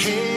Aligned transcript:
Hey, 0.00 0.29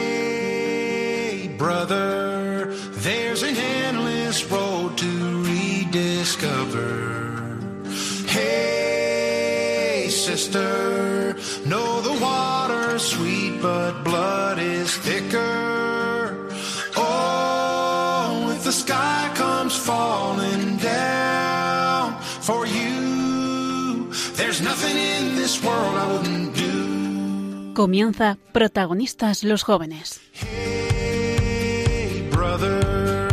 Comienza 27.74 28.38
Protagonistas 28.52 29.42
los 29.42 29.64
jóvenes. 29.64 30.20
Hey, 30.32 32.28
brother? 32.30 33.24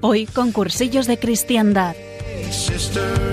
Hoy 0.00 0.26
con 0.26 0.52
cursillos 0.52 1.06
de 1.06 1.18
cristiandad. 1.18 1.94
Hey, 2.26 2.50
sister. 2.50 3.24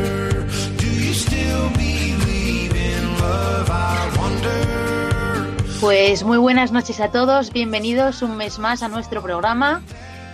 Pues 5.79 6.23
muy 6.23 6.37
buenas 6.37 6.71
noches 6.71 6.99
a 6.99 7.09
todos, 7.09 7.51
bienvenidos 7.51 8.21
un 8.21 8.37
mes 8.37 8.59
más 8.59 8.83
a 8.83 8.87
nuestro 8.87 9.23
programa. 9.23 9.81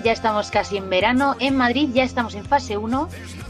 Ya 0.04 0.12
estamos 0.12 0.52
casi 0.52 0.77
en 0.77 0.90
verano, 0.90 1.35
en 1.40 1.55
Madrid 1.55 1.90
ya 1.94 2.04
estamos 2.04 2.35
en 2.35 2.44
fase 2.44 2.77
1 2.77 3.07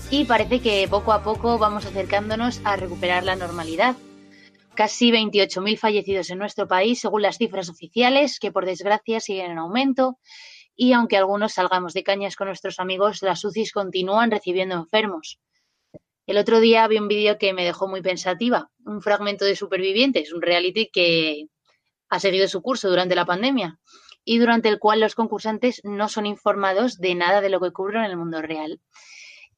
y 0.09 0.23
parece 0.23 0.61
que 0.61 0.87
poco 0.89 1.11
a 1.11 1.21
poco 1.21 1.57
vamos 1.57 1.85
acercándonos 1.85 2.61
a 2.63 2.77
recuperar 2.77 3.23
la 3.23 3.35
normalidad. 3.35 3.95
Casi 4.73 5.11
28.000 5.11 5.77
fallecidos 5.77 6.29
en 6.29 6.37
nuestro 6.37 6.67
país, 6.67 7.01
según 7.01 7.23
las 7.23 7.37
cifras 7.37 7.69
oficiales, 7.69 8.39
que 8.39 8.51
por 8.51 8.65
desgracia 8.65 9.19
siguen 9.19 9.51
en 9.51 9.57
aumento. 9.57 10.17
Y 10.75 10.93
aunque 10.93 11.17
algunos 11.17 11.53
salgamos 11.53 11.93
de 11.93 12.03
cañas 12.03 12.35
con 12.35 12.47
nuestros 12.47 12.79
amigos, 12.79 13.21
las 13.21 13.43
UCIs 13.43 13.71
continúan 13.73 14.31
recibiendo 14.31 14.75
enfermos. 14.75 15.39
El 16.25 16.37
otro 16.37 16.59
día 16.59 16.87
vi 16.87 16.99
un 16.99 17.07
vídeo 17.07 17.37
que 17.37 17.53
me 17.53 17.65
dejó 17.65 17.87
muy 17.87 18.01
pensativa, 18.01 18.69
un 18.85 19.01
fragmento 19.01 19.45
de 19.45 19.55
Supervivientes, 19.55 20.31
un 20.31 20.41
reality 20.41 20.89
que 20.91 21.47
ha 22.09 22.19
seguido 22.19 22.47
su 22.47 22.61
curso 22.61 22.89
durante 22.89 23.15
la 23.15 23.25
pandemia 23.25 23.79
y 24.23 24.37
durante 24.37 24.69
el 24.69 24.79
cual 24.79 24.99
los 24.99 25.15
concursantes 25.15 25.81
no 25.83 26.07
son 26.07 26.25
informados 26.25 26.97
de 26.97 27.15
nada 27.15 27.41
de 27.41 27.49
lo 27.49 27.59
que 27.59 27.69
ocurre 27.69 27.99
en 27.99 28.11
el 28.11 28.17
mundo 28.17 28.41
real. 28.41 28.79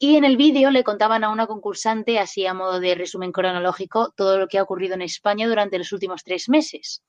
Y 0.02 0.16
en 0.16 0.24
el 0.24 0.38
vídeo 0.38 0.72
le 0.72 0.86
contaban 0.86 1.26
a 1.26 1.30
una 1.30 1.46
concursante, 1.46 2.20
así 2.20 2.46
a 2.46 2.54
modo 2.54 2.80
de 2.80 2.96
resumen 2.96 3.34
cronológico, 3.34 4.14
todo 4.16 4.40
lo 4.40 4.48
que 4.48 4.58
ha 4.58 4.64
ocurrido 4.64 4.94
en 4.94 5.02
España 5.02 5.46
durante 5.46 5.78
los 5.78 5.92
últimos 5.92 6.24
tres 6.24 6.48
meses. 6.48 7.04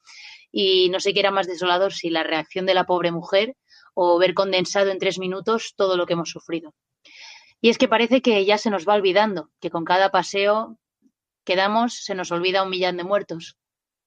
Y 0.51 0.89
no 0.89 0.99
sé 0.99 1.15
qué 1.15 1.21
era 1.21 1.31
más 1.31 1.47
desolador, 1.47 1.93
si 1.93 2.11
la 2.11 2.25
reacción 2.25 2.67
de 2.67 2.75
la 2.75 2.87
pobre 2.87 3.13
mujer 3.13 3.55
o 3.95 4.19
ver 4.19 4.35
condensado 4.35 4.91
en 4.91 4.99
tres 4.99 5.21
minutos 5.21 5.75
todo 5.77 5.97
lo 5.97 6.05
que 6.05 6.15
hemos 6.15 6.31
sufrido. 6.31 6.75
Y 7.61 7.69
es 7.69 7.79
que 7.79 7.87
parece 7.87 8.23
que 8.23 8.45
ya 8.45 8.59
se 8.59 8.71
nos 8.71 8.89
va 8.89 8.95
olvidando, 8.95 9.51
que 9.61 9.71
con 9.71 9.85
cada 9.85 10.11
paseo 10.11 10.77
que 11.45 11.55
damos 11.55 11.95
se 11.95 12.17
nos 12.17 12.33
olvida 12.33 12.65
un 12.65 12.71
millón 12.71 12.97
de 12.97 13.05
muertos, 13.05 13.57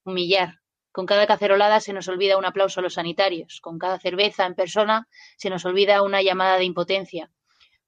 un 0.04 0.12
millar. 0.12 0.60
Con 0.92 1.06
cada 1.06 1.26
cacerolada 1.26 1.80
se 1.80 1.94
nos 1.94 2.06
olvida 2.08 2.36
un 2.36 2.44
aplauso 2.44 2.80
a 2.80 2.82
los 2.82 2.94
sanitarios, 2.94 3.60
con 3.62 3.78
cada 3.78 3.98
cerveza 3.98 4.44
en 4.44 4.54
persona 4.54 5.08
se 5.38 5.48
nos 5.48 5.64
olvida 5.64 6.02
una 6.02 6.20
llamada 6.20 6.58
de 6.58 6.64
impotencia, 6.64 7.30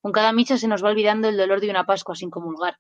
con 0.07 0.13
cada 0.13 0.31
micha 0.31 0.57
se 0.57 0.69
nos 0.69 0.85
va 0.85 0.91
olvidando 0.91 1.29
el 1.29 1.37
dolor 1.37 1.61
de 1.61 1.69
una 1.69 1.85
Pascua 1.85 2.15
sin 2.15 2.31
comulgar. 2.31 2.79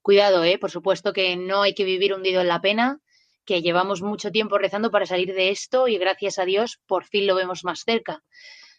Cuidado, 0.00 0.44
¿eh? 0.44 0.56
Por 0.58 0.70
supuesto 0.70 1.12
que 1.12 1.36
no 1.36 1.60
hay 1.60 1.74
que 1.74 1.84
vivir 1.84 2.14
hundido 2.14 2.40
en 2.40 2.48
la 2.48 2.62
pena, 2.62 3.00
que 3.44 3.60
llevamos 3.60 4.00
mucho 4.00 4.30
tiempo 4.30 4.56
rezando 4.56 4.90
para 4.90 5.04
salir 5.04 5.34
de 5.34 5.50
esto 5.50 5.88
y 5.88 5.98
gracias 5.98 6.38
a 6.38 6.46
Dios 6.46 6.80
por 6.86 7.04
fin 7.04 7.26
lo 7.26 7.34
vemos 7.34 7.64
más 7.64 7.82
cerca. 7.84 8.24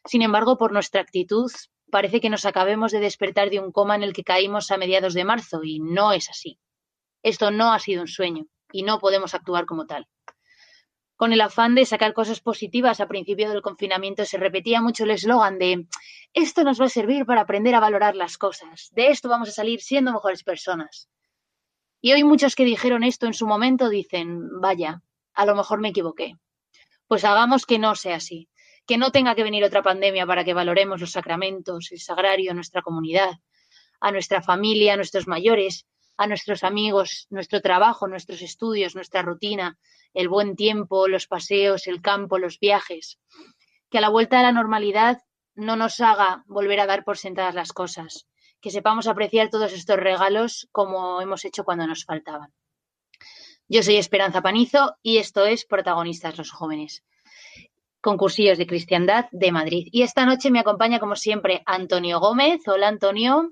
Sin 0.03 0.23
embargo, 0.23 0.57
por 0.57 0.71
nuestra 0.71 1.01
actitud, 1.01 1.51
parece 1.91 2.21
que 2.21 2.31
nos 2.31 2.43
acabemos 2.43 2.91
de 2.91 3.01
despertar 3.01 3.51
de 3.51 3.59
un 3.59 3.71
coma 3.71 3.93
en 3.93 4.01
el 4.01 4.13
que 4.13 4.23
caímos 4.23 4.71
a 4.71 4.77
mediados 4.77 5.13
de 5.13 5.23
marzo 5.23 5.63
y 5.63 5.79
no 5.79 6.13
es 6.13 6.31
así. 6.31 6.57
Esto 7.21 7.51
no 7.51 7.71
ha 7.71 7.77
sido 7.77 8.01
un 8.01 8.07
sueño 8.07 8.47
y 8.71 8.81
no 8.81 8.97
podemos 8.97 9.35
actuar 9.35 9.67
como 9.67 9.85
tal. 9.85 10.07
Con 11.17 11.33
el 11.33 11.41
afán 11.41 11.73
de 11.73 11.85
sacar 11.85 12.13
cosas 12.13 12.41
positivas 12.41 13.01
a 13.01 13.07
principio 13.07 13.49
del 13.49 13.63
confinamiento 13.63 14.23
se 14.23 14.37
repetía 14.37 14.81
mucho 14.81 15.03
el 15.03 15.11
eslogan 15.11 15.57
de 15.57 15.87
esto 16.31 16.63
nos 16.63 16.79
va 16.79 16.85
a 16.85 16.89
servir 16.89 17.25
para 17.25 17.41
aprender 17.41 17.73
a 17.73 17.79
valorar 17.79 18.15
las 18.15 18.37
cosas, 18.37 18.91
de 18.93 19.07
esto 19.07 19.27
vamos 19.27 19.49
a 19.49 19.51
salir 19.51 19.81
siendo 19.81 20.13
mejores 20.13 20.43
personas. 20.43 21.09
Y 22.01 22.13
hoy 22.13 22.23
muchos 22.23 22.55
que 22.55 22.63
dijeron 22.63 23.03
esto 23.03 23.25
en 23.25 23.33
su 23.33 23.47
momento 23.47 23.89
dicen, 23.89 24.61
vaya, 24.61 25.01
a 25.33 25.45
lo 25.47 25.55
mejor 25.55 25.79
me 25.79 25.89
equivoqué. 25.89 26.35
Pues 27.07 27.25
hagamos 27.25 27.65
que 27.65 27.79
no 27.79 27.95
sea 27.95 28.17
así, 28.17 28.47
que 28.85 28.99
no 28.99 29.11
tenga 29.11 29.33
que 29.33 29.41
venir 29.41 29.63
otra 29.63 29.81
pandemia 29.81 30.27
para 30.27 30.43
que 30.43 30.53
valoremos 30.53 31.01
los 31.01 31.11
sacramentos, 31.11 31.91
el 31.91 31.99
sagrario, 31.99 32.53
nuestra 32.53 32.83
comunidad, 32.83 33.39
a 33.99 34.11
nuestra 34.11 34.43
familia, 34.43 34.93
a 34.93 34.97
nuestros 34.97 35.27
mayores, 35.27 35.87
a 36.17 36.27
nuestros 36.27 36.63
amigos, 36.63 37.27
nuestro 37.29 37.61
trabajo, 37.61 38.07
nuestros 38.07 38.41
estudios, 38.41 38.95
nuestra 38.95 39.21
rutina, 39.21 39.77
el 40.13 40.29
buen 40.29 40.55
tiempo, 40.55 41.07
los 41.07 41.27
paseos, 41.27 41.87
el 41.87 42.01
campo, 42.01 42.39
los 42.39 42.59
viajes. 42.59 43.19
Que 43.89 43.99
a 43.99 44.01
la 44.01 44.09
vuelta 44.09 44.39
a 44.39 44.43
la 44.43 44.51
normalidad 44.51 45.21
no 45.55 45.75
nos 45.75 45.99
haga 45.99 46.43
volver 46.47 46.79
a 46.79 46.87
dar 46.87 47.03
por 47.03 47.17
sentadas 47.17 47.55
las 47.55 47.71
cosas, 47.71 48.27
que 48.61 48.71
sepamos 48.71 49.07
apreciar 49.07 49.49
todos 49.49 49.73
estos 49.73 49.97
regalos 49.97 50.67
como 50.71 51.21
hemos 51.21 51.45
hecho 51.45 51.63
cuando 51.63 51.87
nos 51.87 52.05
faltaban. 52.05 52.51
Yo 53.67 53.83
soy 53.83 53.97
Esperanza 53.97 54.41
Panizo 54.41 54.95
y 55.01 55.17
esto 55.17 55.45
es 55.45 55.65
Protagonistas 55.65 56.37
los 56.37 56.51
Jóvenes, 56.51 57.03
concursillos 58.01 58.57
de 58.57 58.67
cristiandad 58.67 59.25
de 59.31 59.51
Madrid. 59.51 59.87
Y 59.91 60.03
esta 60.03 60.25
noche 60.25 60.51
me 60.51 60.59
acompaña, 60.59 60.99
como 60.99 61.15
siempre, 61.15 61.63
Antonio 61.65 62.19
Gómez. 62.19 62.61
Hola, 62.67 62.87
Antonio. 62.87 63.51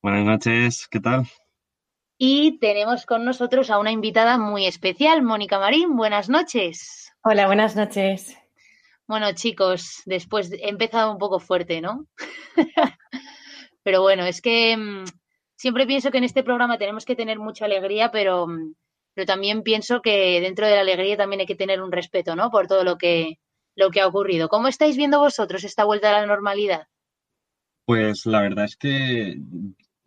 Buenas 0.00 0.24
noches, 0.24 0.86
¿qué 0.88 1.00
tal? 1.00 1.28
Y 2.20 2.58
tenemos 2.58 3.06
con 3.06 3.24
nosotros 3.24 3.70
a 3.70 3.78
una 3.78 3.92
invitada 3.92 4.38
muy 4.38 4.66
especial, 4.66 5.22
Mónica 5.22 5.60
Marín. 5.60 5.96
Buenas 5.96 6.28
noches. 6.28 7.12
Hola, 7.22 7.46
buenas 7.46 7.76
noches. 7.76 8.36
Bueno, 9.06 9.32
chicos, 9.34 10.02
después 10.04 10.50
he 10.52 10.68
empezado 10.68 11.12
un 11.12 11.18
poco 11.18 11.38
fuerte, 11.38 11.80
¿no? 11.80 12.08
pero 13.84 14.02
bueno, 14.02 14.24
es 14.24 14.42
que 14.42 14.76
mmm, 14.76 15.04
siempre 15.54 15.86
pienso 15.86 16.10
que 16.10 16.18
en 16.18 16.24
este 16.24 16.42
programa 16.42 16.76
tenemos 16.76 17.04
que 17.04 17.14
tener 17.14 17.38
mucha 17.38 17.66
alegría, 17.66 18.10
pero, 18.10 18.48
mm, 18.48 18.74
pero 19.14 19.24
también 19.24 19.62
pienso 19.62 20.02
que 20.02 20.40
dentro 20.40 20.66
de 20.66 20.74
la 20.74 20.80
alegría 20.80 21.16
también 21.16 21.40
hay 21.40 21.46
que 21.46 21.54
tener 21.54 21.80
un 21.80 21.92
respeto, 21.92 22.34
¿no? 22.34 22.50
Por 22.50 22.66
todo 22.66 22.82
lo 22.82 22.98
que, 22.98 23.38
lo 23.76 23.90
que 23.90 24.00
ha 24.00 24.08
ocurrido. 24.08 24.48
¿Cómo 24.48 24.66
estáis 24.66 24.96
viendo 24.96 25.20
vosotros 25.20 25.62
esta 25.62 25.84
vuelta 25.84 26.10
a 26.10 26.20
la 26.20 26.26
normalidad? 26.26 26.88
Pues 27.84 28.26
la 28.26 28.42
verdad 28.42 28.64
es 28.64 28.76
que 28.76 29.36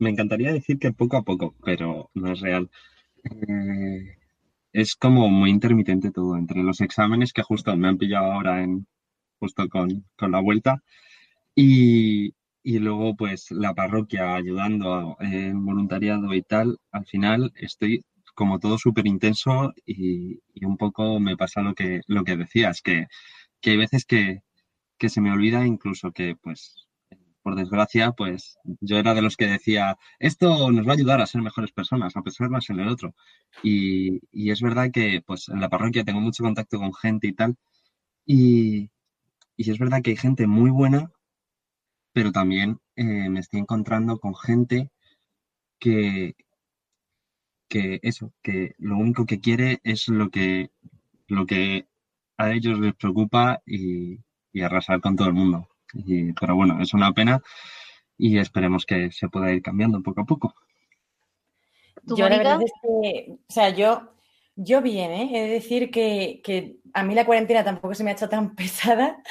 me 0.02 0.10
encantaría 0.10 0.52
decir 0.54 0.80
que 0.80 0.92
poco 0.92 1.18
a 1.18 1.24
poco, 1.24 1.56
pero 1.64 2.10
no 2.16 2.32
es 2.34 2.42
real. 2.42 2.70
Eh, 3.24 4.18
es 4.74 4.96
como 4.96 5.30
muy 5.30 5.50
intermitente 5.52 6.12
todo, 6.12 6.38
entre 6.38 6.64
los 6.64 6.82
exámenes 6.82 7.34
que 7.34 7.44
justo 7.44 7.76
me 7.78 7.88
han 7.88 7.98
pillado 7.98 8.32
ahora 8.32 8.64
en 8.64 8.88
justo 9.40 9.70
con, 9.70 10.06
con 10.18 10.32
la 10.32 10.40
vuelta 10.42 10.84
y, 11.56 12.34
y, 12.64 12.80
luego 12.80 13.16
pues 13.16 13.52
la 13.52 13.74
parroquia 13.76 14.36
ayudando 14.36 15.18
en 15.20 15.66
voluntariado 15.66 16.34
y 16.34 16.44
tal, 16.44 16.80
al 16.92 17.06
final 17.06 17.52
estoy 17.56 18.04
como 18.36 18.60
todo 18.60 18.78
súper 18.78 19.08
intenso 19.08 19.74
y, 19.86 20.40
y, 20.54 20.66
un 20.66 20.78
poco 20.78 21.20
me 21.20 21.38
pasa 21.38 21.62
lo 21.62 21.74
que, 21.76 22.02
lo 22.08 22.24
que 22.24 22.38
decías, 22.38 22.82
que, 22.82 23.08
que 23.62 23.72
hay 23.72 23.78
veces 23.78 24.06
que, 24.06 24.42
que 24.98 25.10
se 25.10 25.22
me 25.22 25.32
olvida 25.32 25.66
incluso 25.68 26.12
que 26.12 26.36
pues 26.42 26.76
por 27.42 27.56
desgracia, 27.56 28.12
pues 28.12 28.58
yo 28.82 28.98
era 28.98 29.14
de 29.14 29.22
los 29.22 29.38
que 29.38 29.48
decía, 29.48 29.98
esto 30.20 30.72
nos 30.72 30.86
va 30.88 30.92
a 30.92 30.96
ayudar 30.96 31.22
a 31.22 31.26
ser 31.28 31.42
mejores 31.42 31.72
personas, 31.72 32.16
a 32.16 32.22
pensar 32.22 32.50
más 32.50 32.70
en 32.70 32.80
el 32.80 32.88
otro. 32.90 33.16
Y, 33.64 34.20
y, 34.32 34.52
es 34.52 34.62
verdad 34.62 34.92
que 34.92 35.22
pues 35.26 35.50
en 35.50 35.60
la 35.62 35.70
parroquia 35.70 36.04
tengo 36.04 36.22
mucho 36.22 36.44
contacto 36.44 36.80
con 36.80 36.94
gente 36.94 37.28
y 37.28 37.34
tal. 37.34 37.56
Y, 38.26 38.90
y 39.58 39.72
es 39.72 39.80
verdad 39.80 40.02
que 40.02 40.12
hay 40.12 40.18
gente 40.18 40.48
muy 40.48 40.72
buena, 40.72 41.12
pero 42.14 42.32
también 42.32 42.80
eh, 42.96 43.30
me 43.30 43.40
estoy 43.40 43.62
encontrando 43.62 44.20
con 44.20 44.36
gente 44.36 44.92
que, 45.80 46.36
que 47.68 48.00
eso, 48.04 48.34
que 48.44 48.76
lo 48.78 48.98
único 48.98 49.26
que 49.26 49.40
quiere 49.40 49.80
es 49.84 50.08
lo 50.10 50.30
que, 50.30 50.72
lo 51.28 51.46
que 51.46 51.88
a 52.38 52.52
ellos 52.52 52.80
les 52.80 52.96
preocupa 52.96 53.62
y, 53.66 54.20
y 54.54 54.62
arrasar 54.62 55.02
con 55.02 55.16
todo 55.16 55.28
el 55.28 55.34
mundo. 55.34 55.71
Y, 55.94 56.34
pero 56.34 56.56
bueno, 56.56 56.82
es 56.82 56.94
una 56.94 57.12
pena 57.12 57.42
y 58.18 58.38
esperemos 58.38 58.86
que 58.86 59.12
se 59.12 59.30
pueda 59.30 59.52
ir 59.52 59.62
cambiando 59.62 60.02
poco 60.02 60.22
a 60.22 60.26
poco. 60.26 60.54
Yo 62.04 62.28
la 62.30 62.38
verdad 62.38 62.62
es 62.64 62.72
que, 62.82 63.32
o 63.32 63.54
sea, 63.54 63.70
yo, 63.70 64.14
yo 64.56 64.82
bien, 64.82 65.12
¿eh? 65.12 65.30
he 65.34 65.42
de 65.44 65.54
decir 65.54 65.92
que, 65.92 66.42
que, 66.44 66.78
a 66.94 67.04
mí 67.04 67.16
la 67.16 67.26
cuarentena 67.26 67.64
tampoco 67.64 67.94
se 67.94 68.04
me 68.04 68.12
ha 68.12 68.14
hecho 68.14 68.30
tan 68.30 68.56
pesada. 68.56 69.22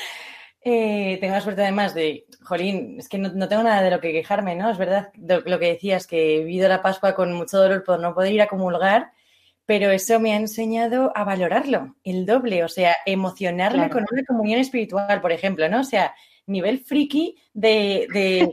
Eh, 0.62 1.16
tengo 1.20 1.34
la 1.34 1.40
suerte 1.40 1.62
además 1.62 1.94
de, 1.94 2.26
jolín, 2.42 2.96
es 2.98 3.08
que 3.08 3.16
no, 3.16 3.30
no, 3.30 3.48
tengo 3.48 3.62
nada 3.62 3.82
de 3.82 3.90
lo 3.90 4.00
que 4.00 4.12
quejarme, 4.12 4.54
¿no? 4.54 4.70
Es 4.70 4.76
verdad 4.76 5.10
lo, 5.16 5.40
lo, 5.40 5.58
que 5.58 5.72
decías, 5.72 6.06
que 6.06 6.36
he 6.36 6.44
vivido 6.44 6.68
la 6.68 6.82
Pascua 6.82 7.14
con 7.14 7.32
mucho 7.32 7.58
dolor 7.58 7.82
por 7.82 7.98
no 7.98 8.14
poder 8.14 8.32
ir 8.32 8.42
a 8.42 8.48
comulgar 8.48 9.12
pero 9.70 9.92
eso 9.92 10.18
me 10.18 10.32
ha 10.32 10.36
enseñado 10.36 11.12
a 11.14 11.22
valorarlo, 11.22 11.94
el 12.02 12.26
doble, 12.26 12.64
o 12.64 12.68
sea, 12.68 12.96
emocionarme 13.06 13.88
con 13.88 14.04
una 14.10 14.24
comunión 14.24 14.58
espiritual, 14.58 15.20
por 15.20 15.30
ejemplo, 15.30 15.68
¿no? 15.68 15.78
O 15.78 15.84
sea, 15.84 16.12
nivel 16.50 16.80
friki 16.80 17.36
de, 17.52 18.52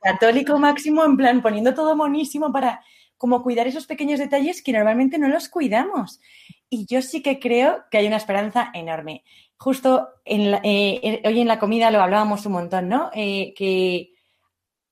católico 0.00 0.58
máximo, 0.58 1.04
en 1.04 1.16
plan, 1.16 1.42
poniendo 1.42 1.74
todo 1.74 1.96
monísimo 1.96 2.52
para 2.52 2.82
como 3.16 3.42
cuidar 3.42 3.66
esos 3.66 3.86
pequeños 3.86 4.20
detalles 4.20 4.62
que 4.62 4.72
normalmente 4.72 5.18
no 5.18 5.28
los 5.28 5.48
cuidamos. 5.48 6.20
Y 6.70 6.86
yo 6.86 7.02
sí 7.02 7.22
que 7.22 7.40
creo 7.40 7.84
que 7.90 7.98
hay 7.98 8.06
una 8.06 8.16
esperanza 8.16 8.70
enorme. 8.74 9.24
Justo 9.56 10.08
en 10.24 10.54
eh, 10.62 11.22
hoy 11.24 11.40
en 11.40 11.48
la 11.48 11.58
comida 11.58 11.90
lo 11.90 12.00
hablábamos 12.00 12.46
un 12.46 12.52
montón, 12.52 12.88
¿no? 12.88 13.10
Eh, 13.14 13.54
que 13.56 14.12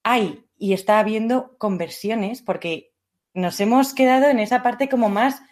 hay 0.03 0.45
y 0.59 0.73
está 0.73 0.99
habiendo 0.99 1.57
conversiones 1.59 2.43
porque 2.43 2.93
nos 3.35 3.61
hemos 3.61 3.95
quedado 3.95 4.27
en 4.29 4.41
esa 4.41 4.63
parte 4.63 4.89
como 4.89 5.09
más 5.09 5.43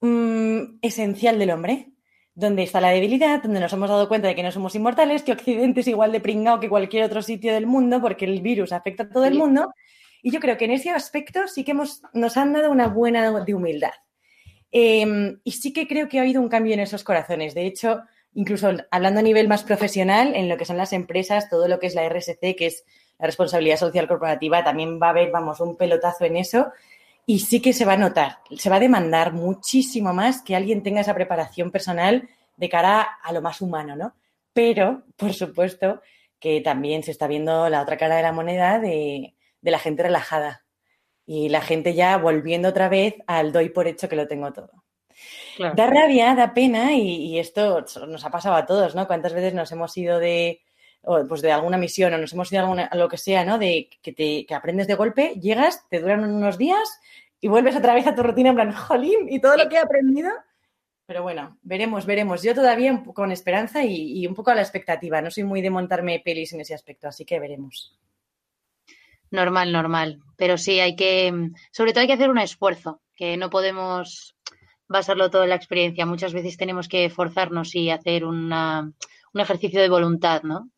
Mm, 0.00 0.78
esencial 0.80 1.38
del 1.38 1.50
hombre, 1.50 1.92
donde 2.34 2.62
está 2.62 2.80
la 2.80 2.90
debilidad, 2.90 3.42
donde 3.42 3.60
nos 3.60 3.72
hemos 3.72 3.88
dado 3.88 4.08
cuenta 4.08 4.28
de 4.28 4.34
que 4.34 4.42
no 4.42 4.52
somos 4.52 4.74
inmortales, 4.74 5.22
que 5.22 5.32
Occidente 5.32 5.80
es 5.80 5.88
igual 5.88 6.12
de 6.12 6.20
pringado 6.20 6.60
que 6.60 6.68
cualquier 6.68 7.04
otro 7.04 7.22
sitio 7.22 7.52
del 7.52 7.66
mundo, 7.66 8.00
porque 8.00 8.24
el 8.24 8.40
virus 8.40 8.72
afecta 8.72 9.04
a 9.04 9.08
todo 9.08 9.24
el 9.24 9.34
mundo. 9.34 9.72
Y 10.22 10.30
yo 10.30 10.40
creo 10.40 10.56
que 10.56 10.66
en 10.66 10.72
ese 10.72 10.90
aspecto 10.90 11.46
sí 11.48 11.64
que 11.64 11.72
hemos, 11.72 12.02
nos 12.12 12.36
han 12.36 12.52
dado 12.52 12.70
una 12.70 12.88
buena 12.88 13.44
de 13.44 13.54
humildad. 13.54 13.92
Em, 14.70 15.40
y 15.42 15.52
sí 15.52 15.72
que 15.72 15.88
creo 15.88 16.08
que 16.08 16.18
ha 16.18 16.22
habido 16.22 16.40
un 16.40 16.48
cambio 16.48 16.74
en 16.74 16.80
esos 16.80 17.02
corazones. 17.02 17.54
De 17.54 17.66
hecho, 17.66 18.02
incluso 18.34 18.70
hablando 18.90 19.20
a 19.20 19.22
nivel 19.22 19.48
más 19.48 19.64
profesional, 19.64 20.34
en 20.34 20.48
lo 20.48 20.56
que 20.56 20.64
son 20.64 20.76
las 20.76 20.92
empresas, 20.92 21.48
todo 21.48 21.68
lo 21.68 21.78
que 21.78 21.88
es 21.88 21.94
la 21.94 22.08
RSC, 22.08 22.54
que 22.56 22.66
es 22.66 22.84
la 23.18 23.26
responsabilidad 23.26 23.76
social 23.76 24.06
corporativa, 24.06 24.62
también 24.62 25.00
va 25.00 25.08
a 25.08 25.10
haber, 25.10 25.30
vamos, 25.30 25.60
un 25.60 25.76
pelotazo 25.76 26.24
en 26.24 26.36
eso. 26.36 26.68
Y 27.26 27.40
sí 27.40 27.60
que 27.60 27.72
se 27.72 27.84
va 27.84 27.92
a 27.92 27.98
notar, 27.98 28.38
se 28.56 28.70
va 28.70 28.76
a 28.76 28.80
demandar 28.80 29.32
muchísimo 29.32 30.12
más 30.12 30.42
que 30.42 30.56
alguien 30.56 30.82
tenga 30.82 31.00
esa 31.00 31.14
preparación 31.14 31.70
personal 31.70 32.28
de 32.56 32.68
cara 32.68 33.02
a 33.22 33.32
lo 33.32 33.40
más 33.40 33.60
humano, 33.60 33.96
¿no? 33.96 34.14
Pero, 34.52 35.04
por 35.16 35.32
supuesto, 35.32 36.02
que 36.40 36.60
también 36.60 37.02
se 37.02 37.10
está 37.10 37.26
viendo 37.26 37.68
la 37.68 37.82
otra 37.82 37.96
cara 37.96 38.16
de 38.16 38.22
la 38.22 38.32
moneda 38.32 38.78
de, 38.78 39.34
la 39.62 39.78
gente 39.78 40.02
relajada 40.02 40.64
y 41.26 41.50
la 41.50 41.60
gente 41.60 41.94
ya 41.94 42.16
volviendo 42.16 42.68
otra 42.68 42.88
vez 42.88 43.14
al 43.26 43.52
doy 43.52 43.68
por 43.68 43.86
hecho 43.86 44.08
que 44.08 44.16
lo 44.16 44.26
tengo 44.26 44.52
todo. 44.52 44.84
Da 45.76 45.86
rabia, 45.86 46.34
da 46.34 46.54
pena 46.54 46.94
y, 46.94 47.38
esto 47.38 47.84
nos 48.08 48.24
ha 48.24 48.30
pasado 48.30 48.56
a 48.56 48.66
todos, 48.66 48.94
¿no? 48.94 49.06
¿Cuántas 49.06 49.34
veces 49.34 49.52
nos 49.52 49.70
hemos 49.70 49.96
ido 49.96 50.18
de, 50.18 50.62
pues 51.02 51.42
de 51.42 51.52
alguna 51.52 51.78
misión 51.78 52.12
o 52.12 52.18
nos 52.18 52.32
hemos 52.32 52.52
ido 52.52 52.72
a, 52.72 52.96
lo 52.96 53.08
que 53.08 53.16
sea, 53.16 53.44
¿no? 53.44 53.58
De 53.58 53.88
que, 54.02 54.12
te, 54.12 54.46
que 54.46 54.54
aprendes 54.54 54.86
de 54.86 54.94
golpe, 54.94 55.34
llegas, 55.40 55.88
te 55.88 56.00
duran 56.00 56.24
unos 56.24 56.58
días 56.58 57.00
y 57.40 57.48
vuelves 57.48 57.76
otra 57.76 57.94
vez 57.94 58.06
a 58.06 58.14
tu 58.14 58.22
rutina 58.22 58.50
en 58.50 58.54
plan, 58.54 58.74
y 59.28 59.40
todo 59.40 59.56
lo 59.56 59.68
que 59.68 59.76
he 59.76 59.78
aprendido. 59.78 60.30
Pero 61.06 61.22
bueno, 61.22 61.58
veremos, 61.62 62.06
veremos. 62.06 62.42
Yo 62.42 62.54
todavía 62.54 63.02
con 63.14 63.32
esperanza 63.32 63.82
y, 63.82 64.26
un 64.26 64.34
poco 64.34 64.50
a 64.50 64.54
la 64.54 64.60
expectativa. 64.60 65.20
No 65.20 65.30
soy 65.30 65.42
muy 65.44 65.60
de 65.60 65.70
montarme 65.70 66.22
pelis 66.24 66.52
en 66.52 66.60
ese 66.60 66.74
aspecto, 66.74 67.08
así 67.08 67.24
que 67.24 67.40
veremos. 67.40 67.98
Normal, 69.30 69.72
normal. 69.72 70.20
Pero 70.36 70.58
sí, 70.58 70.78
hay 70.78 70.94
que, 70.94 71.50
sobre 71.72 71.92
todo 71.92 72.02
hay 72.02 72.06
que 72.06 72.12
hacer 72.12 72.30
un 72.30 72.38
esfuerzo, 72.38 73.00
que 73.16 73.36
no 73.36 73.50
podemos 73.50 74.36
basarlo 74.86 75.30
todo 75.30 75.44
en 75.44 75.48
la 75.48 75.56
experiencia. 75.56 76.06
Muchas 76.06 76.32
veces 76.32 76.56
tenemos 76.56 76.88
que 76.88 77.10
forzarnos 77.10 77.74
y 77.74 77.90
hacer 77.90 78.24
un 78.24 78.94
ejercicio 79.34 79.80
de 79.80 79.88
voluntad, 79.88 80.42
¿no? 80.42 80.70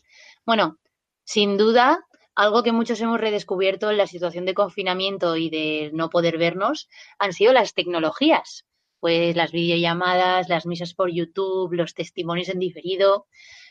Bueno, 0.45 0.79
sin 1.25 1.57
duda, 1.57 2.05
algo 2.35 2.63
que 2.63 2.73
muchos 2.73 3.01
hemos 3.01 3.21
redescubierto 3.21 3.91
en 3.91 3.99
la 3.99 4.07
situación 4.07 4.45
de 4.45 4.55
confinamiento 4.55 5.37
y 5.37 5.51
de 5.51 5.91
no 5.93 6.11
poder 6.11 6.39
vernos 6.39 6.89
han 7.19 7.33
sido 7.33 7.53
las 7.53 7.75
tecnologías, 7.75 8.65
pues 9.01 9.37
las 9.37 9.53
videollamadas, 9.53 10.49
las 10.49 10.67
misas 10.67 10.95
por 10.95 11.11
YouTube, 11.13 11.73
los 11.75 11.95
testimonios 11.95 12.49
en 12.49 12.59
diferido. 12.59 13.27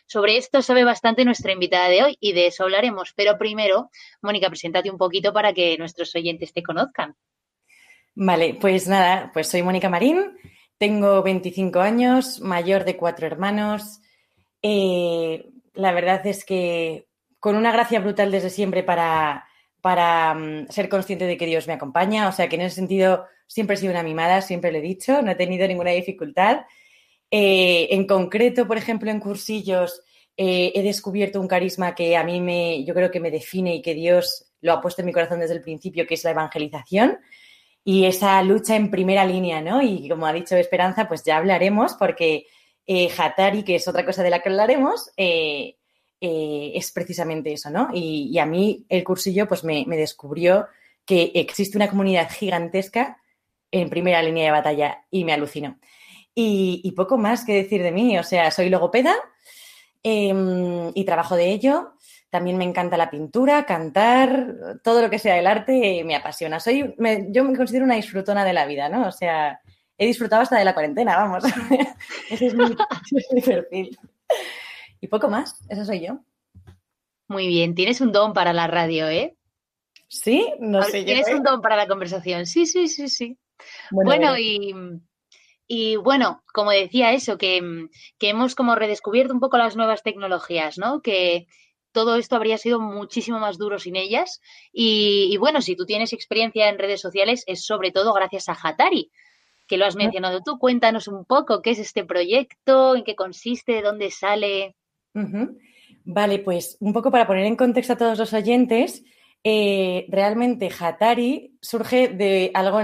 Sobre 0.05 0.37
esto 0.37 0.61
sabe 0.61 0.83
bastante 0.83 1.25
nuestra 1.25 1.53
invitada 1.53 1.87
de 1.87 2.03
hoy 2.03 2.17
y 2.19 2.33
de 2.33 2.47
eso 2.47 2.63
hablaremos. 2.63 3.13
Pero 3.15 3.37
primero, 3.37 3.89
Mónica, 4.21 4.49
preséntate 4.49 4.91
un 4.91 4.97
poquito 4.97 5.31
para 5.33 5.53
que 5.53 5.77
nuestros 5.77 6.13
oyentes 6.15 6.53
te 6.53 6.61
conozcan. 6.61 7.15
Vale, 8.13 8.57
pues 8.59 8.87
nada, 8.87 9.31
pues 9.33 9.47
soy 9.47 9.63
Mónica 9.63 9.89
Marín, 9.89 10.37
tengo 10.77 11.23
25 11.23 11.79
años, 11.79 12.41
mayor 12.41 12.83
de 12.83 12.97
cuatro 12.97 13.25
hermanos. 13.25 14.01
Eh, 14.61 15.45
la 15.73 15.91
verdad 15.91 16.25
es 16.25 16.45
que 16.45 17.07
con 17.39 17.55
una 17.55 17.71
gracia 17.71 17.99
brutal 17.99 18.31
desde 18.31 18.49
siempre 18.49 18.83
para, 18.83 19.45
para 19.81 20.33
mm, 20.33 20.67
ser 20.69 20.89
consciente 20.89 21.25
de 21.25 21.37
que 21.37 21.45
Dios 21.45 21.67
me 21.67 21.73
acompaña. 21.73 22.27
O 22.27 22.31
sea 22.31 22.47
que 22.47 22.55
en 22.55 22.61
ese 22.61 22.75
sentido 22.75 23.25
siempre 23.47 23.75
he 23.75 23.79
sido 23.79 23.91
una 23.91 24.03
mimada, 24.03 24.41
siempre 24.41 24.71
lo 24.71 24.77
he 24.77 24.81
dicho, 24.81 25.21
no 25.21 25.31
he 25.31 25.35
tenido 25.35 25.67
ninguna 25.67 25.91
dificultad. 25.91 26.61
Eh, 27.31 27.87
en 27.91 28.05
concreto, 28.05 28.67
por 28.67 28.77
ejemplo, 28.77 29.09
en 29.09 29.19
cursillos 29.19 30.03
eh, 30.37 30.71
he 30.75 30.83
descubierto 30.83 31.41
un 31.41 31.47
carisma 31.47 31.95
que 31.95 32.15
a 32.15 32.23
mí 32.23 32.41
me, 32.41 32.83
yo 32.85 32.93
creo 32.93 33.11
que 33.11 33.19
me 33.19 33.31
define 33.31 33.75
y 33.75 33.81
que 33.81 33.93
Dios 33.93 34.51
lo 34.61 34.73
ha 34.73 34.81
puesto 34.81 35.01
en 35.01 35.07
mi 35.07 35.13
corazón 35.13 35.39
desde 35.39 35.55
el 35.55 35.61
principio, 35.61 36.05
que 36.05 36.13
es 36.13 36.23
la 36.23 36.31
evangelización 36.31 37.17
y 37.83 38.05
esa 38.05 38.41
lucha 38.43 38.75
en 38.75 38.91
primera 38.91 39.25
línea, 39.25 39.61
¿no? 39.61 39.81
Y 39.81 40.07
como 40.07 40.27
ha 40.27 40.33
dicho 40.33 40.55
Esperanza, 40.55 41.07
pues 41.07 41.23
ya 41.23 41.37
hablaremos 41.37 41.95
porque 41.95 42.45
eh, 42.93 43.09
Hatari, 43.17 43.63
que 43.63 43.75
es 43.75 43.87
otra 43.87 44.05
cosa 44.05 44.21
de 44.21 44.29
la 44.29 44.41
que 44.41 44.49
hablaremos, 44.49 45.11
eh, 45.15 45.77
eh, 46.19 46.73
es 46.75 46.91
precisamente 46.91 47.53
eso, 47.53 47.69
¿no? 47.69 47.87
Y, 47.93 48.37
a 48.37 48.45
mí 48.45 48.85
el 48.89 49.05
cursillo 49.05 49.47
pues 49.47 49.63
me, 49.63 49.85
descubrió 49.87 50.67
que 51.05 51.31
existe 51.35 51.77
una 51.77 51.89
comunidad 51.89 52.29
gigantesca 52.29 53.17
en 53.71 53.89
primera 53.89 54.21
línea 54.21 54.43
de 54.43 54.51
batalla 54.51 55.05
y 55.09 55.23
me 55.23 55.31
alucinó. 55.31 55.79
Y, 56.35 56.91
poco 56.97 57.17
más 57.17 57.45
que 57.45 57.53
decir 57.53 57.81
de 57.81 57.93
mí, 57.93 58.19
o 58.19 58.23
sea, 58.23 58.51
soy 58.51 58.69
logopeda 58.69 59.15
em, 60.03 60.91
y 60.93 61.05
trabajo 61.05 61.37
de 61.37 61.49
ello. 61.49 61.93
También 62.29 62.57
me 62.57 62.65
encanta 62.65 62.97
la 62.97 63.09
pintura, 63.09 63.65
cantar, 63.65 64.81
todo 64.83 65.01
lo 65.01 65.09
que 65.09 65.19
sea 65.19 65.39
el 65.39 65.47
arte 65.47 66.03
me 66.03 66.15
apasiona. 66.17 66.59
Soy, 66.59 66.93
yo 67.29 67.43
me 67.45 67.55
considero 67.55 67.85
una 67.85 67.95
disfrutona 67.95 68.43
de 68.43 68.53
la 68.53 68.65
vida, 68.65 68.89
¿no? 68.89 69.07
O 69.07 69.11
sea, 69.13 69.61
he 70.01 70.07
disfrutado 70.07 70.41
hasta 70.41 70.57
de 70.57 70.65
la 70.65 70.73
cuarentena, 70.73 71.15
vamos. 71.15 71.43
ese 72.31 72.47
es 72.47 72.55
mi 72.55 73.41
perfil. 73.41 73.99
Y 74.99 75.07
poco 75.07 75.29
más, 75.29 75.63
eso 75.69 75.85
soy 75.85 76.07
yo. 76.07 76.17
Muy 77.27 77.45
bien, 77.45 77.75
tienes 77.75 78.01
un 78.01 78.11
don 78.11 78.33
para 78.33 78.51
la 78.51 78.65
radio, 78.65 79.07
¿eh? 79.07 79.37
Sí, 80.07 80.53
no 80.59 80.81
sé. 80.81 81.03
Tienes 81.03 81.27
un 81.29 81.43
don 81.43 81.61
para 81.61 81.75
la 81.75 81.87
conversación, 81.87 82.47
sí, 82.47 82.65
sí, 82.65 82.87
sí, 82.87 83.09
sí. 83.09 83.37
Bueno, 83.91 84.35
y, 84.39 84.73
y, 85.67 85.97
bueno, 85.97 86.41
como 86.51 86.71
decía 86.71 87.13
eso, 87.13 87.37
que, 87.37 87.61
que 88.17 88.29
hemos 88.29 88.55
como 88.55 88.73
redescubierto 88.73 89.35
un 89.35 89.39
poco 89.39 89.59
las 89.59 89.75
nuevas 89.75 90.01
tecnologías, 90.01 90.79
¿no? 90.79 91.03
Que, 91.03 91.45
todo 91.91 92.15
esto 92.15 92.37
habría 92.37 92.57
sido 92.57 92.79
muchísimo 92.79 93.37
más 93.37 93.57
duro 93.57 93.77
sin 93.77 93.97
ellas. 93.97 94.39
Y, 94.71 95.27
y, 95.29 95.37
bueno, 95.37 95.61
si 95.61 95.75
tú 95.75 95.85
tienes 95.85 96.13
experiencia 96.13 96.69
en 96.69 96.79
redes 96.79 97.01
sociales, 97.01 97.43
es 97.45 97.65
sobre 97.65 97.91
todo 97.91 98.13
gracias 98.13 98.49
a 98.49 98.57
Hatari, 98.59 99.11
que 99.71 99.77
lo 99.77 99.85
has 99.85 99.95
mencionado 99.95 100.41
tú. 100.41 100.59
Cuéntanos 100.59 101.07
un 101.07 101.23
poco 101.23 101.61
qué 101.61 101.71
es 101.71 101.79
este 101.79 102.03
proyecto, 102.03 102.93
en 102.97 103.05
qué 103.05 103.15
consiste, 103.15 103.71
de 103.71 103.81
dónde 103.81 104.11
sale. 104.11 104.75
Vale, 106.03 106.39
pues 106.39 106.75
un 106.81 106.91
poco 106.91 107.09
para 107.09 107.25
poner 107.25 107.45
en 107.45 107.55
contexto 107.55 107.93
a 107.93 107.97
todos 107.97 108.19
los 108.19 108.33
oyentes, 108.33 109.01
eh, 109.45 110.07
realmente 110.09 110.69
Hatari 110.77 111.57
surge 111.61 112.09
de 112.09 112.51
algo 112.53 112.79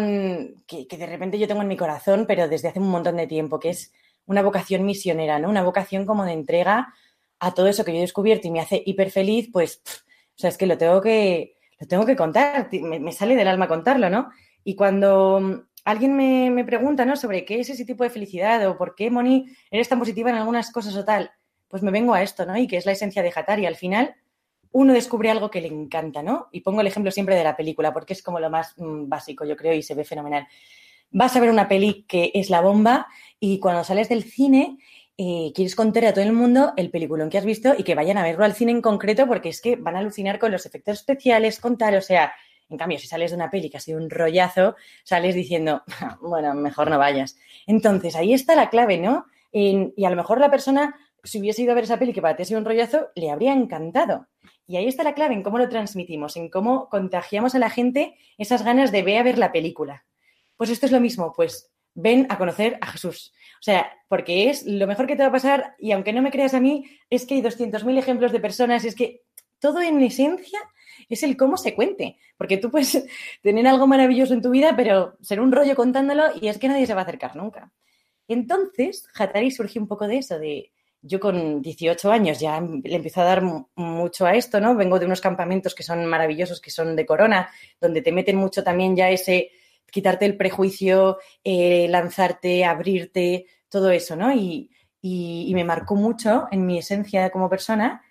que, 0.66 0.88
de 0.98 1.06
repente 1.06 1.38
yo 1.38 1.46
tengo 1.46 1.62
en 1.62 1.68
mi 1.68 1.76
corazón, 1.76 2.24
pero 2.26 2.48
desde 2.48 2.70
hace 2.70 2.80
un 2.80 2.90
montón 2.90 3.18
de 3.18 3.28
tiempo, 3.28 3.60
que 3.60 3.72
es 3.72 3.92
una 4.26 4.42
vocación 4.42 4.86
misionera, 4.86 5.40
¿no? 5.40 5.50
Una 5.50 5.64
vocación 5.64 6.06
como 6.06 6.24
de 6.24 6.32
entrega 6.32 6.94
a 7.40 7.54
todo 7.54 7.68
eso 7.68 7.84
que 7.84 7.92
yo 7.92 7.98
he 7.98 8.02
descubierto 8.02 8.48
y 8.48 8.52
me 8.52 8.62
hace 8.62 8.82
hiper 8.86 9.12
feliz, 9.12 9.50
pues, 9.52 9.82
o 9.86 10.40
sea, 10.40 10.52
es 10.52 10.58
que 10.58 10.68
lo 10.68 10.78
tengo 10.78 11.02
que, 11.02 11.58
lo 11.82 11.88
tengo 11.88 12.06
que 12.06 12.16
contar, 12.16 12.70
me, 12.72 13.12
sale 13.12 13.36
del 13.36 13.50
alma 13.50 13.68
contarlo, 13.68 14.10
¿no? 14.10 14.30
Y 14.64 14.76
cuando 14.78 15.67
alguien 15.88 16.18
me, 16.18 16.52
me, 16.52 16.66
pregunta, 16.66 17.06
¿no? 17.06 17.16
Sobre 17.16 17.46
qué 17.46 17.62
es 17.62 17.70
ese 17.70 17.86
tipo 17.86 18.04
de 18.04 18.10
felicidad 18.10 18.68
o 18.68 18.78
por 18.78 18.94
qué, 18.94 19.10
Moni, 19.10 19.46
eres 19.72 19.88
tan 19.88 20.00
positiva 20.00 20.30
en 20.30 20.36
algunas 20.36 20.70
cosas 20.70 20.94
o 20.98 21.06
tal, 21.06 21.32
pues 21.70 21.82
me 21.82 21.92
vengo 21.92 22.14
a 22.14 22.22
esto, 22.22 22.46
¿no? 22.46 22.58
Y 22.58 22.68
que 22.68 22.76
es 22.76 22.86
la 22.86 22.92
esencia 22.92 23.24
de 23.24 23.32
Hatari. 23.34 23.66
Al 23.66 23.78
final, 23.78 24.14
uno 24.74 24.92
descubre 24.92 25.32
algo 25.32 25.50
que 25.50 25.62
le 25.62 25.70
encanta, 25.70 26.22
¿no? 26.22 26.50
Y 26.52 26.60
pongo 26.60 26.82
el 26.82 26.88
ejemplo 26.88 27.10
siempre 27.10 27.36
de 27.36 27.44
la 27.46 27.56
película, 27.56 27.94
porque 27.94 28.12
es 28.12 28.22
como 28.22 28.42
lo 28.42 28.50
más 28.50 28.74
mm, 28.78 29.08
básico, 29.08 29.46
yo 29.46 29.56
creo, 29.56 29.74
y 29.74 29.82
se 29.82 29.96
ve 29.96 30.04
fenomenal. 30.04 30.46
Vas 31.10 31.38
a 31.38 31.40
ver 31.40 31.50
una 31.50 31.70
peli 31.70 32.04
que 32.06 32.32
es 32.34 32.50
la 32.50 32.60
bomba 32.60 33.08
y 33.40 33.60
cuando 33.60 33.86
sales 33.86 34.10
del 34.10 34.24
cine 34.24 34.80
eh, 35.18 35.54
quieres 35.56 35.74
contar 35.74 36.04
a 36.04 36.14
todo 36.14 36.26
el 36.26 36.34
mundo 36.34 36.74
el 36.76 36.92
peliculón 36.92 37.30
que 37.30 37.38
has 37.38 37.46
visto 37.46 37.74
y 37.78 37.84
que 37.84 37.96
vayan 37.96 38.18
a 38.18 38.24
verlo 38.24 38.44
al 38.44 38.56
cine 38.56 38.74
en 38.74 38.82
concreto 38.82 39.26
porque 39.26 39.48
es 39.48 39.62
que 39.62 39.78
van 39.78 39.96
a 39.96 40.00
alucinar 40.00 40.38
con 40.38 40.52
los 40.52 40.66
efectos 40.66 41.00
especiales, 41.00 41.62
con 41.62 41.78
tal, 41.78 41.96
o 41.96 42.02
sea, 42.02 42.34
en 42.70 42.78
cambio, 42.78 43.00
si 43.00 43.08
sales 43.08 43.32
de 43.32 43.38
una 43.38 43.50
peli 43.50 43.70
que 43.70 43.80
sido 43.80 44.00
un 44.00 44.10
rollazo, 44.10 44.76
sales 45.04 45.36
diciendo, 45.36 45.84
bueno, 46.22 46.54
mejor 46.54 46.90
no 46.90 46.98
vayas. 46.98 47.38
Entonces, 47.66 48.16
ahí 48.16 48.34
está 48.34 48.56
la 48.56 48.70
clave, 48.70 48.98
¿no? 48.98 49.26
y 49.50 50.06
a 50.06 50.10
lo 50.12 50.16
mejor 50.16 50.40
la 50.40 50.52
persona 50.52 50.94
si 51.28 51.40
hubiese 51.40 51.64
ido 51.64 51.72
a 51.72 51.76
ver 51.76 51.84
esa 51.84 52.00
peli 52.00 52.14
que 52.14 52.22
para 52.22 52.36
ti 52.36 52.44
ha 52.44 52.46
sido 52.46 52.60
un 52.60 52.66
rollazo, 52.66 53.10
le 53.16 53.30
habría 53.30 53.54
encantado. 53.54 54.28
Y 54.66 54.78
ahí 54.78 54.88
está 54.88 55.04
la 55.04 55.14
clave 55.14 55.34
en 55.34 55.44
cómo 55.44 55.58
lo 55.58 55.70
transmitimos, 55.70 56.38
en 56.38 56.50
cómo 56.50 56.90
contagiamos 56.90 57.56
a 57.56 57.60
la 57.60 57.70
gente 57.70 58.18
esas 58.38 58.64
ganas 58.64 58.92
de 58.92 59.04
ver 59.04 59.18
a 59.18 59.24
ver 59.24 59.38
la 59.38 59.52
película. 59.52 60.06
Pues 60.56 60.70
esto 60.70 60.86
es 60.86 60.92
lo 60.92 61.00
mismo, 61.00 61.34
pues 61.36 61.72
ven 61.94 62.28
a 62.30 62.38
conocer 62.38 62.78
a 62.82 62.88
Jesús. 62.88 63.34
O 63.60 63.64
sea, 63.64 63.92
porque 64.08 64.50
es 64.50 64.66
lo 64.66 64.88
mejor 64.88 65.08
que 65.08 65.16
te 65.16 65.24
va 65.24 65.30
a 65.30 65.32
pasar 65.32 65.76
y 65.80 65.92
aunque 65.92 66.14
no 66.14 66.22
me 66.22 66.32
creas 66.32 66.54
a 66.54 66.60
mí, 66.60 66.86
es 67.10 67.26
que 67.26 67.36
hay 67.36 67.42
200.000 67.42 67.98
ejemplos 67.98 68.32
de 68.32 68.40
personas, 68.40 68.86
es 68.86 68.96
que 68.96 69.24
todo 69.60 69.82
en 69.82 70.02
esencia 70.02 70.60
es 71.10 71.24
el 71.24 71.38
cómo 71.38 71.58
se 71.58 71.74
cuente. 71.76 72.18
Porque 72.38 72.58
tú 72.58 72.72
puedes 72.72 73.06
tener 73.42 73.68
algo 73.68 73.88
maravilloso 73.88 74.34
en 74.34 74.42
tu 74.42 74.50
vida, 74.50 74.76
pero 74.76 75.18
ser 75.22 75.40
un 75.40 75.52
rollo 75.52 75.76
contándolo 75.76 76.24
y 76.40 76.48
es 76.48 76.58
que 76.58 76.68
nadie 76.68 76.86
se 76.86 76.94
va 76.94 77.02
a 77.02 77.04
acercar 77.04 77.36
nunca. 77.36 77.72
Entonces, 78.28 79.08
Hatari 79.16 79.52
surgió 79.52 79.82
un 79.82 79.88
poco 79.88 80.08
de 80.08 80.18
eso, 80.18 80.38
de 80.38 80.72
yo 81.02 81.20
con 81.20 81.62
18 81.62 82.12
años 82.12 82.40
ya 82.40 82.60
le 82.60 82.96
empiezo 82.96 83.22
a 83.22 83.26
dar 83.26 83.42
mucho 83.76 84.26
a 84.26 84.36
esto, 84.36 84.60
¿no? 84.60 84.76
Vengo 84.76 85.00
de 85.00 85.06
unos 85.06 85.22
campamentos 85.22 85.74
que 85.74 85.84
son 85.84 86.06
maravillosos, 86.06 86.60
que 86.60 86.72
son 86.72 86.96
de 86.96 87.06
corona, 87.06 87.50
donde 87.80 88.02
te 88.02 88.12
meten 88.12 88.36
mucho 88.36 88.64
también 88.64 88.96
ya 88.96 89.10
ese 89.10 89.52
quitarte 89.90 90.26
el 90.26 90.36
prejuicio, 90.36 91.18
eh, 91.44 91.88
lanzarte, 91.90 92.66
abrirte, 92.66 93.46
todo 93.70 93.90
eso, 93.92 94.16
¿no? 94.16 94.34
Y, 94.34 94.70
y, 95.02 95.52
me 95.54 95.64
marcó 95.64 95.96
mucho 95.96 96.48
en 96.52 96.66
mi 96.66 96.78
esencia 96.80 97.30
como 97.30 97.50
persona. 97.50 98.04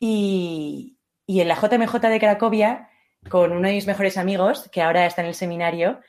Y, 0.00 0.91
y 1.26 1.40
en 1.40 1.48
la 1.48 1.54
JMJ 1.54 2.00
de 2.00 2.20
Cracovia, 2.20 2.88
con 3.28 3.52
uno 3.52 3.68
de 3.68 3.74
mis 3.74 3.86
mejores 3.86 4.18
amigos, 4.18 4.68
que 4.70 4.82
ahora 4.82 5.06
está 5.06 5.22
en 5.22 5.28
el 5.28 5.34
seminario, 5.34 6.00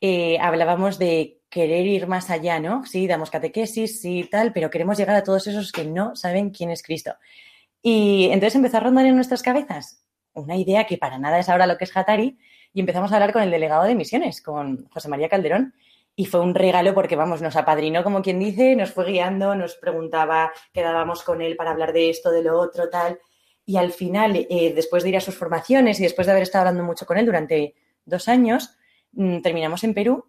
eh, 0.00 0.38
hablábamos 0.40 0.98
de 0.98 1.40
querer 1.48 1.86
ir 1.86 2.06
más 2.06 2.30
allá, 2.30 2.60
¿no? 2.60 2.84
Sí, 2.84 3.06
damos 3.06 3.30
catequesis, 3.30 4.00
sí, 4.00 4.28
tal, 4.30 4.52
pero 4.52 4.70
queremos 4.70 4.98
llegar 4.98 5.16
a 5.16 5.22
todos 5.22 5.46
esos 5.46 5.72
que 5.72 5.84
no 5.84 6.16
saben 6.16 6.50
quién 6.50 6.70
es 6.70 6.82
Cristo. 6.82 7.14
Y 7.82 8.26
entonces 8.26 8.56
empezó 8.56 8.78
a 8.78 8.80
rondar 8.80 9.06
en 9.06 9.14
nuestras 9.14 9.42
cabezas 9.42 10.02
una 10.36 10.56
idea 10.56 10.84
que 10.84 10.98
para 10.98 11.18
nada 11.18 11.38
es 11.38 11.48
ahora 11.48 11.66
lo 11.66 11.78
que 11.78 11.84
es 11.84 11.96
Hatari, 11.96 12.38
y 12.72 12.80
empezamos 12.80 13.10
a 13.10 13.14
hablar 13.14 13.32
con 13.32 13.42
el 13.42 13.50
delegado 13.50 13.84
de 13.84 13.94
misiones, 13.94 14.42
con 14.42 14.86
José 14.88 15.08
María 15.08 15.28
Calderón, 15.28 15.74
y 16.14 16.26
fue 16.26 16.40
un 16.40 16.54
regalo 16.54 16.94
porque, 16.94 17.16
vamos, 17.16 17.42
nos 17.42 17.56
apadrinó, 17.56 18.02
como 18.02 18.22
quien 18.22 18.38
dice, 18.38 18.76
nos 18.76 18.92
fue 18.92 19.06
guiando, 19.06 19.54
nos 19.54 19.76
preguntaba, 19.76 20.52
quedábamos 20.72 21.22
con 21.22 21.42
él 21.42 21.56
para 21.56 21.70
hablar 21.70 21.92
de 21.92 22.10
esto, 22.10 22.30
de 22.30 22.42
lo 22.42 22.58
otro, 22.58 22.88
tal. 22.88 23.18
Y 23.66 23.76
al 23.76 23.92
final, 23.92 24.46
eh, 24.48 24.72
después 24.74 25.02
de 25.02 25.10
ir 25.10 25.16
a 25.16 25.20
sus 25.20 25.34
formaciones 25.34 26.00
y 26.00 26.04
después 26.04 26.26
de 26.26 26.30
haber 26.32 26.44
estado 26.44 26.62
hablando 26.62 26.84
mucho 26.84 27.04
con 27.04 27.18
él 27.18 27.26
durante 27.26 27.74
dos 28.04 28.28
años, 28.28 28.78
mm, 29.12 29.40
terminamos 29.42 29.82
en 29.84 29.92
Perú, 29.92 30.24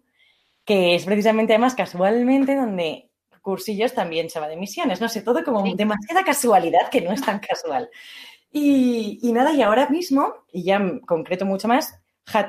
que 0.64 0.96
es 0.96 1.04
precisamente 1.04 1.54
además 1.54 1.74
casualmente 1.74 2.56
donde 2.56 3.10
Cursillos 3.40 3.94
también 3.94 4.28
se 4.28 4.40
va 4.40 4.48
de 4.48 4.56
misiones. 4.56 5.00
No 5.00 5.08
sé, 5.08 5.22
todo 5.22 5.42
como 5.44 5.62
demasiada 5.74 6.24
casualidad 6.24 6.90
que 6.90 7.00
no 7.00 7.12
es 7.12 7.22
tan 7.22 7.38
casual. 7.38 7.88
Y, 8.50 9.20
y, 9.22 9.32
nada, 9.32 9.52
y 9.52 9.62
ahora 9.62 9.88
mismo, 9.88 10.34
y 10.52 10.64
ya 10.64 10.82
concreto 11.06 11.46
mucho 11.46 11.68
más, 11.68 11.98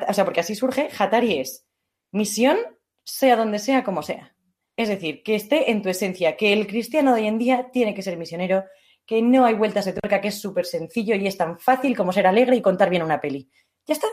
o 0.07 0.13
sea, 0.13 0.25
porque 0.25 0.41
así 0.41 0.55
surge, 0.55 0.89
Hatari 0.97 1.39
es 1.39 1.65
misión, 2.11 2.57
sea 3.03 3.35
donde 3.35 3.59
sea, 3.59 3.83
como 3.83 4.01
sea. 4.01 4.35
Es 4.75 4.89
decir, 4.89 5.23
que 5.23 5.35
esté 5.35 5.71
en 5.71 5.81
tu 5.81 5.89
esencia, 5.89 6.37
que 6.37 6.53
el 6.53 6.67
cristiano 6.67 7.13
de 7.13 7.21
hoy 7.21 7.27
en 7.27 7.37
día 7.37 7.69
tiene 7.71 7.93
que 7.93 8.01
ser 8.01 8.17
misionero, 8.17 8.63
que 9.09 9.23
no 9.23 9.43
hay 9.43 9.55
vueltas 9.55 9.85
de 9.85 9.93
tuerca, 9.93 10.21
que 10.21 10.27
es 10.27 10.39
súper 10.39 10.67
sencillo 10.67 11.15
y 11.15 11.25
es 11.25 11.35
tan 11.35 11.57
fácil 11.57 11.97
como 11.97 12.13
ser 12.13 12.27
alegre 12.27 12.55
y 12.55 12.61
contar 12.61 12.91
bien 12.91 13.01
una 13.01 13.19
peli. 13.19 13.49
Ya 13.87 13.95
está. 13.95 14.05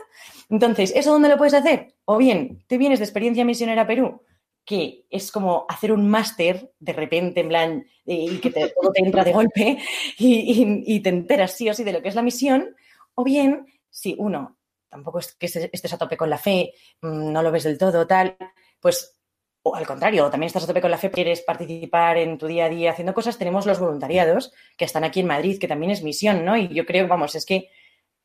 Entonces, 0.49 0.91
¿eso 0.95 1.11
dónde 1.11 1.29
lo 1.29 1.37
puedes 1.37 1.53
hacer? 1.53 1.93
O 2.05 2.17
bien, 2.17 2.63
te 2.65 2.79
vienes 2.79 2.97
de 2.97 3.05
experiencia 3.05 3.45
misionera 3.45 3.85
Perú, 3.85 4.23
que 4.65 5.05
es 5.11 5.31
como 5.31 5.67
hacer 5.69 5.91
un 5.91 6.09
máster 6.09 6.73
de 6.79 6.93
repente, 6.93 7.41
en 7.41 7.47
plan, 7.47 7.85
y 8.05 8.39
que 8.39 8.49
todo 8.49 8.91
te 8.91 9.03
entra 9.03 9.23
de 9.23 9.33
golpe 9.33 9.77
y, 10.17 10.99
te 10.99 11.09
enteras 11.09 11.51
sí 11.51 11.69
o 11.69 11.75
sí 11.75 11.83
de 11.83 11.93
lo 11.93 12.01
que 12.01 12.09
es 12.09 12.15
la 12.15 12.23
misión. 12.23 12.75
O 13.13 13.23
bien, 13.23 13.67
si 13.91 14.15
uno 14.17 14.57
tampoco 14.89 15.19
es 15.19 15.35
que 15.35 15.45
estés 15.45 15.93
a 15.93 15.99
tope 15.99 16.17
con 16.17 16.31
la 16.31 16.39
fe, 16.39 16.73
mm, 17.01 17.31
no 17.31 17.43
lo 17.43 17.51
ves 17.51 17.65
del 17.65 17.77
todo, 17.77 18.07
tal, 18.07 18.35
pues 18.79 19.16
o 19.67 19.75
al 19.75 19.85
contrario, 19.85 20.29
también 20.29 20.47
estás 20.47 20.63
a 20.63 20.67
tope 20.67 20.81
con 20.81 20.91
la 20.91 20.97
fe, 20.97 21.11
quieres 21.11 21.41
participar 21.41 22.17
en 22.17 22.37
tu 22.37 22.47
día 22.47 22.65
a 22.65 22.69
día 22.69 22.91
haciendo 22.91 23.13
cosas, 23.13 23.37
tenemos 23.37 23.65
los 23.65 23.79
voluntariados 23.79 24.53
que 24.77 24.85
están 24.85 25.03
aquí 25.03 25.19
en 25.21 25.27
Madrid, 25.27 25.59
que 25.59 25.67
también 25.67 25.91
es 25.91 26.03
misión, 26.03 26.45
¿no? 26.45 26.57
Y 26.57 26.67
yo 26.69 26.85
creo, 26.85 27.07
vamos, 27.07 27.35
es 27.35 27.45
que 27.45 27.69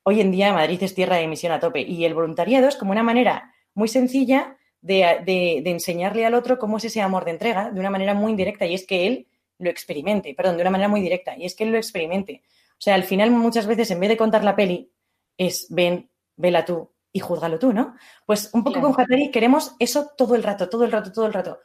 hoy 0.03 0.21
en 0.21 0.31
día 0.31 0.53
Madrid 0.53 0.81
es 0.81 0.95
tierra 0.95 1.17
de 1.17 1.27
misión 1.27 1.51
a 1.51 1.59
tope 1.59 1.81
y 1.81 2.05
el 2.05 2.13
voluntariado 2.13 2.67
es 2.67 2.75
como 2.75 2.91
una 2.91 3.03
manera 3.03 3.53
muy 3.73 3.87
sencilla 3.87 4.57
de, 4.81 5.61
enseñarle 5.65 6.25
al 6.25 6.33
otro 6.33 6.59
cómo 6.59 6.77
es 6.77 6.85
ese 6.85 7.01
amor 7.01 7.25
de 7.25 7.31
entrega 7.31 7.71
de 7.71 7.79
una 7.79 7.89
manera 7.89 8.13
muy 8.13 8.31
indirecta 8.31 8.65
y 8.65 8.73
es 8.73 8.85
que 8.85 9.07
él 9.07 9.27
lo 9.59 9.69
experimente, 9.69 10.33
perdón, 10.35 10.57
de 10.57 10.61
una 10.61 10.71
manera 10.71 10.89
muy 10.89 11.01
directa 11.01 11.35
y 11.37 11.45
es 11.45 11.55
que 11.55 11.63
él 11.63 11.71
lo 11.71 11.77
experimente. 11.77 12.43
O 12.71 12.81
sea, 12.83 12.95
al 12.95 13.03
final 13.03 13.31
muchas 13.31 13.65
veces 13.65 13.89
en 13.91 13.99
vez 13.99 14.09
de 14.09 14.17
contar 14.17 14.43
la 14.43 14.55
peli 14.55 14.91
es 15.37 15.67
ven, 15.69 16.09
vela 16.35 16.65
tú, 16.65 16.91
y 17.13 17.19
juzgalo 17.19 17.59
tú, 17.59 17.71
¿no? 17.71 17.95
Pues 18.25 18.49
un 18.53 18.63
poco 18.63 18.81
con 18.81 18.99
Hatari 18.99 19.29
queremos 19.29 19.75
eso 19.79 20.09
todo 20.17 20.35
el 20.35 20.43
rato, 20.43 20.67
todo 20.67 20.83
el 20.83 20.91
rato, 20.91 21.11
todo 21.13 21.27
el 21.27 21.33
rato. 21.33 21.59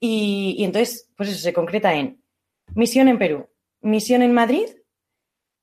Y, 0.00 0.62
entonces, 0.64 1.10
pues 1.16 1.30
eso 1.30 1.38
se 1.38 1.52
concreta 1.52 1.94
en 1.94 2.22
misión 2.74 3.08
en 3.08 3.18
Perú, 3.18 3.48
misión 3.80 4.22
en 4.22 4.32
Madrid 4.32 4.68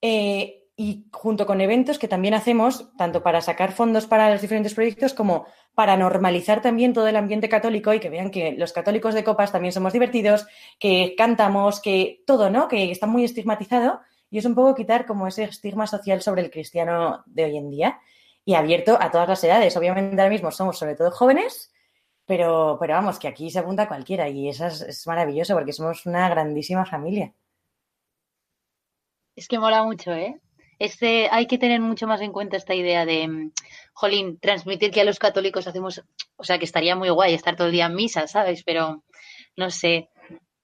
eh, 0.01 0.63
y 0.77 1.08
junto 1.12 1.46
con 1.46 1.62
eventos 1.62 2.00
que 2.00 2.08
también 2.08 2.34
hacemos, 2.34 2.96
tanto 2.98 3.22
para 3.24 3.42
sacar 3.42 3.74
fondos 3.74 4.08
para 4.08 4.32
los 4.32 4.42
diferentes 4.42 4.74
proyectos 4.74 5.13
como 5.13 5.46
para 5.74 5.98
normalizar 5.98 6.62
también 6.62 6.94
todo 6.94 7.08
el 7.08 7.15
ambiente 7.18 7.50
católico 7.50 7.94
y 7.94 8.00
que 8.00 8.10
vean 8.10 8.32
que 8.32 8.54
los 8.54 8.72
católicos 8.72 9.13
de 9.13 9.24
copas 9.25 9.51
también 9.51 9.74
somos 9.74 9.94
divertidos, 9.94 10.48
que 10.80 11.13
cantamos, 11.18 11.82
que 11.82 12.24
todo, 12.25 12.50
¿no? 12.50 12.70
Que 12.70 12.89
está 12.92 13.06
muy 13.06 13.25
estigmatizado 13.25 14.00
y 14.30 14.38
es 14.38 14.46
un 14.46 14.56
poco 14.56 14.75
quitar 14.75 15.06
como 15.06 15.27
ese 15.27 15.44
estigma 15.44 15.88
social 15.88 16.22
sobre 16.22 16.42
el 16.42 16.51
cristiano 16.51 17.24
de 17.25 17.46
hoy 17.46 17.58
en 17.58 17.70
día 17.70 18.00
y 18.46 18.54
abierto 18.54 18.98
a 19.00 19.12
todas 19.12 19.28
las 19.28 19.44
edades. 19.44 19.75
Obviamente 19.75 20.22
ahora 20.22 20.32
mismo 20.32 20.52
somos 20.52 20.78
sobre 20.78 20.96
todo 20.96 21.12
jóvenes, 21.12 21.74
pero, 22.25 22.78
pero 22.80 22.94
vamos, 22.94 23.20
que 23.20 23.28
aquí 23.28 23.50
se 23.50 23.60
apunta 23.60 23.88
cualquiera 23.88 24.30
y 24.30 24.48
eso 24.48 24.68
es, 24.68 25.06
maravilloso 25.08 25.56
porque 25.56 25.74
somos 25.74 26.06
una 26.06 26.30
grandísima 26.30 26.86
familia. 26.86 27.34
Es 29.36 29.48
que 29.48 29.60
mola 29.60 29.84
mucho, 29.84 30.14
¿eh? 30.14 30.40
Este, 30.78 31.30
hay 31.32 31.48
que 31.48 31.58
tener 31.58 31.82
mucho 31.82 32.08
más 32.08 32.22
en 32.22 32.32
cuenta 32.32 32.58
esta 32.58 32.75
idea 32.75 33.06
de, 33.06 33.28
mm, 33.28 33.52
jolín, 33.94 34.40
transmitir 34.40 34.92
que 34.92 35.02
a 35.02 35.06
los 35.06 35.20
católicos 35.20 35.68
hacemos, 35.68 36.04
o 36.36 36.44
sea, 36.44 36.60
que 36.60 36.66
estaría 36.66 36.96
muy 36.96 37.10
guay 37.10 37.34
estar 37.34 37.56
todo 37.56 37.68
el 37.68 37.74
día 37.74 37.86
en 37.88 37.96
misa, 37.96 38.28
¿sabes? 38.28 38.64
Pero, 38.64 39.04
no 39.56 39.72
sé, 39.72 40.10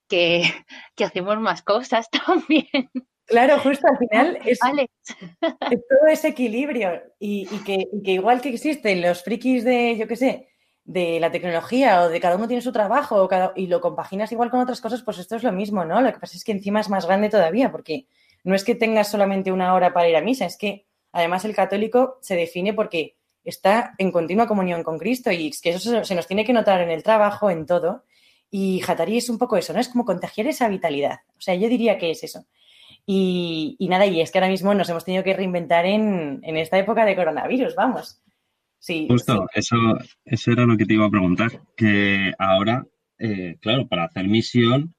que, 0.07 0.43
que 0.95 1.03
hacemos 1.03 1.39
más 1.39 1.63
cosas 1.63 2.09
también. 2.25 2.89
Claro, 3.31 3.59
justo 3.59 3.87
al 3.87 3.97
final 3.97 4.39
es, 4.45 4.59
todo 4.59 6.07
ese 6.09 6.27
equilibrio 6.27 7.01
y, 7.17 7.45
que, 7.63 7.87
igual 8.03 8.41
que 8.41 8.49
existen 8.49 9.01
los 9.01 9.23
frikis 9.23 9.63
de, 9.63 9.95
yo 9.97 10.05
qué 10.05 10.17
sé, 10.17 10.49
de 10.83 11.17
la 11.21 11.31
tecnología 11.31 12.01
o 12.01 12.09
de 12.09 12.19
cada 12.19 12.35
uno 12.35 12.49
tiene 12.49 12.61
su 12.61 12.73
trabajo 12.73 13.29
y 13.55 13.67
lo 13.67 13.79
compaginas 13.79 14.33
igual 14.33 14.49
con 14.49 14.59
otras 14.59 14.81
cosas, 14.81 15.01
pues 15.01 15.17
esto 15.17 15.37
es 15.37 15.43
lo 15.43 15.53
mismo, 15.53 15.85
¿no? 15.85 16.01
Lo 16.01 16.11
que 16.11 16.19
pasa 16.19 16.35
es 16.35 16.43
que 16.43 16.51
encima 16.51 16.81
es 16.81 16.89
más 16.89 17.05
grande 17.05 17.29
todavía 17.29 17.71
porque 17.71 18.05
no 18.43 18.53
es 18.53 18.65
que 18.65 18.75
tengas 18.75 19.09
solamente 19.09 19.49
una 19.53 19.73
hora 19.75 19.93
para 19.93 20.09
ir 20.09 20.17
a 20.17 20.21
misa, 20.21 20.45
es 20.45 20.57
que 20.57 20.85
además 21.13 21.45
el 21.45 21.55
católico 21.55 22.17
se 22.19 22.35
define 22.35 22.73
porque 22.73 23.15
está 23.45 23.95
en 23.97 24.11
continua 24.11 24.45
comunión 24.45 24.83
con 24.83 24.99
Cristo 24.99 25.31
y 25.31 25.47
es 25.47 25.61
que 25.61 25.69
eso 25.69 26.03
se 26.03 26.15
nos 26.15 26.27
tiene 26.27 26.43
que 26.43 26.51
notar 26.51 26.81
en 26.81 26.89
el 26.89 27.01
trabajo, 27.01 27.49
en 27.49 27.65
todo. 27.65 28.03
Y 28.49 28.81
Hatari 28.85 29.17
es 29.17 29.29
un 29.29 29.37
poco 29.37 29.55
eso, 29.55 29.71
¿no? 29.71 29.79
Es 29.79 29.87
como 29.87 30.03
contagiar 30.03 30.47
esa 30.47 30.67
vitalidad. 30.67 31.19
O 31.37 31.41
sea, 31.41 31.55
yo 31.55 31.69
diría 31.69 31.97
que 31.97 32.11
es 32.11 32.21
eso. 32.25 32.45
Y, 33.05 33.87
nada, 33.89 34.05
y 34.05 34.21
es 34.21 34.31
que 34.31 34.37
ahora 34.37 34.49
mismo 34.49 34.73
nos 34.73 34.89
hemos 34.89 35.05
tenido 35.05 35.23
que 35.23 35.33
reinventar 35.33 35.85
en, 35.85 36.41
esta 36.43 36.77
época 36.77 37.05
de 37.05 37.15
coronavirus, 37.15 37.75
vamos. 37.75 38.21
Sí, 38.79 39.07
Justo, 39.09 39.47
Eso, 39.53 39.75
eso 40.25 40.51
era 40.51 40.65
lo 40.65 40.77
que 40.77 40.85
te 40.85 40.93
iba 40.93 41.05
a 41.05 41.11
preguntar, 41.11 41.61
que 41.75 42.33
ahora, 42.39 42.85
eh, 43.19 43.57
claro, 43.61 43.87
para 43.87 44.05
hacer 44.05 44.27
misión, 44.27 44.95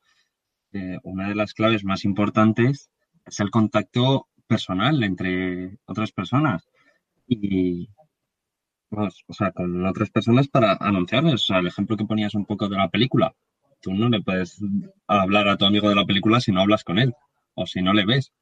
eh, 0.73 0.99
una 1.03 1.29
de 1.29 1.35
las 1.35 1.53
claves 1.53 1.85
más 1.85 2.05
importantes 2.05 2.91
es 3.25 3.41
el 3.41 3.51
contacto 3.51 4.29
personal 4.47 5.03
entre 5.03 5.79
otras 5.87 6.13
personas. 6.13 6.69
Y, 7.27 7.89
o 8.91 9.33
sea, 9.33 9.53
con 9.53 9.85
otras 9.87 10.11
personas 10.11 10.49
para 10.49 10.77
anunciarles. 10.81 11.35
O 11.35 11.39
sea, 11.39 11.59
el 11.59 11.67
ejemplo 11.67 11.97
que 11.97 12.05
ponías 12.05 12.35
un 12.35 12.45
poco 12.45 12.69
de 12.69 12.77
la 12.77 12.89
película. 12.89 13.35
Tú 13.81 13.95
no 13.95 14.09
le 14.09 14.21
puedes 14.21 14.61
hablar 15.07 15.49
a 15.49 15.57
tu 15.57 15.65
amigo 15.65 15.89
de 15.89 15.95
la 15.95 16.05
película 16.05 16.41
si 16.41 16.53
no 16.53 16.61
hablas 16.61 16.85
con 16.85 16.99
él 16.99 17.15
o 17.55 17.67
si 17.67 17.83
no 17.83 17.93
le 17.93 18.05
ves. 18.05 18.33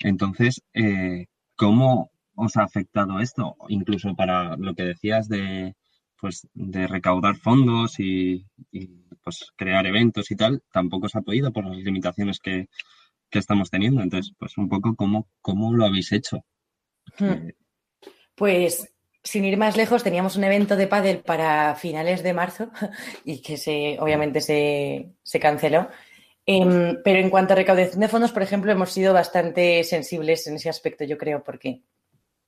Entonces, 0.00 0.62
eh, 0.74 1.26
¿cómo 1.56 2.10
os 2.34 2.56
ha 2.56 2.62
afectado 2.62 3.20
esto? 3.20 3.56
Incluso 3.68 4.14
para 4.14 4.56
lo 4.56 4.74
que 4.74 4.84
decías 4.84 5.28
de, 5.28 5.74
pues, 6.20 6.46
de 6.54 6.86
recaudar 6.86 7.36
fondos 7.36 7.98
y, 7.98 8.46
pues, 9.22 9.52
crear 9.56 9.86
eventos 9.86 10.30
y 10.30 10.36
tal, 10.36 10.62
tampoco 10.72 11.06
os 11.06 11.16
ha 11.16 11.22
podido 11.22 11.52
por 11.52 11.64
las 11.66 11.78
limitaciones 11.78 12.38
que, 12.40 12.68
estamos 13.32 13.68
teniendo. 13.68 14.00
Entonces, 14.00 14.32
pues 14.38 14.56
un 14.56 14.66
poco 14.66 14.96
cómo, 14.96 15.28
cómo 15.42 15.70
lo 15.74 15.84
habéis 15.84 16.10
hecho. 16.10 16.42
Hmm. 17.18 17.50
Pues 18.34 18.90
sin 19.26 19.44
ir 19.44 19.58
más 19.58 19.76
lejos, 19.76 20.04
teníamos 20.04 20.36
un 20.36 20.44
evento 20.44 20.76
de 20.76 20.86
pádel 20.86 21.18
para 21.18 21.74
finales 21.74 22.22
de 22.22 22.32
marzo 22.32 22.70
y 23.24 23.42
que 23.42 23.56
se, 23.56 23.98
obviamente 24.00 24.40
se, 24.40 25.10
se 25.22 25.40
canceló. 25.40 25.90
Em, 26.46 27.02
pero 27.02 27.18
en 27.18 27.28
cuanto 27.28 27.52
a 27.52 27.56
recaudación 27.56 28.00
de 28.00 28.08
fondos, 28.08 28.32
por 28.32 28.42
ejemplo, 28.42 28.70
hemos 28.70 28.92
sido 28.92 29.12
bastante 29.12 29.82
sensibles 29.84 30.46
en 30.46 30.54
ese 30.54 30.68
aspecto, 30.68 31.04
yo 31.04 31.18
creo, 31.18 31.42
porque 31.42 31.82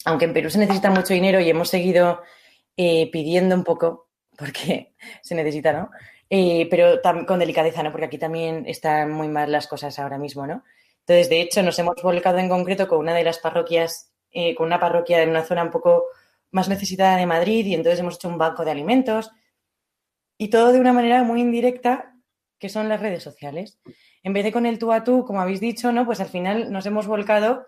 aunque 0.05 0.27
en 0.27 0.33
Perú 0.33 0.51
se 0.51 0.61
necesita 0.61 0.91
mucho 0.91 1.15
dinero 1.15 1.41
y 1.41 1.51
hemos 1.51 1.69
seguido 1.69 2.23
eh, 2.77 3.11
pidiendo 3.11 3.57
un 3.57 3.65
poco, 3.65 4.09
porque 4.37 4.95
se 5.23 5.35
necesita, 5.35 5.73
¿no? 5.73 5.91
eh, 6.31 6.67
pero 6.71 7.01
con 7.27 7.39
delicadeza, 7.39 7.83
¿no? 7.83 7.91
Porque 7.91 8.07
aquí 8.07 8.19
también 8.19 8.65
están 8.67 9.11
muy 9.11 9.29
mal 9.29 9.51
las 9.51 9.67
cosas 9.67 9.99
ahora 9.99 10.19
mismo, 10.19 10.47
¿no? 10.47 10.65
Entonces, 11.01 11.31
de 11.31 11.41
hecho, 11.41 11.63
nos 11.63 11.79
hemos 11.79 11.97
volcado 12.03 12.39
en 12.39 12.49
concreto 12.49 12.87
con 12.87 12.99
una 12.99 13.15
de 13.15 13.25
las 13.25 13.39
parroquias, 13.39 14.13
eh, 14.31 14.55
con 14.55 14.67
una 14.67 14.79
parroquia 14.79 15.23
en 15.23 15.31
una 15.31 15.45
zona 15.45 15.63
un 15.63 15.71
poco 15.71 16.05
más 16.51 16.69
necesitada 16.69 17.17
de 17.17 17.27
Madrid 17.27 17.65
y 17.67 17.75
entonces 17.75 18.01
hemos 18.01 18.17
hecho 18.17 18.29
un 18.29 18.39
banco 18.39 18.65
de 18.65 18.71
alimentos 18.71 19.31
y 20.37 20.49
todo 20.49 20.73
de 20.73 20.81
una 20.81 20.93
manera 20.93 21.23
muy 21.23 21.41
indirecta 21.41 22.15
que 22.59 22.69
son 22.69 22.89
las 22.89 23.01
redes 23.01 23.23
sociales. 23.23 23.79
En 24.23 24.33
vez 24.33 24.45
de 24.45 24.53
con 24.53 24.67
el 24.67 24.79
tú 24.79 24.93
a 24.93 25.05
tú, 25.05 25.25
como 25.25 25.41
habéis 25.41 25.61
dicho, 25.61 25.93
¿no? 25.93 26.05
Pues 26.07 26.21
al 26.21 26.29
final 26.29 26.73
nos 26.73 26.87
hemos 26.87 27.07
volcado 27.07 27.67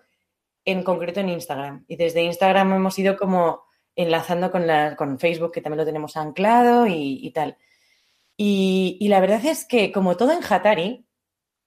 en 0.65 0.83
concreto 0.83 1.21
en 1.21 1.29
Instagram. 1.29 1.85
Y 1.89 1.97
desde 1.97 2.23
Instagram 2.23 2.73
hemos 2.73 2.99
ido 2.99 3.17
como 3.17 3.63
enlazando 3.97 4.51
con, 4.51 4.67
la, 4.67 4.97
con 4.97 5.19
Facebook, 5.19 5.53
que 5.53 5.61
también 5.61 5.79
lo 5.79 5.85
tenemos 5.85 6.17
anclado 6.17 6.87
y, 6.87 7.31
tal. 7.35 7.57
Y, 8.37 8.97
y, 9.01 9.09
la 9.09 9.21
verdad 9.21 9.45
es 9.45 9.65
que, 9.67 9.93
como 9.93 10.17
todo 10.17 10.33
en 10.33 10.41
Hatari, 10.43 11.07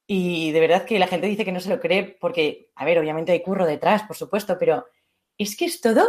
y 0.07 0.51
de 0.51 0.59
verdad 0.59 0.85
que 0.85 0.99
la 0.99 1.07
gente 1.07 1.27
dice 1.27 1.45
que 1.45 1.51
no 1.51 1.59
se 1.59 1.69
lo 1.69 1.79
cree, 1.79 2.17
porque, 2.19 2.71
a 2.75 2.85
ver, 2.85 2.99
obviamente 2.99 3.31
hay 3.31 3.41
curro 3.41 3.65
detrás, 3.65 4.03
por 4.03 4.15
supuesto, 4.15 4.57
pero 4.59 4.85
es 5.37 5.55
que 5.55 5.65
es 5.65 5.81
todo 5.81 6.07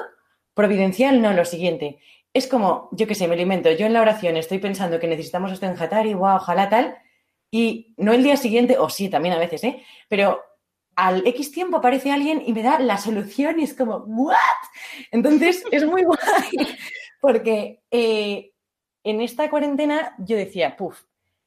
providencial, 0.54 1.21
no, 1.21 1.33
lo 1.33 1.44
siguiente. 1.44 1.99
Es 2.33 2.47
como, 2.47 2.88
yo 2.92 3.06
qué 3.06 3.14
sé, 3.14 3.28
me 3.28 3.37
lo 3.37 3.42
invento, 3.42 3.71
yo 3.73 3.87
en 3.87 3.92
la 3.92 4.00
oración 4.00 4.37
estoy 4.37 4.59
pensando 4.59 4.99
que 4.99 5.06
necesitamos 5.06 5.52
esto 5.52 5.66
en 5.66 5.80
Hatari, 5.80 6.14
wow, 6.14 6.37
ojalá 6.37 6.68
tal, 6.68 6.97
y 7.57 7.95
no 7.99 8.13
el 8.13 8.25
día 8.25 8.37
siguiente, 8.37 8.79
o 8.79 8.89
sí, 8.89 9.09
también 9.09 9.33
a 9.33 9.39
veces, 9.39 9.63
¿eh? 9.63 9.81
Pero 10.09 10.43
al 10.97 11.25
X 11.25 11.53
tiempo 11.53 11.77
aparece 11.77 12.11
alguien 12.11 12.43
y 12.45 12.53
me 12.53 12.65
da 12.65 12.81
la 12.81 12.99
solución 12.99 13.61
y 13.61 13.63
es 13.63 13.75
como, 13.75 13.99
¿what? 13.99 14.35
Entonces 15.13 15.63
es 15.71 15.87
muy 15.87 16.03
guay 16.05 16.19
porque 17.21 17.81
eh, 17.93 18.51
en 19.05 19.21
esta 19.21 19.49
cuarentena 19.49 20.17
yo 20.19 20.37
decía, 20.37 20.77
puff, 20.77 21.03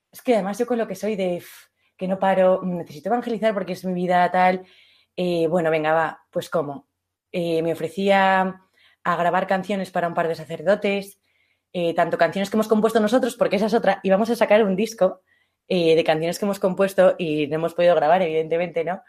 es 0.10 0.22
que 0.22 0.36
además 0.36 0.58
yo 0.58 0.66
con 0.66 0.78
lo 0.78 0.88
que 0.88 0.96
soy 0.96 1.18
de 1.18 1.44
que 1.98 2.08
no 2.08 2.18
paro, 2.20 2.62
necesito 2.64 3.10
evangelizar 3.10 3.54
porque 3.54 3.74
es 3.74 3.84
mi 3.84 3.94
vida 3.94 4.32
tal, 4.32 4.66
eh, 5.18 5.48
bueno, 5.48 5.70
venga, 5.70 5.92
va, 5.92 6.26
pues 6.32 6.50
cómo. 6.50 6.88
Eh, 7.34 7.62
me 7.62 7.74
ofrecía 7.74 8.62
a 9.04 9.16
grabar 9.18 9.46
canciones 9.46 9.92
para 9.92 10.08
un 10.08 10.14
par 10.14 10.30
de 10.30 10.36
sacerdotes, 10.36 11.20
tanto 11.98 12.18
canciones 12.18 12.50
que 12.50 12.56
hemos 12.56 12.70
compuesto 12.70 13.00
nosotros, 13.02 13.36
porque 13.36 13.58
esa 13.58 13.66
es 13.66 13.74
otra, 13.74 14.00
y 14.02 14.10
vamos 14.10 14.30
a 14.30 14.36
sacar 14.38 14.64
un 14.64 14.76
disco 14.76 15.22
de 15.68 16.04
canciones 16.06 16.40
que 16.40 16.46
hemos 16.46 16.60
compuesto 16.60 17.16
y 17.18 17.48
no 17.48 17.56
hemos 17.56 17.74
podido 17.74 17.96
grabar, 17.96 18.22
evidentemente, 18.22 18.84
¿no? 18.84 19.02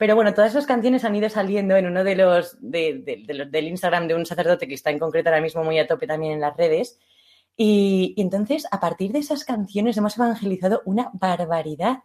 Pero 0.00 0.14
bueno, 0.14 0.32
todas 0.32 0.52
esas 0.52 0.64
canciones 0.64 1.04
han 1.04 1.14
ido 1.14 1.28
saliendo 1.28 1.76
en 1.76 1.84
uno 1.84 2.02
de 2.02 2.16
los, 2.16 2.56
del 2.58 3.68
Instagram 3.68 4.08
de 4.08 4.14
un 4.14 4.24
sacerdote 4.24 4.66
que 4.66 4.72
está 4.72 4.88
en 4.88 4.98
concreto 4.98 5.28
ahora 5.28 5.42
mismo 5.42 5.62
muy 5.62 5.78
a 5.78 5.86
tope 5.86 6.06
también 6.06 6.32
en 6.32 6.40
las 6.40 6.56
redes. 6.56 6.98
Y, 7.54 8.14
entonces, 8.16 8.66
a 8.70 8.80
partir 8.80 9.12
de 9.12 9.18
esas 9.18 9.44
canciones 9.44 9.98
hemos 9.98 10.16
evangelizado 10.16 10.80
una 10.86 11.10
barbaridad. 11.12 11.98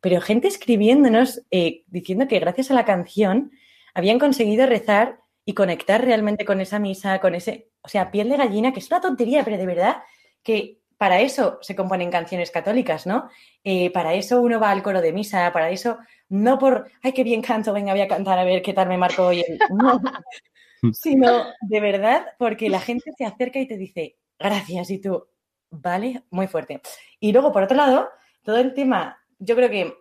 Pero 0.00 0.22
gente 0.22 0.48
escribiéndonos, 0.48 1.42
eh, 1.50 1.84
diciendo 1.88 2.26
que 2.26 2.38
gracias 2.38 2.70
a 2.70 2.74
la 2.74 2.86
canción 2.86 3.52
habían 3.92 4.18
conseguido 4.18 4.64
rezar 4.64 5.20
y 5.44 5.52
conectar 5.52 6.02
realmente 6.02 6.46
con 6.46 6.62
esa 6.62 6.78
misa, 6.78 7.20
con 7.20 7.34
ese, 7.34 7.68
o 7.82 7.88
sea, 7.88 8.10
piel 8.10 8.30
de 8.30 8.38
gallina, 8.38 8.72
que 8.72 8.80
es 8.80 8.90
una 8.90 9.02
tontería, 9.02 9.44
pero 9.44 9.58
de 9.58 9.66
verdad 9.66 9.96
que 10.42 10.80
para 11.02 11.20
eso 11.20 11.58
se 11.62 11.74
componen 11.74 12.12
canciones 12.12 12.52
católicas, 12.52 13.08
¿no? 13.08 13.28
Eh, 13.64 13.90
para 13.90 14.14
eso 14.14 14.40
uno 14.40 14.60
va 14.60 14.70
al 14.70 14.84
coro 14.84 15.00
de 15.00 15.12
misa, 15.12 15.52
para 15.52 15.68
eso, 15.68 15.98
no 16.28 16.60
por, 16.60 16.92
ay, 17.02 17.10
qué 17.12 17.24
bien 17.24 17.42
canto, 17.42 17.72
venga, 17.72 17.92
voy 17.92 18.02
a 18.02 18.06
cantar 18.06 18.38
a 18.38 18.44
ver 18.44 18.62
qué 18.62 18.72
tal 18.72 18.86
me 18.86 18.96
marco 18.96 19.26
hoy. 19.26 19.44
No, 19.70 20.00
sino 20.94 21.46
de 21.60 21.80
verdad, 21.80 22.26
porque 22.38 22.68
la 22.68 22.78
gente 22.78 23.10
se 23.18 23.24
acerca 23.24 23.58
y 23.58 23.66
te 23.66 23.76
dice, 23.76 24.16
gracias, 24.38 24.90
y 24.90 25.00
tú, 25.00 25.26
vale, 25.70 26.22
muy 26.30 26.46
fuerte. 26.46 26.80
Y 27.18 27.32
luego, 27.32 27.50
por 27.50 27.64
otro 27.64 27.76
lado, 27.76 28.08
todo 28.44 28.58
el 28.58 28.72
tema, 28.72 29.20
yo 29.40 29.56
creo 29.56 29.70
que 29.70 29.92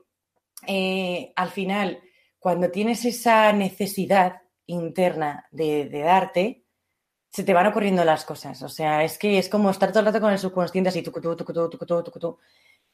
eh, 0.68 1.34
al 1.36 1.50
final, 1.50 2.00
cuando 2.38 2.70
tienes 2.70 3.06
esa 3.06 3.52
necesidad 3.54 4.44
interna 4.68 5.48
de 5.50 5.90
darte, 5.90 6.61
se 7.32 7.44
te 7.44 7.54
van 7.54 7.68
ocurriendo 7.68 8.04
las 8.04 8.26
cosas. 8.26 8.62
O 8.62 8.70
sea, 8.70 9.04
es 9.04 9.18
que 9.18 9.38
es 9.40 9.50
como 9.50 9.70
estar 9.70 9.90
todo 9.90 10.02
el 10.02 10.06
rato 10.08 10.22
con 10.22 10.32
el 10.32 10.40
subconsciente 10.40 10.90
así, 10.90 11.02
tucutú, 11.02 11.36
tucutú, 11.36 11.70
tucutú. 11.70 12.38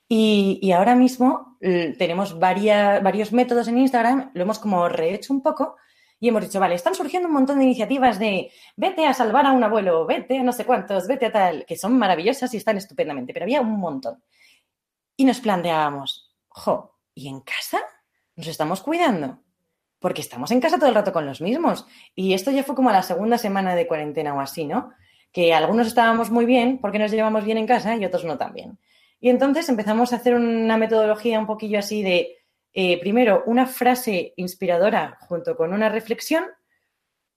Y, 0.08 0.60
y 0.62 0.72
ahora 0.72 0.96
mismo 0.96 1.58
tenemos 1.60 2.40
varios 2.40 3.34
métodos 3.34 3.68
en 3.68 3.80
Instagram, 3.80 4.32
lo 4.34 4.42
hemos 4.44 4.60
como 4.60 4.88
rehecho 4.88 5.34
un 5.34 5.42
poco 5.42 5.76
y 6.20 6.30
hemos 6.30 6.44
dicho, 6.44 6.60
vale, 6.60 6.76
están 6.76 6.96
surgiendo 6.96 7.28
un 7.28 7.34
montón 7.34 7.60
de 7.60 7.66
iniciativas 7.66 8.18
de 8.18 8.52
vete 8.76 9.06
a 9.06 9.14
salvar 9.14 9.46
a 9.46 9.52
un 9.52 9.64
abuelo, 9.64 10.06
vete 10.06 10.40
a 10.40 10.44
no 10.44 10.52
sé 10.52 10.66
cuántos, 10.66 11.08
vete 11.08 11.28
a 11.28 11.32
tal, 11.32 11.66
que 11.66 11.76
son 11.76 11.98
maravillosas 11.98 12.54
y 12.54 12.58
están 12.58 12.78
estupendamente, 12.78 13.34
pero 13.34 13.44
había 13.44 13.62
un 13.62 13.80
montón. 13.80 14.24
Y 15.16 15.26
nos 15.26 15.40
planteábamos, 15.40 16.36
jo, 16.48 16.98
¿y 17.14 17.28
en 17.28 17.42
casa? 17.42 17.80
¿Nos 18.36 18.48
estamos 18.48 18.82
cuidando? 18.82 19.40
Porque 20.00 20.22
estamos 20.22 20.52
en 20.52 20.62
casa 20.62 20.78
todo 20.78 20.90
el 20.90 20.96
rato 20.96 21.12
con 21.12 21.26
los 21.26 21.42
mismos. 21.42 21.86
Y 22.16 22.34
esto 22.34 22.52
ya 22.52 22.64
fue 22.64 22.76
como 22.76 22.90
a 22.90 22.94
la 22.94 23.04
segunda 23.04 23.38
semana 23.38 23.76
de 23.76 23.88
cuarentena 23.88 24.34
o 24.34 24.40
así, 24.40 24.66
¿no? 24.66 24.92
Que 25.32 25.54
algunos 25.54 25.88
estábamos 25.88 26.30
muy 26.30 26.46
bien 26.46 26.80
porque 26.80 27.00
nos 27.00 27.12
llevamos 27.12 27.44
bien 27.44 27.58
en 27.58 27.68
casa 27.68 27.96
y 27.96 28.06
otros 28.06 28.24
no 28.26 28.38
tan 28.38 28.54
bien. 28.54 28.80
Y 29.20 29.30
entonces 29.30 29.68
empezamos 29.70 30.14
a 30.14 30.18
hacer 30.18 30.36
una 30.36 30.78
metodología 30.78 31.40
un 31.40 31.48
poquillo 31.48 31.80
así 31.80 32.04
de, 32.04 32.38
eh, 32.74 33.00
primero, 33.00 33.44
una 33.48 33.66
frase 33.66 34.34
inspiradora 34.36 35.18
junto 35.28 35.58
con 35.58 35.74
una 35.74 35.90
reflexión, 35.90 36.46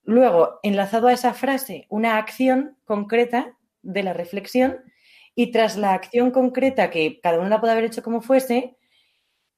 luego, 0.02 0.60
enlazado 0.62 1.08
a 1.08 1.12
esa 1.12 1.32
frase, 1.32 1.86
una 1.88 2.18
acción 2.18 2.76
concreta 2.84 3.56
de 3.82 4.02
la 4.02 4.12
reflexión 4.12 4.80
y 5.34 5.52
tras 5.52 5.78
la 5.78 5.94
acción 5.94 6.30
concreta, 6.32 6.90
que 6.90 7.20
cada 7.20 7.38
uno 7.38 7.48
la 7.48 7.60
puede 7.60 7.72
haber 7.72 7.84
hecho 7.84 8.02
como 8.02 8.20
fuese, 8.20 8.76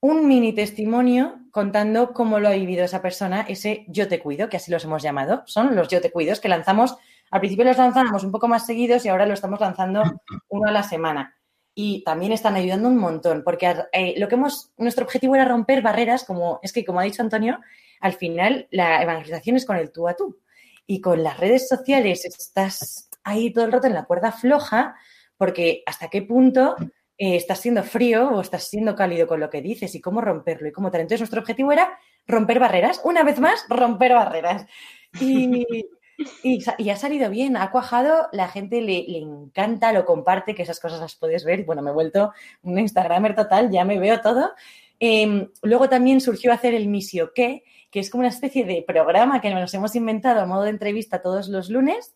un 0.02 0.26
mini 0.26 0.52
testimonio 0.52 1.38
contando 1.52 2.12
cómo 2.12 2.40
lo 2.40 2.48
ha 2.48 2.52
vivido 2.52 2.84
esa 2.84 3.00
persona, 3.00 3.42
ese 3.42 3.84
yo 3.86 4.08
te 4.08 4.18
cuido, 4.18 4.48
que 4.48 4.56
así 4.56 4.70
los 4.70 4.84
hemos 4.84 5.00
llamado. 5.00 5.44
Son 5.46 5.76
los 5.76 5.86
yo 5.86 6.00
te 6.00 6.10
cuidos 6.10 6.40
que 6.40 6.48
lanzamos, 6.48 6.96
al 7.30 7.38
principio 7.38 7.64
los 7.64 7.78
lanzábamos 7.78 8.24
un 8.24 8.32
poco 8.32 8.48
más 8.48 8.66
seguidos 8.66 9.04
y 9.04 9.08
ahora 9.08 9.26
lo 9.26 9.34
estamos 9.34 9.60
lanzando 9.60 10.02
uno 10.48 10.68
a 10.68 10.72
la 10.72 10.82
semana. 10.82 11.38
Y 11.72 12.02
también 12.02 12.32
están 12.32 12.56
ayudando 12.56 12.88
un 12.88 12.98
montón, 12.98 13.42
porque 13.44 13.74
eh, 13.92 14.14
lo 14.18 14.26
que 14.26 14.34
hemos, 14.34 14.72
nuestro 14.76 15.04
objetivo 15.04 15.36
era 15.36 15.44
romper 15.44 15.82
barreras, 15.82 16.24
como 16.24 16.58
es 16.62 16.72
que, 16.72 16.84
como 16.84 16.98
ha 16.98 17.04
dicho 17.04 17.22
Antonio, 17.22 17.60
al 18.00 18.14
final 18.14 18.66
la 18.72 19.02
evangelización 19.02 19.56
es 19.56 19.64
con 19.64 19.76
el 19.76 19.92
tú 19.92 20.08
a 20.08 20.16
tú. 20.16 20.40
Y 20.84 21.00
con 21.00 21.22
las 21.22 21.38
redes 21.38 21.68
sociales 21.68 22.24
estás 22.24 23.08
ahí 23.22 23.52
todo 23.52 23.66
el 23.66 23.72
rato 23.72 23.86
en 23.86 23.94
la 23.94 24.04
cuerda 24.04 24.32
floja, 24.32 24.96
porque 25.36 25.84
hasta 25.86 26.08
qué 26.08 26.22
punto 26.22 26.74
eh, 27.18 27.36
estás 27.36 27.60
siendo 27.60 27.82
frío 27.82 28.30
o 28.30 28.40
estás 28.40 28.64
siendo 28.64 28.96
cálido 28.96 29.26
con 29.26 29.40
lo 29.40 29.50
que 29.50 29.62
dices 29.62 29.94
y 29.94 30.00
cómo 30.00 30.20
romperlo 30.20 30.68
y 30.68 30.72
cómo 30.72 30.90
tal. 30.90 31.02
Entonces, 31.02 31.20
nuestro 31.20 31.40
objetivo 31.40 31.72
era 31.72 31.98
romper 32.26 32.58
barreras. 32.58 33.00
Una 33.04 33.22
vez 33.22 33.38
más, 33.38 33.64
romper 33.68 34.12
barreras. 34.14 34.66
Y, 36.44 36.90
ha 36.90 36.96
salido 36.96 37.30
bien, 37.30 37.56
ha 37.56 37.70
cuajado, 37.70 38.28
la 38.32 38.48
gente 38.48 38.80
le, 38.80 39.18
encanta, 39.18 39.92
lo 39.92 40.04
comparte, 40.04 40.54
que 40.54 40.62
esas 40.62 40.78
cosas 40.78 41.00
las 41.00 41.16
puedes 41.16 41.44
ver. 41.44 41.64
Bueno, 41.64 41.82
me 41.82 41.90
he 41.90 41.94
vuelto 41.94 42.32
un 42.62 42.78
Instagramer 42.78 43.34
total, 43.34 43.70
ya 43.70 43.84
me 43.84 43.98
veo 43.98 44.20
todo. 44.20 44.52
Em, 45.00 45.48
luego 45.62 45.88
también 45.88 46.20
surgió 46.20 46.52
hacer 46.52 46.74
el 46.74 46.88
Misio 46.88 47.32
que, 47.34 47.64
que 47.90 47.98
es 48.00 48.08
como 48.08 48.20
una 48.20 48.28
especie 48.28 48.64
de 48.64 48.84
programa 48.86 49.40
que 49.40 49.50
nos 49.50 49.74
hemos 49.74 49.96
inventado 49.96 50.40
a 50.40 50.46
modo 50.46 50.62
de 50.62 50.70
entrevista 50.70 51.22
todos 51.22 51.48
los 51.48 51.70
lunes 51.70 52.14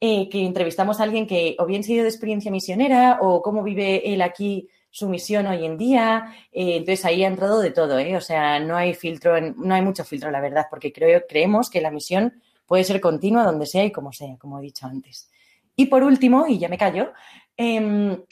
eh, 0.00 0.28
que 0.30 0.44
entrevistamos 0.44 0.98
a 0.98 1.02
alguien 1.02 1.26
que 1.26 1.56
o 1.58 1.66
bien 1.66 1.84
se 1.84 1.92
ha 1.92 1.94
ido 1.96 2.04
de 2.04 2.10
experiencia 2.10 2.50
misionera 2.50 3.18
o 3.20 3.42
cómo 3.42 3.62
vive 3.62 4.12
él 4.14 4.22
aquí 4.22 4.68
su 4.90 5.08
misión 5.08 5.46
hoy 5.46 5.64
en 5.64 5.76
día. 5.76 6.34
Eh, 6.52 6.76
entonces 6.76 7.04
ahí 7.04 7.22
ha 7.22 7.28
entrado 7.28 7.60
de 7.60 7.70
todo, 7.70 7.98
¿eh? 7.98 8.16
O 8.16 8.20
sea, 8.20 8.58
no 8.60 8.76
hay 8.76 8.94
filtro, 8.94 9.40
no 9.40 9.74
hay 9.74 9.82
mucho 9.82 10.04
filtro, 10.04 10.30
la 10.30 10.40
verdad, 10.40 10.66
porque 10.70 10.92
creo, 10.92 11.22
creemos 11.28 11.70
que 11.70 11.80
la 11.80 11.90
misión 11.90 12.42
puede 12.66 12.84
ser 12.84 13.00
continua 13.00 13.44
donde 13.44 13.66
sea 13.66 13.84
y 13.84 13.92
como 13.92 14.12
sea, 14.12 14.36
como 14.38 14.58
he 14.58 14.62
dicho 14.62 14.86
antes. 14.86 15.30
Y 15.76 15.86
por 15.86 16.02
último, 16.02 16.46
y 16.46 16.58
ya 16.58 16.68
me 16.68 16.78
callo, 16.78 17.12
em, 17.56 18.22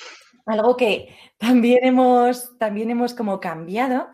algo 0.47 0.77
que 0.77 1.15
también 1.39 1.85
hemos, 1.85 2.57
también 2.59 2.91
hemos 2.91 3.15
como 3.15 3.41
cambiado 3.41 4.09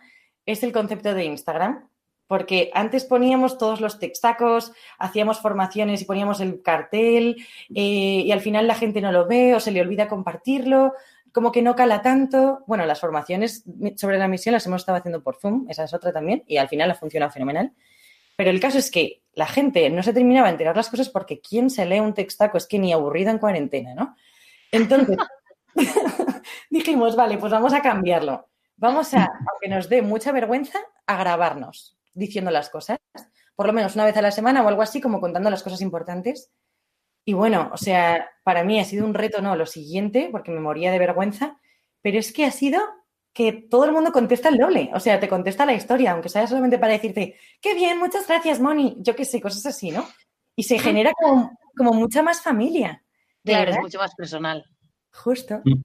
es 0.46 0.62
el 0.62 0.72
concepto 0.72 1.14
de 1.14 1.24
Instagram 1.24 1.88
porque 2.26 2.70
antes 2.74 3.04
poníamos 3.04 3.58
todos 3.58 3.80
los 3.80 3.98
textacos, 3.98 4.72
hacíamos 4.98 5.40
formaciones 5.40 6.02
y 6.02 6.04
poníamos 6.04 6.40
el 6.40 6.62
cartel 6.62 7.36
eh, 7.74 8.22
y 8.24 8.32
al 8.32 8.40
final 8.40 8.66
la 8.66 8.74
gente 8.74 9.00
no 9.00 9.12
lo 9.12 9.26
ve 9.26 9.54
o 9.54 9.60
se 9.60 9.70
le 9.70 9.80
olvida 9.80 10.08
compartirlo, 10.08 10.94
como 11.32 11.52
que 11.52 11.62
no 11.62 11.76
cala 11.76 12.00
tanto. 12.02 12.64
Bueno, 12.66 12.86
las 12.86 13.00
formaciones 13.00 13.64
sobre 13.96 14.18
la 14.18 14.28
misión 14.28 14.54
las 14.54 14.66
hemos 14.66 14.82
estado 14.82 14.98
haciendo 14.98 15.22
por 15.22 15.36
Zoom, 15.36 15.66
esa 15.68 15.84
es 15.84 15.92
otra 15.92 16.12
también, 16.12 16.44
y 16.46 16.56
al 16.56 16.68
final 16.68 16.90
ha 16.90 16.94
funcionado 16.94 17.32
fenomenal. 17.32 17.72
Pero 18.36 18.50
el 18.50 18.60
caso 18.60 18.78
es 18.78 18.90
que 18.90 19.22
la 19.34 19.46
gente 19.46 19.88
no 19.90 20.02
se 20.02 20.12
terminaba 20.12 20.48
de 20.48 20.52
enterar 20.52 20.76
las 20.76 20.88
cosas 20.88 21.08
porque 21.08 21.40
¿quién 21.40 21.70
se 21.70 21.86
lee 21.86 22.00
un 22.00 22.14
textaco? 22.14 22.56
Es 22.56 22.66
que 22.66 22.78
ni 22.78 22.92
aburrido 22.92 23.30
en 23.30 23.38
cuarentena, 23.38 23.94
¿no? 23.94 24.16
Entonces, 24.72 25.16
dijimos, 26.70 27.16
vale, 27.16 27.36
pues 27.38 27.52
vamos 27.52 27.74
a 27.74 27.82
cambiarlo. 27.82 28.48
Vamos 28.76 29.14
a, 29.14 29.28
aunque 29.52 29.68
nos 29.68 29.88
dé 29.88 30.02
mucha 30.02 30.32
vergüenza, 30.32 30.80
a 31.06 31.16
grabarnos 31.16 31.96
diciendo 32.14 32.50
las 32.50 32.70
cosas, 32.70 32.98
por 33.54 33.66
lo 33.66 33.72
menos 33.72 33.94
una 33.94 34.04
vez 34.04 34.16
a 34.16 34.22
la 34.22 34.30
semana 34.30 34.62
o 34.62 34.68
algo 34.68 34.82
así, 34.82 35.00
como 35.00 35.20
contando 35.20 35.50
las 35.50 35.62
cosas 35.62 35.80
importantes. 35.80 36.50
Y 37.24 37.32
bueno, 37.32 37.70
o 37.72 37.76
sea, 37.76 38.28
para 38.42 38.64
mí 38.64 38.78
ha 38.80 38.84
sido 38.84 39.06
un 39.06 39.14
reto, 39.14 39.40
no, 39.40 39.56
lo 39.56 39.66
siguiente, 39.66 40.28
porque 40.30 40.50
me 40.50 40.60
moría 40.60 40.92
de 40.92 40.98
vergüenza, 40.98 41.58
pero 42.02 42.18
es 42.18 42.32
que 42.32 42.44
ha 42.44 42.50
sido 42.50 42.80
que 43.32 43.52
todo 43.52 43.84
el 43.84 43.92
mundo 43.92 44.12
contesta 44.12 44.48
el 44.48 44.58
doble. 44.58 44.90
O 44.94 45.00
sea, 45.00 45.18
te 45.18 45.28
contesta 45.28 45.66
la 45.66 45.74
historia, 45.74 46.12
aunque 46.12 46.28
sea 46.28 46.46
solamente 46.46 46.78
para 46.78 46.92
decirte, 46.92 47.36
qué 47.60 47.74
bien, 47.74 47.98
muchas 47.98 48.26
gracias, 48.26 48.60
Moni. 48.60 48.96
Yo 49.00 49.16
qué 49.16 49.24
sé, 49.24 49.40
cosas 49.40 49.66
así, 49.66 49.90
¿no? 49.90 50.06
Y 50.54 50.62
se 50.62 50.78
genera 50.78 51.12
como, 51.12 51.58
como 51.76 51.92
mucha 51.92 52.22
más 52.22 52.42
familia. 52.42 53.02
Claro, 53.42 53.72
es 53.72 53.80
mucho 53.80 53.98
más 53.98 54.14
personal. 54.14 54.64
Justo. 55.12 55.60
Mm. 55.64 55.82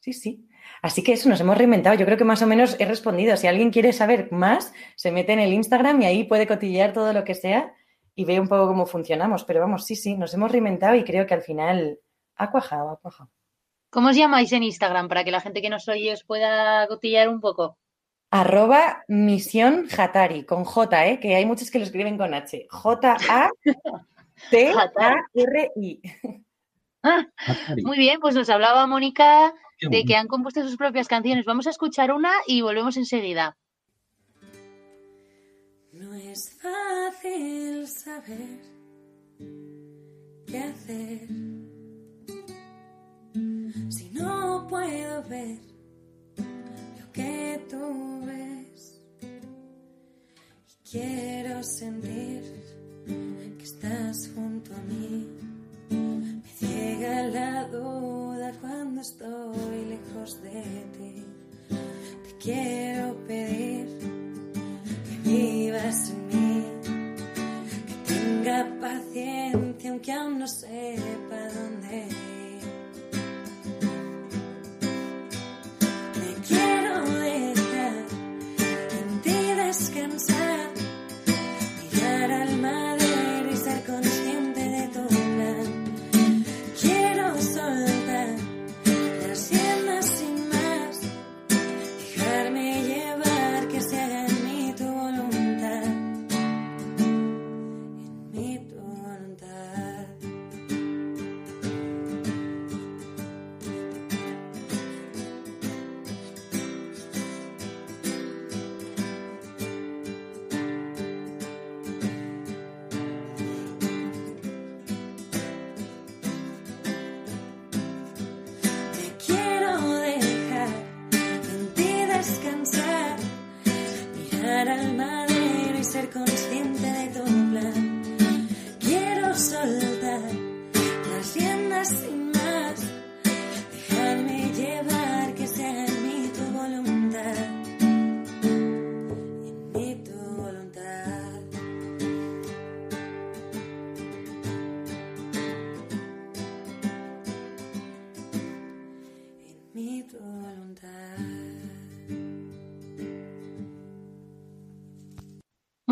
Sí, 0.00 0.12
sí. 0.12 0.48
Así 0.82 1.02
que 1.02 1.12
eso, 1.12 1.28
nos 1.28 1.40
hemos 1.40 1.58
reinventado. 1.58 1.96
Yo 1.96 2.06
creo 2.06 2.18
que 2.18 2.24
más 2.24 2.42
o 2.42 2.46
menos 2.46 2.76
he 2.78 2.86
respondido. 2.86 3.36
Si 3.36 3.46
alguien 3.46 3.70
quiere 3.70 3.92
saber 3.92 4.32
más, 4.32 4.72
se 4.96 5.12
mete 5.12 5.32
en 5.32 5.40
el 5.40 5.52
Instagram 5.52 6.02
y 6.02 6.06
ahí 6.06 6.24
puede 6.24 6.46
cotillear 6.46 6.92
todo 6.92 7.12
lo 7.12 7.24
que 7.24 7.34
sea 7.34 7.74
y 8.14 8.24
ve 8.24 8.40
un 8.40 8.48
poco 8.48 8.66
cómo 8.68 8.86
funcionamos. 8.86 9.44
Pero 9.44 9.60
vamos, 9.60 9.84
sí, 9.84 9.96
sí, 9.96 10.16
nos 10.16 10.32
hemos 10.34 10.50
reinventado 10.50 10.94
y 10.94 11.04
creo 11.04 11.26
que 11.26 11.34
al 11.34 11.42
final 11.42 11.98
ha 12.36 12.50
cuajado, 12.50 12.90
ha 12.90 12.96
cuajado. 12.96 13.30
¿Cómo 13.90 14.08
os 14.08 14.16
llamáis 14.16 14.52
en 14.52 14.62
Instagram 14.62 15.08
para 15.08 15.24
que 15.24 15.32
la 15.32 15.40
gente 15.40 15.60
que 15.60 15.68
no 15.68 15.80
soy 15.80 16.08
os 16.10 16.24
pueda 16.24 16.86
cotillar 16.86 17.28
un 17.28 17.40
poco? 17.40 17.76
Arroba 18.30 19.02
misión 19.08 19.88
Hatari, 19.90 20.44
con 20.44 20.64
J, 20.64 21.06
¿eh? 21.08 21.18
que 21.18 21.34
hay 21.34 21.44
muchos 21.44 21.68
que 21.70 21.80
lo 21.80 21.84
escriben 21.84 22.16
con 22.16 22.32
H. 22.32 22.68
J-A-T-A-R-I. 22.70 23.50
Ah, 27.02 27.26
muy 27.84 27.98
bien, 27.98 28.20
pues 28.20 28.36
nos 28.36 28.48
hablaba 28.48 28.86
Mónica 28.86 29.52
de 29.80 30.04
que 30.04 30.16
han 30.16 30.28
compuesto 30.28 30.62
sus 30.62 30.76
propias 30.76 31.08
canciones. 31.08 31.44
Vamos 31.44 31.66
a 31.66 31.70
escuchar 31.70 32.12
una 32.12 32.32
y 32.46 32.60
volvemos 32.60 32.96
enseguida. 32.96 33.56
No 35.92 36.14
es 36.14 36.58
fácil 36.60 37.86
saber 37.88 38.60
qué 40.46 40.58
hacer 40.58 41.28
si 43.90 44.10
no 44.10 44.66
puedo 44.68 45.22
ver 45.24 45.58
lo 46.36 47.12
que 47.12 47.60
tú 47.68 48.22
ves 48.24 49.00
y 50.68 50.90
quiero 50.90 51.62
sentir 51.62 52.42
que 53.58 53.64
estás 53.64 54.30
junto 54.34 54.74
a 54.74 54.78
mí 54.82 55.49
me 55.90 56.42
ciega 56.58 57.22
la 57.24 57.64
duda 57.68 58.52
cuando 58.60 59.00
estoy 59.00 59.84
lejos 59.88 60.42
de 60.42 60.62
ti. 60.96 61.24
Te 61.68 62.36
quiero 62.42 63.16
pedir 63.26 63.86
que 65.24 65.28
vivas 65.28 66.10
en 66.10 66.26
mí 66.28 66.64
que 67.86 68.14
tenga 68.14 68.66
paciencia 68.80 69.90
aunque 69.90 70.12
aún 70.12 70.38
no 70.38 70.46
sepa 70.46 71.38
dónde 71.54 72.06
ir 72.06 72.30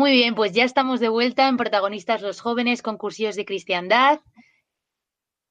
Muy 0.09 0.17
bien, 0.17 0.33
pues 0.33 0.53
ya 0.53 0.63
estamos 0.63 0.99
de 0.99 1.07
vuelta 1.07 1.47
en 1.47 1.55
Protagonistas 1.55 2.23
los 2.23 2.41
Jóvenes, 2.41 2.81
concursos 2.81 3.35
de 3.35 3.45
cristiandad. 3.45 4.21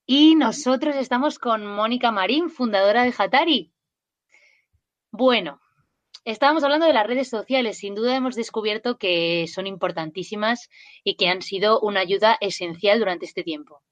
Y 0.05 0.35
nosotros 0.35 0.97
estamos 0.97 1.39
con 1.39 1.65
Mónica 1.65 2.11
Marín, 2.11 2.51
fundadora 2.51 3.05
de 3.05 3.15
Hatari. 3.17 3.73
Bueno, 5.13 5.61
estábamos 6.25 6.65
hablando 6.65 6.87
de 6.87 6.93
las 6.93 7.07
redes 7.07 7.29
sociales. 7.29 7.79
Sin 7.79 7.95
duda 7.95 8.17
hemos 8.17 8.35
descubierto 8.35 8.99
que 8.99 9.47
son 9.47 9.69
importantísimas 9.69 10.69
y 11.05 11.15
que 11.15 11.29
han 11.29 11.41
sido 11.41 11.79
una 11.79 12.01
ayuda 12.01 12.37
esencial 12.41 12.99
durante 12.99 13.27
este 13.27 13.45
tiempo. 13.45 13.85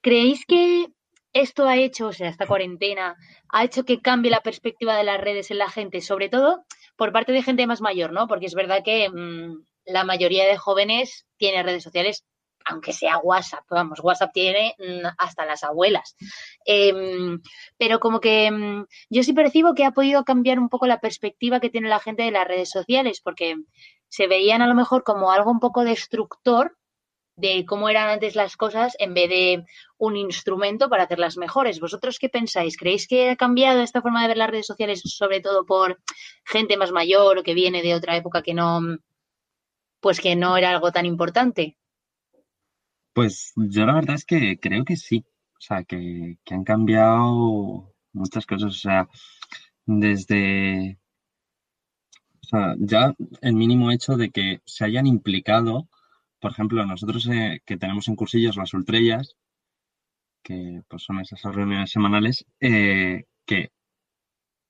¿Creéis 0.00 0.46
que 0.46 0.86
esto 1.32 1.66
ha 1.66 1.76
hecho, 1.76 2.06
o 2.06 2.12
sea, 2.12 2.28
esta 2.28 2.46
cuarentena, 2.46 3.16
ha 3.48 3.64
hecho 3.64 3.84
que 3.84 4.00
cambie 4.00 4.30
la 4.30 4.42
perspectiva 4.42 4.96
de 4.96 5.02
las 5.02 5.20
redes 5.20 5.50
en 5.50 5.58
la 5.58 5.68
gente? 5.68 6.00
Sobre 6.02 6.28
todo 6.28 6.64
por 6.94 7.10
parte 7.10 7.32
de 7.32 7.42
gente 7.42 7.66
más 7.66 7.80
mayor, 7.80 8.12
¿no? 8.12 8.28
Porque 8.28 8.46
es 8.46 8.54
verdad 8.54 8.84
que 8.84 9.10
mm, 9.10 9.71
la 9.84 10.04
mayoría 10.04 10.46
de 10.46 10.56
jóvenes 10.56 11.26
tiene 11.36 11.62
redes 11.62 11.82
sociales, 11.82 12.24
aunque 12.64 12.92
sea 12.92 13.18
WhatsApp, 13.18 13.64
vamos, 13.70 14.00
WhatsApp 14.02 14.32
tiene 14.32 14.74
mm, 14.78 15.06
hasta 15.18 15.44
las 15.44 15.64
abuelas. 15.64 16.16
Em, 16.64 17.40
pero 17.76 17.98
como 17.98 18.20
que 18.20 18.50
mm, 18.50 18.86
yo 19.10 19.22
sí 19.22 19.32
percibo 19.32 19.74
que 19.74 19.84
ha 19.84 19.92
podido 19.92 20.24
cambiar 20.24 20.58
un 20.58 20.68
poco 20.68 20.86
la 20.86 21.00
perspectiva 21.00 21.60
que 21.60 21.70
tiene 21.70 21.88
la 21.88 22.00
gente 22.00 22.22
de 22.22 22.30
las 22.30 22.46
redes 22.46 22.70
sociales, 22.70 23.20
porque 23.20 23.56
se 24.08 24.26
veían 24.26 24.62
a 24.62 24.66
lo 24.66 24.74
mejor 24.74 25.02
como 25.04 25.32
algo 25.32 25.50
un 25.50 25.60
poco 25.60 25.84
destructor 25.84 26.76
de 27.34 27.64
cómo 27.66 27.88
eran 27.88 28.10
antes 28.10 28.36
las 28.36 28.56
cosas 28.56 28.94
en 28.98 29.14
vez 29.14 29.28
de 29.28 29.64
un 29.96 30.16
instrumento 30.16 30.88
para 30.88 31.04
hacerlas 31.04 31.36
mejores. 31.38 31.80
¿Vosotros 31.80 32.18
qué 32.18 32.28
pensáis? 32.28 32.76
¿Creéis 32.76 33.08
que 33.08 33.30
ha 33.30 33.36
cambiado 33.36 33.80
esta 33.80 34.02
forma 34.02 34.22
de 34.22 34.28
ver 34.28 34.36
las 34.36 34.50
redes 34.50 34.66
sociales, 34.66 35.00
sobre 35.04 35.40
todo 35.40 35.64
por 35.64 36.00
gente 36.44 36.76
más 36.76 36.92
mayor 36.92 37.38
o 37.38 37.42
que 37.42 37.54
viene 37.54 37.82
de 37.82 37.94
otra 37.94 38.16
época 38.16 38.42
que 38.42 38.54
no, 38.54 38.80
pues 40.02 40.20
que 40.20 40.36
no 40.36 40.56
era 40.58 40.70
algo 40.70 40.92
tan 40.92 41.06
importante? 41.06 41.78
Pues 43.14 43.52
yo 43.56 43.86
la 43.86 43.94
verdad 43.94 44.16
es 44.16 44.26
que 44.26 44.58
creo 44.58 44.84
que 44.84 44.96
sí. 44.96 45.24
O 45.56 45.60
sea, 45.64 45.84
que, 45.84 46.38
que 46.44 46.54
han 46.54 46.64
cambiado 46.64 47.94
muchas 48.12 48.44
cosas. 48.44 48.70
O 48.74 48.78
sea, 48.78 49.08
desde 49.86 50.98
o 52.42 52.46
sea, 52.46 52.74
ya 52.78 53.14
el 53.40 53.54
mínimo 53.54 53.90
hecho 53.90 54.16
de 54.16 54.30
que 54.30 54.60
se 54.66 54.84
hayan 54.84 55.06
implicado 55.06 55.88
por 56.42 56.50
ejemplo, 56.50 56.84
nosotros 56.84 57.28
eh, 57.28 57.62
que 57.64 57.76
tenemos 57.76 58.08
en 58.08 58.16
cursillos 58.16 58.56
las 58.56 58.74
ultrellas, 58.74 59.36
que 60.42 60.82
pues 60.88 61.04
son 61.04 61.20
esas 61.20 61.40
reuniones 61.54 61.92
semanales, 61.92 62.44
eh, 62.58 63.26
que 63.46 63.70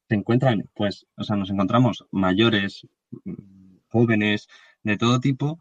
se 0.07 0.15
encuentran, 0.15 0.69
pues, 0.75 1.07
o 1.17 1.25
sea, 1.25 1.37
nos 1.37 1.49
encontramos 1.49 2.05
mayores, 2.11 2.87
jóvenes, 3.89 4.49
de 4.83 4.97
todo 4.97 5.21
tipo, 5.21 5.59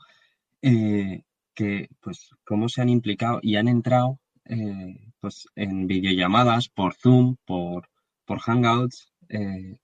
eh, 0.62 1.24
que, 1.54 1.90
pues, 2.02 2.30
cómo 2.46 2.70
se 2.70 2.82
han 2.82 2.90
implicado 2.90 3.40
y 3.42 3.56
han 3.56 3.68
entrado, 3.68 4.20
pues, 5.20 5.48
en 5.56 5.88
videollamadas 5.88 6.70
por 6.70 6.96
Zoom, 6.96 7.38
por, 7.46 7.90
por 8.26 8.40
Hangouts, 8.40 9.14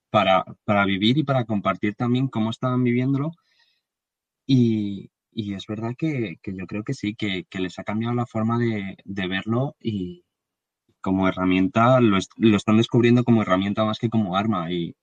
para, 0.10 0.44
para 0.66 0.86
vivir 0.86 1.18
y 1.18 1.24
para 1.24 1.46
compartir 1.46 1.96
también 1.96 2.28
cómo 2.28 2.50
estaban 2.50 2.84
viviéndolo 2.84 3.32
y, 4.46 5.12
y 5.40 5.54
es 5.54 5.68
verdad 5.68 5.94
que, 5.96 6.40
yo 6.44 6.66
creo 6.66 6.84
que 6.84 6.96
sí, 6.96 7.16
que, 7.16 7.46
les 7.60 7.78
ha 7.78 7.84
cambiado 7.84 8.16
la 8.16 8.26
forma 8.26 8.58
de, 8.58 8.98
verlo 9.28 9.76
y 9.80 10.24
como 11.00 11.28
herramienta, 11.28 12.02
lo, 12.02 12.18
están 12.18 12.78
descubriendo 12.78 13.24
como 13.24 13.44
herramienta 13.44 13.86
más 13.86 14.00
que 14.00 14.10
como 14.10 14.36
arma. 14.36 14.72
Y, 14.72 14.96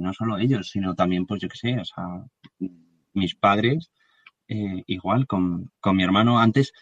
no 0.00 0.14
solo 0.14 0.38
ellos, 0.38 0.70
sino 0.70 0.94
también, 0.94 1.26
pues 1.26 1.42
yo 1.42 1.48
qué 1.48 1.58
sé, 1.58 1.78
o 1.78 1.84
sea, 1.84 2.06
mis 3.14 3.34
padres, 3.34 3.90
eh, 4.48 4.82
igual 4.86 5.26
con, 5.26 5.70
mi 5.92 6.02
hermano. 6.02 6.38
Antes, 6.38 6.72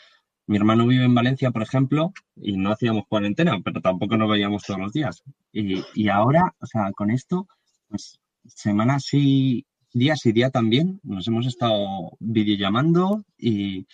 mi 0.47 0.57
hermano 0.57 0.87
vive 0.87 1.05
en 1.05 1.15
Valencia, 1.15 1.51
por 1.51 1.63
ejemplo, 1.63 2.13
y 2.37 2.57
no 2.57 2.73
hacíamos 2.73 3.05
cuarentena, 3.09 3.61
pero 3.65 3.81
tampoco 3.81 4.17
nos 4.17 4.31
veíamos 4.31 4.63
todos 4.65 4.81
los 4.81 4.93
días. 4.93 5.23
Y, 5.53 6.09
ahora, 6.09 6.55
o 6.61 6.67
sea, 6.67 6.91
con 6.93 7.11
esto, 7.11 7.47
pues 7.89 8.21
semanas 8.47 9.05
sí, 9.05 9.67
días 9.93 10.25
y 10.27 10.33
día 10.33 10.51
también, 10.51 11.01
nos 11.03 11.29
hemos 11.29 11.47
estado 11.47 12.13
videollamando 12.19 13.25
y, 13.39 13.87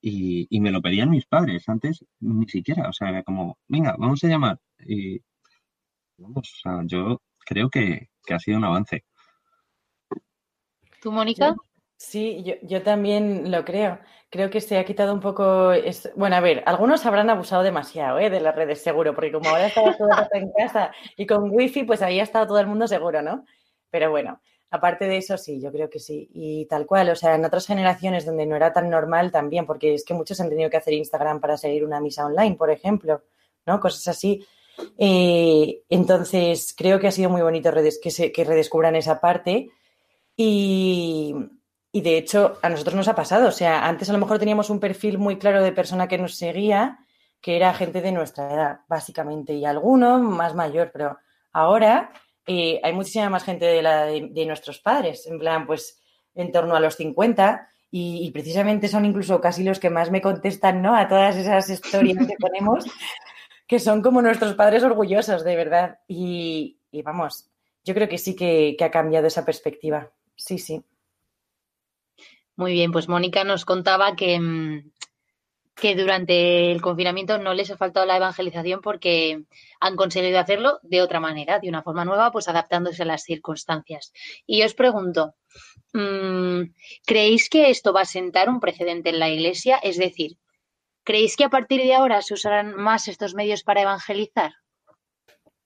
y, 0.00 0.60
me 0.60 0.70
lo 0.70 0.82
pedían 0.82 1.10
mis 1.10 1.26
padres. 1.26 1.68
Antes 1.68 2.04
ni 2.20 2.48
siquiera, 2.48 2.88
o 2.88 2.92
sea, 2.92 3.10
era 3.10 3.22
como, 3.22 3.58
venga, 3.68 3.94
vamos 3.98 4.24
a 4.24 4.28
llamar. 4.28 4.58
Y 4.86 5.20
vamos, 6.16 6.52
o 6.52 6.60
sea, 6.62 6.82
yo 6.86 7.20
creo 7.50 7.68
que, 7.70 8.08
ha 8.28 8.38
sido 8.38 8.58
un 8.58 8.64
avance. 8.64 9.04
¿Tú, 11.00 11.10
Mónica? 11.10 11.56
Sí, 12.00 12.42
yo, 12.44 12.54
yo, 12.62 12.82
también 12.82 13.50
lo 13.50 13.62
creo. 13.62 13.98
Creo 14.30 14.48
que 14.48 14.62
se 14.62 14.78
ha 14.78 14.84
quitado 14.86 15.12
un 15.12 15.20
poco. 15.20 15.72
Bueno, 16.16 16.36
a 16.36 16.40
ver, 16.40 16.62
algunos 16.64 17.04
habrán 17.04 17.28
abusado 17.28 17.62
demasiado 17.62 18.18
¿eh? 18.18 18.30
de 18.30 18.40
las 18.40 18.56
redes, 18.56 18.82
seguro, 18.82 19.14
porque 19.14 19.30
como 19.30 19.50
ahora 19.50 19.66
estaba 19.66 19.94
todo 19.98 20.08
en 20.32 20.50
casa 20.50 20.92
y 21.16 21.26
con 21.26 21.50
wifi, 21.50 21.84
pues 21.84 22.00
ahí 22.00 22.18
ha 22.18 22.22
estado 22.22 22.46
todo 22.46 22.58
el 22.58 22.66
mundo 22.68 22.88
seguro, 22.88 23.20
¿no? 23.20 23.44
Pero 23.90 24.10
bueno, 24.10 24.40
aparte 24.70 25.04
de 25.06 25.18
eso, 25.18 25.36
sí, 25.36 25.60
yo 25.60 25.70
creo 25.70 25.90
que 25.90 25.98
sí. 25.98 26.26
Y 26.32 26.64
tal 26.66 26.86
cual, 26.86 27.10
o 27.10 27.16
sea, 27.16 27.34
en 27.34 27.44
otras 27.44 27.66
generaciones 27.66 28.24
donde 28.24 28.46
no 28.46 28.56
era 28.56 28.72
tan 28.72 28.88
normal 28.88 29.30
también, 29.30 29.66
porque 29.66 29.92
es 29.92 30.02
que 30.02 30.14
muchos 30.14 30.40
han 30.40 30.48
tenido 30.48 30.70
que 30.70 30.78
hacer 30.78 30.94
Instagram 30.94 31.38
para 31.38 31.58
seguir 31.58 31.84
una 31.84 32.00
misa 32.00 32.24
online, 32.24 32.56
por 32.56 32.70
ejemplo, 32.70 33.24
¿no? 33.66 33.78
Cosas 33.78 34.08
así. 34.08 34.42
Eh, 34.96 35.82
entonces, 35.90 36.74
creo 36.74 36.98
que 36.98 37.08
ha 37.08 37.12
sido 37.12 37.28
muy 37.28 37.42
bonito 37.42 37.70
que, 38.02 38.10
se, 38.10 38.32
que 38.32 38.44
redescubran 38.44 38.96
esa 38.96 39.20
parte. 39.20 39.68
Y, 40.34 41.34
y 41.92 42.02
de 42.02 42.18
hecho, 42.18 42.58
a 42.62 42.68
nosotros 42.68 42.94
nos 42.94 43.08
ha 43.08 43.14
pasado. 43.14 43.48
O 43.48 43.52
sea, 43.52 43.86
antes 43.86 44.08
a 44.08 44.12
lo 44.12 44.18
mejor 44.18 44.38
teníamos 44.38 44.70
un 44.70 44.80
perfil 44.80 45.18
muy 45.18 45.38
claro 45.38 45.62
de 45.62 45.72
persona 45.72 46.06
que 46.06 46.18
nos 46.18 46.36
seguía, 46.36 47.00
que 47.40 47.56
era 47.56 47.74
gente 47.74 48.00
de 48.00 48.12
nuestra 48.12 48.52
edad, 48.52 48.80
básicamente, 48.88 49.54
y 49.54 49.64
alguno 49.64 50.18
más 50.18 50.54
mayor, 50.54 50.90
pero 50.92 51.18
ahora 51.52 52.12
eh, 52.46 52.80
hay 52.82 52.92
muchísima 52.92 53.28
más 53.30 53.44
gente 53.44 53.64
de, 53.64 53.82
la 53.82 54.04
de, 54.04 54.46
nuestros 54.46 54.78
padres, 54.78 55.26
en 55.26 55.38
plan, 55.38 55.66
pues 55.66 56.00
en 56.34 56.52
torno 56.52 56.76
a 56.76 56.80
los 56.80 56.96
50, 56.96 57.68
y, 57.92 58.30
precisamente 58.30 58.86
son 58.86 59.04
incluso 59.04 59.40
casi 59.40 59.64
los 59.64 59.80
que 59.80 59.90
más 59.90 60.12
me 60.12 60.20
contestan, 60.22 60.80
¿no? 60.80 60.94
A 60.94 61.08
todas 61.08 61.34
esas 61.36 61.68
historias 61.68 62.24
que 62.24 62.36
ponemos, 62.38 62.84
que 63.66 63.80
son 63.80 64.00
como 64.00 64.22
nuestros 64.22 64.54
padres 64.54 64.84
orgullosos, 64.84 65.42
de 65.42 65.56
verdad. 65.56 65.98
Y, 66.06 66.78
vamos, 67.02 67.50
yo 67.84 67.94
creo 67.94 68.08
que 68.08 68.18
sí 68.18 68.36
que 68.36 68.76
ha 68.80 68.90
cambiado 68.92 69.26
esa 69.26 69.44
perspectiva. 69.44 70.12
Sí, 70.36 70.58
sí. 70.58 70.84
Muy 72.60 72.72
bien, 72.72 72.92
pues 72.92 73.08
Mónica 73.08 73.42
nos 73.42 73.64
contaba 73.64 74.14
que, 74.16 74.38
mm, 74.38 74.90
que 75.74 75.94
durante 75.94 76.70
el 76.70 76.82
confinamiento 76.82 77.38
no 77.38 77.54
les 77.54 77.70
ha 77.70 77.78
faltado 77.78 78.04
la 78.04 78.18
evangelización 78.18 78.82
porque 78.82 79.44
han 79.80 79.96
conseguido 79.96 80.38
hacerlo 80.38 80.78
de 80.82 81.00
otra 81.00 81.20
manera, 81.20 81.58
de 81.58 81.70
una 81.70 81.82
forma 81.82 82.04
nueva, 82.04 82.30
pues 82.30 82.48
adaptándose 82.48 83.02
a 83.02 83.06
las 83.06 83.22
circunstancias. 83.22 84.12
Y 84.46 84.62
os 84.62 84.74
pregunto, 84.74 85.36
mm, 85.94 86.64
¿creéis 87.06 87.48
que 87.48 87.70
esto 87.70 87.94
va 87.94 88.02
a 88.02 88.04
sentar 88.04 88.50
un 88.50 88.60
precedente 88.60 89.08
en 89.08 89.20
la 89.20 89.30
Iglesia? 89.30 89.78
Es 89.82 89.96
decir, 89.96 90.36
¿creéis 91.02 91.38
que 91.38 91.44
a 91.44 91.48
partir 91.48 91.80
de 91.80 91.94
ahora 91.94 92.20
se 92.20 92.34
usarán 92.34 92.76
más 92.76 93.08
estos 93.08 93.34
medios 93.34 93.62
para 93.62 93.80
evangelizar? 93.80 94.52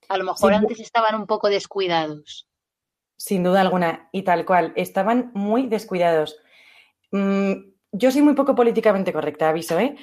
A 0.08 0.16
lo 0.16 0.22
mejor 0.22 0.54
antes 0.54 0.78
estaban 0.78 1.16
un 1.16 1.26
poco 1.26 1.48
descuidados. 1.48 2.46
Sin 3.16 3.42
duda 3.42 3.62
alguna, 3.62 4.10
y 4.12 4.22
tal 4.22 4.44
cual, 4.44 4.72
estaban 4.76 5.32
muy 5.34 5.66
descuidados. 5.66 6.36
Mm, 7.14 7.52
yo 7.92 8.10
soy 8.10 8.22
muy 8.22 8.34
poco 8.34 8.56
políticamente 8.56 9.12
correcta, 9.12 9.48
aviso, 9.48 9.78
¿eh? 9.78 9.94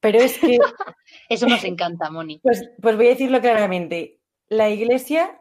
Pero 0.00 0.18
es 0.18 0.38
que... 0.38 0.58
Eso 1.30 1.46
nos 1.46 1.64
encanta, 1.64 2.10
Moni. 2.10 2.40
Pues, 2.40 2.70
pues 2.80 2.96
voy 2.96 3.06
a 3.06 3.10
decirlo 3.10 3.40
claramente. 3.40 4.20
La 4.48 4.68
iglesia 4.68 5.40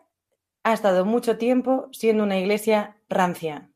ha 0.64 0.74
estado 0.74 1.04
mucho 1.04 1.38
tiempo 1.38 1.90
siendo 1.92 2.24
una 2.24 2.40
iglesia 2.40 2.98
rancia. 3.10 3.70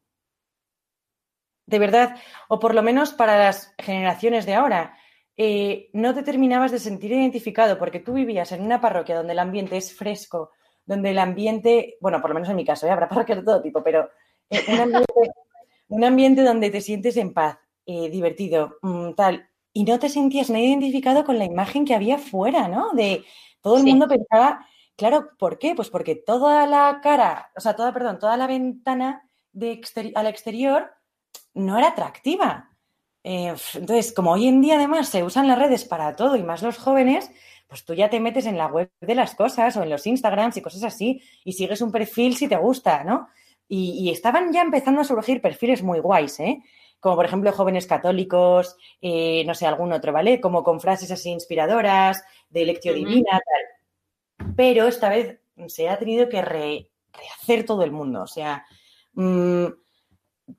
De 1.66 1.78
verdad, 1.78 2.16
o 2.48 2.60
por 2.60 2.74
lo 2.74 2.84
menos 2.84 3.12
para 3.12 3.38
las 3.38 3.74
generaciones 3.78 4.46
de 4.46 4.54
ahora. 4.54 4.98
Eh, 5.36 5.90
no 5.94 6.14
te 6.14 6.24
terminabas 6.24 6.72
de 6.72 6.80
sentir 6.80 7.12
identificado 7.12 7.78
porque 7.78 8.00
tú 8.00 8.14
vivías 8.14 8.52
en 8.52 8.62
una 8.62 8.80
parroquia 8.80 9.16
donde 9.16 9.34
el 9.34 9.40
ambiente 9.40 9.76
es 9.78 9.94
fresco, 9.96 10.52
donde 10.86 11.12
el 11.12 11.20
ambiente, 11.20 11.98
bueno, 12.00 12.22
por 12.22 12.30
lo 12.30 12.36
menos 12.36 12.50
en 12.50 12.58
mi 12.58 12.66
caso, 12.66 12.88
¿eh? 12.88 12.92
habrá 12.92 13.10
parroquias 13.10 13.40
de 13.40 13.46
todo 13.46 13.62
tipo, 13.62 13.84
pero 13.84 14.10
eh, 14.50 14.64
un 14.68 14.80
ambiente 14.80 15.32
un 15.92 16.04
ambiente 16.06 16.42
donde 16.44 16.70
te 16.70 16.82
sientes 16.82 17.18
en 17.18 17.34
paz, 17.34 17.58
eh, 17.86 18.10
divertido, 18.10 18.78
mm, 18.82 19.14
tal, 19.14 19.50
y 19.74 19.84
no 19.84 20.00
te 20.00 20.10
sentías 20.10 20.50
nada 20.50 20.64
identificado 20.64 21.26
con 21.26 21.38
la 21.38 21.46
imagen 21.46 21.86
que 21.86 21.94
había 21.96 22.18
fuera, 22.18 22.68
¿no? 22.68 22.92
De 22.94 23.26
todo 23.62 23.78
el 23.78 23.84
mundo 23.84 24.08
pensaba, 24.08 24.66
claro, 24.96 25.30
¿por 25.38 25.60
qué? 25.60 25.76
Pues 25.76 25.90
porque 25.90 26.16
toda 26.16 26.66
la 26.66 27.00
cara, 27.04 27.52
o 27.56 27.60
sea, 27.60 27.76
toda, 27.76 27.94
perdón, 27.94 28.20
toda 28.20 28.38
la 28.38 28.48
ventana 28.48 29.30
de 29.52 29.82
al 30.16 30.28
exterior 30.28 30.92
no 31.54 31.78
era 31.78 31.90
atractiva. 31.90 32.70
Eh, 33.24 33.54
entonces, 33.76 34.14
como 34.14 34.32
hoy 34.32 34.48
en 34.48 34.62
día 34.62 34.76
además 34.76 35.10
se 35.10 35.24
usan 35.24 35.48
las 35.48 35.60
redes 35.60 35.86
para 35.86 36.16
todo 36.16 36.38
y 36.38 36.44
más 36.44 36.64
los 36.64 36.78
jóvenes, 36.78 37.30
pues 37.68 37.86
tú 37.86 37.94
ya 37.94 38.10
te 38.10 38.20
metes 38.20 38.46
en 38.46 38.58
la 38.58 38.68
web 38.68 38.90
de 39.02 39.16
las 39.16 39.36
cosas 39.36 39.76
o 39.78 39.84
en 39.84 39.90
los 39.90 40.08
Instagrams 40.08 40.58
y 40.58 40.62
cosas 40.62 40.84
así 40.84 41.22
y 41.44 41.54
sigues 41.54 41.82
un 41.82 41.92
perfil 41.92 42.36
si 42.36 42.48
te 42.48 42.58
gusta, 42.58 43.04
¿no? 43.04 43.28
Y, 43.74 44.10
estaban 44.12 44.52
ya 44.52 44.62
empezando 44.64 45.00
a 45.00 45.06
surgir 45.06 45.42
perfiles 45.42 45.82
muy 45.82 46.00
guays, 46.00 46.42
¿eh? 46.42 46.62
Como 47.00 47.16
por 47.16 47.24
ejemplo 47.24 47.54
jóvenes 47.54 47.88
católicos, 47.88 48.76
eh, 49.02 49.46
no 49.46 49.56
sé, 49.56 49.66
algún 49.66 49.94
otro, 49.94 50.12
¿vale? 50.12 50.42
Como 50.42 50.62
con 50.62 50.82
frases 50.82 51.10
así 51.10 51.30
inspiradoras, 51.30 52.22
de 52.50 52.66
lectio 52.66 52.94
divina, 52.94 53.32
tal. 53.40 54.54
Pero 54.58 54.88
esta 54.88 55.08
vez 55.08 55.40
se 55.68 55.88
ha 55.88 55.98
tenido 55.98 56.28
que 56.28 56.42
rehacer 56.42 57.66
todo 57.66 57.84
el 57.84 57.92
mundo, 57.92 58.24
o 58.24 58.28
sea, 58.28 58.66
mm, 59.14 59.68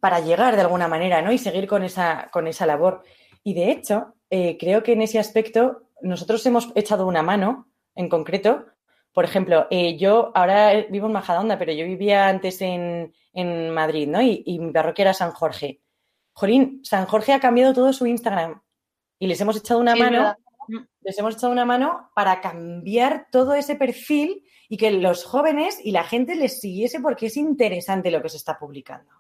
para 0.01 0.20
llegar 0.20 0.57
de 0.57 0.62
alguna 0.62 0.88
manera, 0.88 1.20
¿no? 1.20 1.33
Y 1.33 1.38
seguir 1.38 1.66
con 1.66 1.83
esa, 1.83 2.31
con 2.33 2.46
esa 2.46 2.64
labor. 2.64 3.03
Y 3.44 3.53
de 3.53 3.72
hecho, 3.72 4.14
eh, 4.31 4.57
creo 4.59 4.83
que 4.83 4.92
en 4.94 5.03
ese 5.03 5.18
aspecto 5.18 5.83
nosotros 6.01 6.46
hemos 6.46 6.72
echado 6.77 7.07
una 7.07 7.22
mano, 7.22 7.68
en 7.94 8.09
concreto, 8.09 8.64
por 9.12 9.25
ejemplo, 9.25 9.66
eh, 9.70 9.96
yo 9.98 10.33
ahora 10.35 10.87
vivo 10.88 11.07
en 11.07 11.12
Majadahonda, 11.12 11.59
pero 11.59 11.72
yo 11.72 11.85
vivía 11.85 12.29
antes 12.29 12.61
en, 12.62 13.12
Madrid, 13.72 14.09
¿no? 14.09 14.20
Y, 14.20 14.59
mi 14.61 14.72
parroquia 14.72 15.03
era 15.03 15.14
San 15.14 15.33
Jorge. 15.33 15.81
Jorín, 16.33 16.81
San 16.85 17.07
Jorge 17.07 17.33
ha 17.33 17.40
cambiado 17.40 17.75
todo 17.75 17.92
su 17.92 18.07
Instagram 18.07 18.62
y 19.18 19.27
les 19.27 19.40
hemos 19.40 19.57
echado 19.57 19.81
una 19.81 19.94
mano, 19.94 20.35
les 21.01 21.18
hemos 21.18 21.37
echado 21.37 21.53
una 21.53 21.64
mano 21.64 22.11
para 22.14 22.40
cambiar 22.40 23.29
todo 23.31 23.55
ese 23.55 23.77
perfil 23.77 24.44
y 24.68 24.77
que 24.77 24.90
los 24.90 25.25
jóvenes 25.25 25.79
y 25.83 25.92
la 25.92 26.05
gente 26.05 26.35
les 26.35 26.61
siguiese 26.61 27.01
porque 27.01 27.27
es 27.27 27.37
interesante 27.37 28.11
lo 28.11 28.22
que 28.22 28.31
se 28.31 28.38
está 28.38 28.59
publicando. 28.59 29.12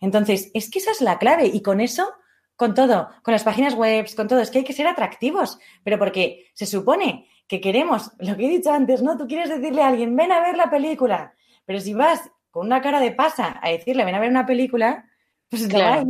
Entonces, 0.00 0.50
es 0.54 0.70
que 0.70 0.78
esa 0.78 0.90
es 0.90 1.00
la 1.00 1.18
clave 1.18 1.46
y 1.46 1.62
con 1.62 1.80
eso, 1.80 2.12
con 2.56 2.74
todo, 2.74 3.08
con 3.22 3.32
las 3.32 3.44
páginas 3.44 3.74
web, 3.74 4.06
con 4.14 4.28
todo, 4.28 4.40
es 4.40 4.50
que 4.50 4.58
hay 4.58 4.64
que 4.64 4.72
ser 4.72 4.86
atractivos, 4.86 5.58
pero 5.82 5.98
porque 5.98 6.50
se 6.54 6.66
supone 6.66 7.28
que 7.46 7.60
queremos, 7.60 8.12
lo 8.18 8.36
que 8.36 8.46
he 8.46 8.50
dicho 8.50 8.72
antes, 8.72 9.02
¿no? 9.02 9.16
Tú 9.16 9.26
quieres 9.26 9.48
decirle 9.48 9.82
a 9.82 9.88
alguien, 9.88 10.16
ven 10.16 10.32
a 10.32 10.40
ver 10.40 10.56
la 10.56 10.70
película, 10.70 11.34
pero 11.64 11.80
si 11.80 11.94
vas 11.94 12.30
con 12.50 12.66
una 12.66 12.80
cara 12.80 13.00
de 13.00 13.12
pasa 13.12 13.58
a 13.62 13.70
decirle, 13.70 14.04
ven 14.04 14.14
a 14.14 14.20
ver 14.20 14.30
una 14.30 14.46
película, 14.46 15.08
pues 15.50 15.66
claro. 15.66 16.06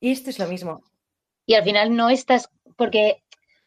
Y 0.00 0.12
esto 0.12 0.30
es 0.30 0.38
lo 0.38 0.46
mismo. 0.46 0.82
Y 1.46 1.54
al 1.54 1.64
final 1.64 1.96
no 1.96 2.10
estás, 2.10 2.48
porque 2.76 3.22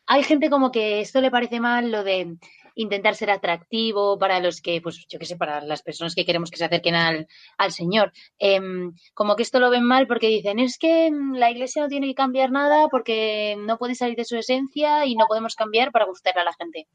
hay 0.06 0.24
gente 0.24 0.50
como 0.50 0.72
que 0.72 1.02
esto 1.02 1.22
le 1.22 1.32
parece 1.32 1.60
mal, 1.60 1.92
lo 1.92 2.04
de 2.04 2.38
intentar 2.76 3.16
ser 3.16 3.32
atractivo 3.32 4.18
para 4.18 4.40
los 4.40 4.62
que, 4.62 4.82
pues 4.82 5.06
yo 5.08 5.20
qué 5.20 5.26
sé, 5.26 5.36
para 5.38 5.62
las 5.62 5.82
personas 5.82 6.16
que 6.16 6.26
queremos 6.26 6.50
que 6.50 6.58
se 6.58 6.66
acerquen 6.66 6.96
al, 6.96 7.28
al 7.58 7.72
Señor. 7.72 8.14
Em, 8.40 8.94
como 9.14 9.36
que 9.36 9.44
esto 9.44 9.60
lo 9.60 9.70
ven 9.70 9.84
mal 9.84 10.08
porque 10.08 10.28
dicen, 10.28 10.60
es 10.60 10.78
que 10.78 11.12
mm, 11.12 11.36
la 11.36 11.52
iglesia 11.52 11.84
no 11.84 11.88
tiene 11.88 12.08
que 12.08 12.16
cambiar 12.16 12.52
nada 12.52 12.88
porque 12.90 13.56
no 13.60 13.78
puede 13.78 13.96
salir 13.96 14.16
de 14.16 14.26
su 14.26 14.38
esencia 14.38 15.06
y 15.06 15.16
no 15.16 15.26
podemos 15.28 15.56
cambiar 15.56 15.92
para 15.92 16.06
gustarle 16.06 16.42
a 16.42 16.46
la 16.46 16.54
gente. 16.54 16.88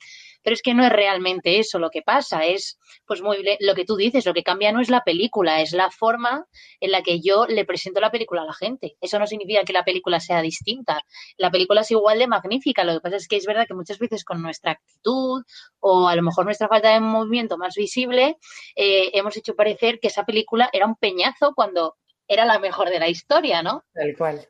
Pero 0.43 0.55
es 0.55 0.63
que 0.63 0.75
no 0.75 0.85
es 0.85 0.93
realmente 0.93 1.59
eso 1.59 1.79
lo 1.79 1.91
que 1.91 2.03
pasa, 2.03 2.45
es 2.45 2.79
pues 3.07 3.23
muy 3.23 3.39
lo 3.61 3.75
que 3.75 3.85
tú 3.85 3.97
dices, 3.97 4.27
lo 4.27 4.35
que 4.35 4.43
cambia 4.43 4.73
no 4.73 4.81
es 4.81 4.91
la 4.91 5.03
película, 5.03 5.61
es 5.61 5.73
la 5.73 5.91
forma 5.91 6.47
en 6.81 6.91
la 6.91 7.03
que 7.03 7.21
yo 7.21 7.47
le 7.47 7.65
presento 7.65 8.01
la 8.01 8.11
película 8.11 8.43
a 8.43 8.47
la 8.47 8.55
gente. 8.55 8.97
Eso 9.01 9.19
no 9.19 9.27
significa 9.27 9.65
que 9.65 9.73
la 9.73 9.85
película 9.85 10.21
sea 10.21 10.43
distinta. 10.43 11.03
La 11.37 11.51
película 11.51 11.83
es 11.83 11.91
igual 11.91 12.19
de 12.19 12.27
magnífica, 12.27 12.85
lo 12.85 12.95
que 12.95 13.01
pasa 13.01 13.17
es 13.17 13.29
que 13.29 13.37
es 13.37 13.47
verdad 13.47 13.67
que 13.67 13.75
muchas 13.75 13.99
veces 13.99 14.25
con 14.25 14.43
nuestra 14.43 14.73
actitud 14.73 15.45
o 15.81 16.09
a 16.09 16.17
lo 16.17 16.23
mejor 16.23 16.45
nuestra 16.45 16.69
falta 16.69 16.93
de 16.93 17.01
movimiento 17.01 17.59
más 17.59 17.75
visible, 17.75 18.37
eh, 18.77 19.11
hemos 19.15 19.37
hecho 19.37 19.55
parecer 19.55 19.99
que 20.01 20.09
esa 20.09 20.25
película 20.25 20.69
era 20.73 20.87
un 20.87 20.97
peñazo 20.97 21.55
cuando 21.55 21.97
era 22.27 22.45
la 22.45 22.59
mejor 22.59 22.91
de 22.91 22.99
la 22.99 23.09
historia, 23.09 23.63
¿no? 23.63 23.85
Tal 23.95 24.17
cual. 24.17 24.47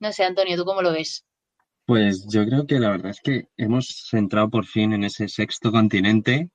No 0.00 0.12
sé, 0.12 0.24
Antonio, 0.24 0.56
¿tú 0.56 0.64
cómo 0.64 0.82
lo 0.82 0.92
ves? 0.92 1.24
Pues 1.86 2.26
yo 2.30 2.44
creo 2.46 2.66
que 2.66 2.78
la 2.78 2.90
verdad 2.90 3.10
es 3.10 3.20
que 3.20 3.48
hemos 3.56 4.08
entrado 4.12 4.50
por 4.50 4.66
fin 4.66 4.92
en 4.92 5.04
ese 5.04 5.28
sexto 5.28 5.70
continente 5.70 6.50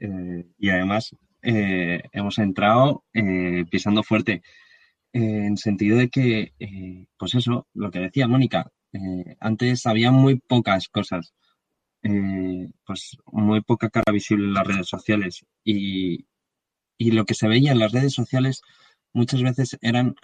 eh, 0.00 0.44
y 0.58 0.70
además 0.70 1.14
eh, 1.42 2.02
hemos 2.12 2.38
entrado 2.38 3.04
pisando 3.70 4.02
fuerte 4.02 4.42
en 5.12 5.56
sentido 5.56 5.96
de 5.96 6.08
que, 6.08 6.52
pues 7.16 7.34
eso, 7.34 7.68
lo 7.72 7.90
que 7.90 8.00
decía 8.00 8.26
Mónica, 8.26 8.72
antes 9.40 9.86
había 9.86 10.10
muy 10.10 10.40
pocas 10.40 10.88
cosas 10.88 11.34
eh, 12.04 12.70
pues 12.86 13.16
muy 13.26 13.62
poca 13.62 13.90
cara 13.90 14.12
visible 14.12 14.44
en 14.44 14.54
las 14.54 14.66
redes 14.66 14.88
sociales 14.88 15.44
y, 15.64 16.26
y 16.98 17.10
lo 17.12 17.24
que 17.24 17.34
se 17.34 17.48
veía 17.48 17.72
en 17.72 17.78
las 17.80 17.92
redes 17.92 18.12
sociales 18.12 18.62
muchas 19.12 19.42
veces 19.42 19.78
eran 19.80 20.14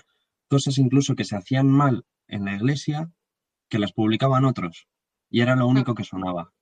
cosas 0.49 0.79
incluso 0.79 1.17
que 1.17 1.25
se 1.25 1.37
hacían 1.37 1.69
mal 1.69 2.05
en 2.29 2.45
la 2.45 2.55
iglesia 2.55 3.11
que 3.69 3.79
las 3.79 3.93
publicaban 3.93 4.45
otros 4.45 4.89
y 5.31 5.41
era 5.41 5.57
lo 5.57 5.67
único 5.67 5.95
que 5.95 6.05
sonaba. 6.05 6.53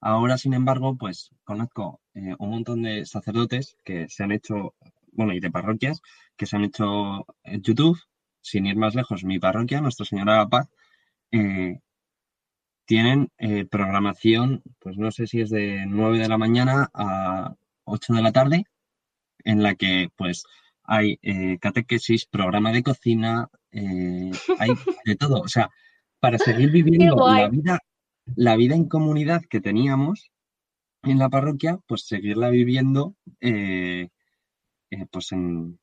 Ahora, 0.00 0.36
sin 0.36 0.52
embargo, 0.52 0.96
pues 0.98 1.30
conozco 1.44 2.00
eh, 2.14 2.34
un 2.38 2.50
montón 2.50 2.82
de 2.82 3.06
sacerdotes 3.06 3.78
que 3.84 4.08
se 4.08 4.24
han 4.24 4.32
hecho, 4.32 4.74
bueno, 5.12 5.32
y 5.32 5.40
de 5.40 5.50
parroquias 5.50 6.02
que 6.36 6.46
se 6.46 6.56
han 6.56 6.64
hecho 6.64 7.24
YouTube, 7.44 7.98
sin 8.42 8.66
ir 8.66 8.76
más 8.76 8.94
lejos, 8.94 9.24
mi 9.24 9.38
parroquia, 9.38 9.80
Nuestra 9.80 10.04
Señora 10.04 10.32
de 10.32 10.38
la 10.40 10.48
Paz, 10.48 10.68
eh, 11.32 11.78
tienen 12.86 13.30
eh, 13.38 13.64
programación, 13.64 14.62
pues 14.78 14.96
no 14.96 15.10
sé 15.10 15.26
si 15.26 15.40
es 15.40 15.50
de 15.50 15.84
9 15.86 16.18
de 16.18 16.28
la 16.28 16.38
mañana 16.38 16.90
a 16.94 17.54
8 17.84 18.14
de 18.14 18.22
la 18.22 18.32
tarde, 18.32 18.64
en 19.44 19.62
la 19.62 19.74
que 19.74 20.10
pues 20.16 20.44
hay 20.84 21.18
catequesis, 21.60 22.26
programa 22.26 22.72
de 22.72 22.82
cocina, 22.82 23.48
hay 23.72 24.70
de 25.04 25.16
todo. 25.16 25.40
O 25.40 25.48
sea, 25.48 25.70
para 26.20 26.38
seguir 26.38 26.70
viviendo 26.72 27.16
la 27.28 27.48
vida 27.48 27.78
la 28.36 28.56
vida 28.56 28.74
en 28.74 28.88
comunidad 28.88 29.42
que 29.48 29.60
teníamos 29.60 30.30
en 31.02 31.18
la 31.18 31.28
parroquia, 31.28 31.78
pues 31.86 32.06
seguirla 32.06 32.50
viviendo 32.50 33.14
eh, 33.40 34.08
eh, 34.90 35.06
pues 35.10 35.32
en, 35.32 35.78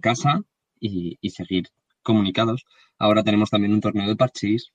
casa 0.00 0.42
y, 0.78 1.18
seguir 1.30 1.68
comunicados. 2.02 2.64
Ahora 2.98 3.24
tenemos 3.24 3.50
también 3.50 3.72
un 3.72 3.80
torneo 3.80 4.06
de 4.06 4.16
parchís. 4.16 4.72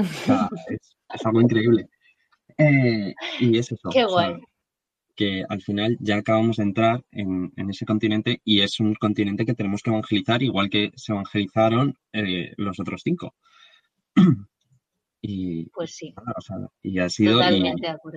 Es, 0.00 1.26
algo 1.26 1.40
increíble. 1.40 1.88
Eh, 2.58 3.14
y 3.40 3.58
es 3.58 3.72
eso. 3.72 3.88
Qué 3.90 4.04
guay. 4.04 4.36
que 5.16 5.44
al 5.48 5.60
final 5.62 5.96
ya 6.00 6.16
acabamos 6.16 6.56
de 6.56 6.64
entrar 6.64 7.02
en, 7.10 7.52
ese 7.68 7.86
continente 7.86 8.40
y 8.44 8.60
es 8.62 8.80
un 8.80 8.94
continente 8.94 9.44
que 9.44 9.54
tenemos 9.54 9.82
que 9.82 9.90
evangelizar 9.90 10.42
igual 10.42 10.70
que 10.70 10.92
se 10.96 11.12
evangelizaron 11.12 11.94
los 12.12 12.80
otros 12.80 13.02
cinco. 13.04 13.34
Y, 15.22 15.66
pues 15.70 15.94
sí. 15.94 16.14
y 16.82 16.98
ha 16.98 17.08
sido. 17.10 17.42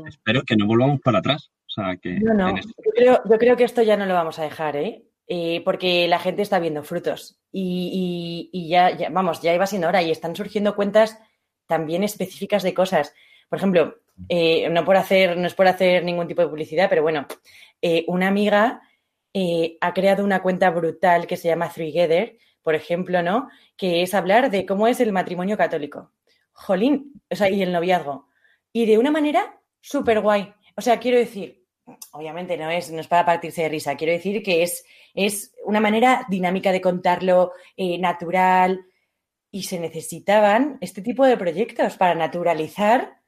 espero 0.08 0.43
que 0.43 0.56
no 0.56 0.67
volvamos 0.67 1.02
para 1.02 1.19
atrás. 1.19 1.52
O 1.67 1.82
sea, 1.82 1.98
que 1.98 2.19
no, 2.19 2.50
este 2.56 2.72
yo, 2.86 2.91
creo, 2.93 3.22
yo 3.30 3.38
creo 3.38 3.58
que 3.58 3.63
esto 3.63 3.82
ya 3.82 3.98
no 3.98 4.06
lo 4.06 4.13
vamos 4.13 4.38
a 4.39 4.43
dejar, 4.43 4.76
¿eh? 4.76 5.08
eh 5.28 5.62
porque 5.65 6.08
la 6.08 6.19
gente 6.19 6.43
está 6.43 6.60
viendo 6.60 6.84
frutos 6.84 7.41
y, 7.52 8.50
y, 8.54 8.67
ya, 8.69 8.96
ya, 8.96 9.10
vamos, 9.10 9.41
ya 9.41 9.56
iba 9.56 9.65
siendo 9.65 9.88
hora 9.88 10.04
y 10.04 10.12
están 10.12 10.36
surgiendo 10.36 10.76
cuentas 10.76 11.19
también 11.67 12.04
específicas 12.04 12.63
de 12.63 12.73
cosas. 12.73 13.13
Por 13.49 13.58
ejemplo, 13.58 13.95
eh, 14.30 14.69
no, 14.69 14.82
hacer, 14.91 15.38
es 15.38 15.54
por 15.54 15.67
hacer 15.67 16.04
ningún 16.04 16.28
tipo 16.28 16.41
de 16.41 16.49
publicidad, 16.49 16.89
pero 16.89 17.02
bueno, 17.02 17.26
eh, 17.82 18.06
una 18.08 18.28
amiga 18.28 18.82
ha 19.82 19.93
creado 19.93 20.23
una 20.23 20.43
cuenta 20.43 20.69
brutal 20.69 21.26
que 21.26 21.38
se 21.38 21.47
llama 21.47 21.67
Together, 21.67 22.38
por 22.62 22.76
ejemplo, 22.76 23.23
¿no? 23.23 23.49
Que 23.76 24.04
es 24.04 24.13
hablar 24.13 24.52
de 24.52 24.63
cómo 24.63 24.88
es 24.88 24.99
el 24.99 25.12
matrimonio 25.12 25.58
católico 25.58 26.12
jolín, 26.54 27.21
o 27.30 27.36
sea, 27.36 27.49
y 27.49 27.62
el 27.62 27.71
noviazgo. 27.71 28.28
Y 28.71 28.86
de 28.86 28.97
una 28.97 29.12
manera 29.12 29.60
súper 29.82 30.21
guay. 30.21 30.54
O 30.76 30.82
sea, 30.82 30.99
quiero 30.99 31.17
decir, 31.17 31.65
obviamente 32.12 32.58
no 32.58 32.69
es, 32.69 32.91
no 32.91 33.02
es 33.02 33.08
para 33.08 33.26
partirse 33.26 33.63
de 33.63 33.69
risa, 33.69 33.97
quiero 33.97 34.13
decir 34.13 34.41
que 34.41 34.63
es, 34.63 34.86
es 35.13 35.54
una 35.65 35.80
manera 35.80 36.26
dinámica 36.30 36.71
de 36.71 36.82
contarlo, 36.82 37.52
eh, 37.76 37.97
natural, 37.97 38.86
y 39.54 39.63
se 39.63 39.80
necesitaban 39.80 40.80
este 40.82 41.04
tipo 41.04 41.28
de 41.28 41.38
proyectos 41.38 41.96
para 41.96 42.16
naturalizar 42.16 43.20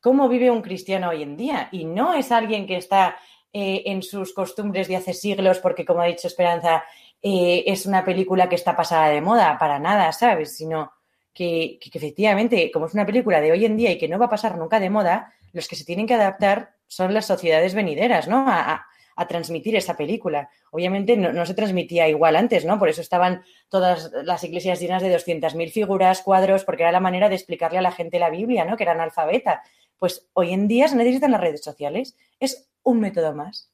cómo 0.00 0.30
vive 0.30 0.50
un 0.50 0.62
cristiano 0.62 1.10
hoy 1.10 1.22
en 1.22 1.36
día. 1.36 1.68
Y 1.72 1.84
no 1.84 2.14
es 2.14 2.32
alguien 2.32 2.66
que 2.66 2.78
está 2.78 3.18
eh, 3.52 3.82
en 3.84 4.02
sus 4.02 4.32
costumbres 4.32 4.88
de 4.88 4.96
hace 4.96 5.12
siglos, 5.12 5.58
porque 5.58 5.84
como 5.84 6.00
ha 6.00 6.06
dicho 6.06 6.26
Esperanza, 6.26 6.84
eh, 7.20 7.64
es 7.66 7.84
una 7.84 8.02
película 8.02 8.48
que 8.48 8.54
está 8.54 8.74
pasada 8.74 9.10
de 9.10 9.20
moda, 9.20 9.58
para 9.58 9.78
nada, 9.78 10.10
¿sabes? 10.12 10.56
Sino 10.56 10.90
que, 11.34 11.78
efectivamente, 11.92 12.70
como 12.72 12.86
es 12.86 12.94
una 12.94 13.04
película 13.04 13.42
de 13.42 13.52
hoy 13.52 13.66
en 13.66 13.76
día 13.76 13.92
y 13.92 13.98
que 13.98 14.08
no 14.08 14.18
va 14.18 14.24
a 14.24 14.30
pasar 14.30 14.56
nunca 14.56 14.80
de 14.80 14.88
moda, 14.88 15.34
los 15.52 15.68
que 15.68 15.76
se 15.76 15.84
tienen 15.84 16.06
que 16.06 16.14
adaptar 16.14 16.76
son 16.86 17.12
las 17.12 17.26
sociedades 17.26 17.74
venideras, 17.74 18.26
¿no? 18.26 18.46
A, 18.48 18.86
transmitir 19.28 19.76
esa 19.76 19.96
película. 19.96 20.50
Obviamente 20.70 21.16
no, 21.16 21.46
se 21.46 21.54
transmitía 21.54 22.08
igual 22.08 22.36
antes, 22.36 22.64
¿no? 22.64 22.78
Por 22.78 22.88
eso 22.88 23.00
estaban 23.00 23.44
todas 23.68 24.10
las 24.24 24.42
iglesias 24.44 24.80
llenas 24.80 25.02
de 25.02 25.14
200.000 25.14 25.70
figuras, 25.70 26.22
cuadros, 26.22 26.64
porque 26.64 26.82
era 26.82 26.92
la 26.92 27.00
manera 27.00 27.28
de 27.28 27.36
explicarle 27.36 27.78
a 27.78 27.82
la 27.82 27.92
gente 27.92 28.18
la 28.18 28.30
Biblia, 28.30 28.64
¿no? 28.64 28.76
Que 28.76 28.84
era 28.84 28.92
analfabeta. 28.92 29.62
Pues 29.98 30.28
hoy 30.32 30.52
en 30.52 30.68
día 30.68 30.88
se 30.88 30.96
necesitan 30.96 31.30
las 31.30 31.40
redes 31.40 31.62
sociales. 31.62 32.16
Es 32.40 32.68
un 32.82 33.00
método 33.00 33.34
más. 33.34 33.70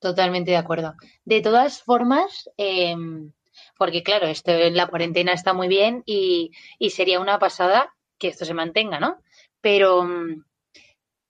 Totalmente 0.00 0.52
de 0.52 0.56
acuerdo. 0.56 0.94
De 1.24 1.40
todas 1.40 1.82
formas, 1.82 2.48
em, 2.56 3.32
porque 3.76 4.02
claro, 4.02 4.26
esto, 4.26 4.52
la 4.70 4.86
cuarentena 4.86 5.32
está 5.32 5.52
muy 5.52 5.68
bien 5.68 6.02
y, 6.06 6.52
sería 6.90 7.20
una 7.20 7.38
pasada 7.38 7.94
que 8.18 8.28
esto 8.28 8.44
se 8.44 8.54
mantenga, 8.54 9.00
¿no? 9.00 9.22
Pero 9.60 10.04
mm, 10.04 10.44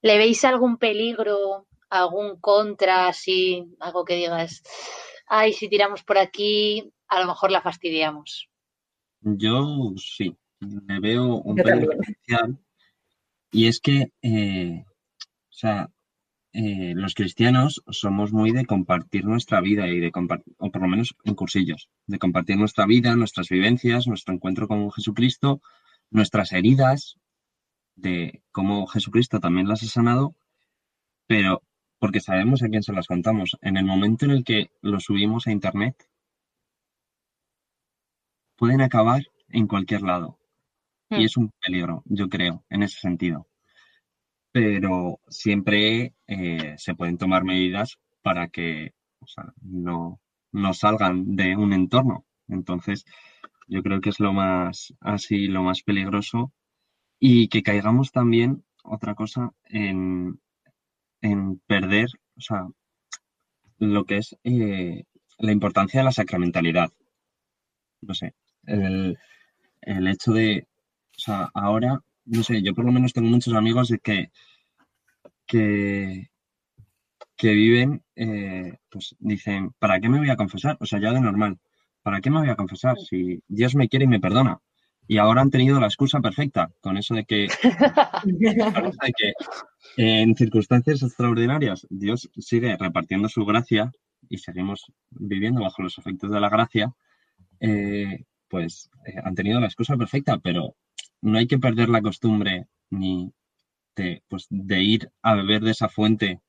¿le 0.03 0.19
veis 0.19 0.45
algún 0.45 0.77
peligro, 0.79 1.67
algún 1.91 2.41
contra, 2.41 3.09
así, 3.09 3.67
algo 3.81 4.05
que 4.05 4.17
digas, 4.17 4.63
ay, 5.27 5.53
si 5.53 5.69
tiramos 5.69 6.03
por 6.03 6.19
aquí, 6.19 6.93
a 7.09 7.21
lo 7.21 7.27
mejor 7.27 7.51
la 7.51 7.63
fastidiamos? 7.63 8.49
Yo 9.21 9.93
sí, 9.97 10.37
le 10.61 11.01
veo 11.01 11.37
un 11.37 11.57
peligro 11.57 11.97
potencial 11.97 12.59
y 13.51 13.67
es 13.67 13.81
que, 13.81 14.13
eh, 14.23 14.85
o 14.87 15.53
sea, 15.53 15.91
eh, 16.53 16.93
los 16.95 17.15
cristianos 17.15 17.83
somos 17.91 18.33
muy 18.33 18.53
de 18.53 18.67
compartir 18.67 19.25
nuestra 19.25 19.61
vida 19.61 19.89
y 19.89 20.01
de 20.01 20.11
compartir, 20.11 20.55
o 20.59 20.71
por 20.71 20.83
lo 20.83 20.89
menos 20.89 21.15
en 21.25 21.35
cursillos, 21.35 21.89
de 22.07 22.19
compartir 22.19 22.57
nuestra 22.57 22.87
vida, 22.87 23.15
nuestras 23.17 23.49
vivencias, 23.49 24.07
nuestro 24.07 24.35
encuentro 24.35 24.67
con 24.67 24.91
Jesucristo, 24.91 25.61
nuestras 26.11 26.53
heridas, 26.53 27.19
de 27.97 28.43
cómo 28.53 28.87
Jesucristo 28.87 29.41
también 29.41 29.69
las 29.69 29.83
ha 29.83 29.87
sanado, 29.87 30.35
pero 31.27 31.63
porque 31.99 32.21
sabemos 32.21 32.63
a 32.63 32.69
quién 32.69 32.83
se 32.83 32.93
las 32.93 33.07
contamos. 33.07 33.57
En 33.61 33.77
el 33.77 33.85
momento 33.85 34.25
en 34.25 34.33
el 34.33 34.45
que 34.45 34.71
lo 34.83 35.01
subimos 35.01 35.47
a 35.47 35.53
Internet, 35.53 36.09
pueden 38.57 38.81
acabar 38.81 39.23
en 39.49 39.67
cualquier 39.67 40.03
lado. 40.03 40.39
Y 41.11 41.17
hmm. 41.17 41.21
es 41.23 41.37
un 41.37 41.53
peligro, 41.61 42.03
yo 42.07 42.29
creo, 42.29 42.65
en 42.71 42.83
ese 42.83 42.99
sentido 43.01 43.49
pero 44.53 45.21
siempre 45.29 46.15
eh, 46.27 46.75
se 46.79 46.95
pueden 46.95 47.19
tomar 47.19 47.45
medidas 47.45 47.99
para 48.23 48.49
que 48.49 48.93
no, 49.63 50.21
no 50.53 50.75
salgan 50.75 51.37
de 51.37 51.57
un 51.57 51.73
entorno. 51.73 52.27
Entonces, 52.49 53.05
yo 53.67 53.83
creo 53.83 54.01
que 54.01 54.11
es 54.11 54.21
lo 54.21 54.33
más 54.33 54.95
así, 55.01 55.47
lo 55.47 55.63
más 55.63 55.83
peligroso. 55.83 56.53
Y 57.21 57.49
que 57.49 57.63
caigamos 57.63 58.13
también, 58.13 58.65
otra 58.83 59.15
cosa, 59.15 59.53
en, 59.65 60.41
en 61.21 61.59
perder, 61.67 62.09
o 62.37 62.41
sea, 62.41 62.67
lo 63.79 64.05
que 64.05 64.19
es 64.19 64.37
eh, 64.45 65.05
la 65.39 65.53
importancia 65.53 66.01
de 66.01 66.05
la 66.05 66.13
sacramentalidad. 66.13 66.91
No 68.01 68.15
sé, 68.15 68.35
el, 68.65 69.19
el 69.83 70.09
hecho 70.09 70.33
de, 70.33 70.67
o 71.17 71.21
sea, 71.21 71.51
ahora 71.55 72.03
no 72.29 72.43
sé, 72.43 72.63
yo 72.63 72.75
por 72.75 72.85
lo 72.85 72.93
menos 72.93 73.13
tengo 73.13 73.29
muchos 73.29 73.55
amigos 73.55 73.89
de 73.89 73.99
que, 73.99 74.31
que, 75.47 76.29
que 77.37 77.53
viven, 77.53 78.03
eh, 78.17 78.77
pues 78.91 79.17
dicen, 79.19 79.71
¿para 79.79 79.99
qué 80.01 80.09
me 80.09 80.19
voy 80.19 80.31
a 80.31 80.37
confesar? 80.37 80.77
O 80.81 80.87
sea, 80.87 81.01
ya 81.01 81.13
de 81.13 81.21
normal, 81.21 81.59
¿para 82.03 82.21
qué 82.21 82.31
me 82.31 82.41
voy 82.41 82.51
a 82.51 82.57
confesar 82.57 82.99
si 82.99 83.43
Dios 83.49 83.75
me 83.75 83.89
quiere 83.89 84.05
y 84.05 84.09
me 84.09 84.21
perdona? 84.21 84.61
Y 85.09 85.17
ahora 85.17 85.41
han 85.41 85.51
tenido 85.51 85.81
la 85.81 85.87
excusa 85.87 86.21
perfecta 86.21 86.71
con 86.81 86.99
eso 86.99 87.15
de 87.15 87.25
que, 87.25 87.49
de 88.25 89.13
que 89.17 89.33
en 89.97 90.37
circunstancias 90.37 91.03
extraordinarias 91.03 91.87
Dios 91.89 92.31
sigue 92.37 92.77
repartiendo 92.77 93.29
su 93.31 93.47
gracia 93.47 93.91
y 94.29 94.37
seguimos 94.37 94.93
viviendo 95.11 95.63
bajo 95.63 95.83
los 95.83 95.97
efectos 95.97 96.31
de 96.31 96.41
la 96.41 96.51
gracia, 96.51 96.95
eh, 97.59 98.25
pues 98.49 98.91
eh, 99.07 99.15
han 99.25 99.35
tenido 99.35 99.61
la 99.61 99.67
excusa 99.67 99.97
perfecta, 99.97 100.39
pero 100.39 100.77
no 101.23 101.39
hay 101.39 101.47
que 101.47 101.59
perder 101.59 101.89
la 101.89 102.03
costumbre 102.03 102.67
ni 102.91 103.33
de, 103.97 104.23
pues, 104.29 104.47
de 104.51 104.83
ir 104.83 105.11
a 105.23 105.35
beber 105.35 105.63
de 105.63 105.71
esa 105.71 105.89
fuente 105.89 106.43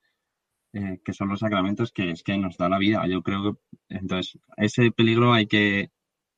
eh, 0.73 0.99
que 1.03 1.13
son 1.13 1.29
los 1.29 1.39
sacramentos 1.39 1.91
que 1.91 2.11
es 2.11 2.23
que 2.23 2.37
nos 2.37 2.57
da 2.57 2.69
la 2.69 2.77
vida. 2.77 3.07
Yo 3.07 3.23
creo 3.23 3.53
que 3.53 3.77
entonces 3.89 4.37
ese 4.57 4.91
peligro 4.91 5.33
hay 5.33 5.47
que 5.47 5.91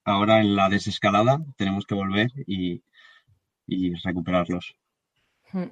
ahora 0.03 0.39
en 0.39 0.55
la 0.55 0.69
desescalada 0.69 1.39
tenemos 1.57 1.85
que 1.85 1.95
volver 1.95 2.29
y, 2.47 2.81
recuperarlos. 4.03 4.75
Hmm. 5.51 5.69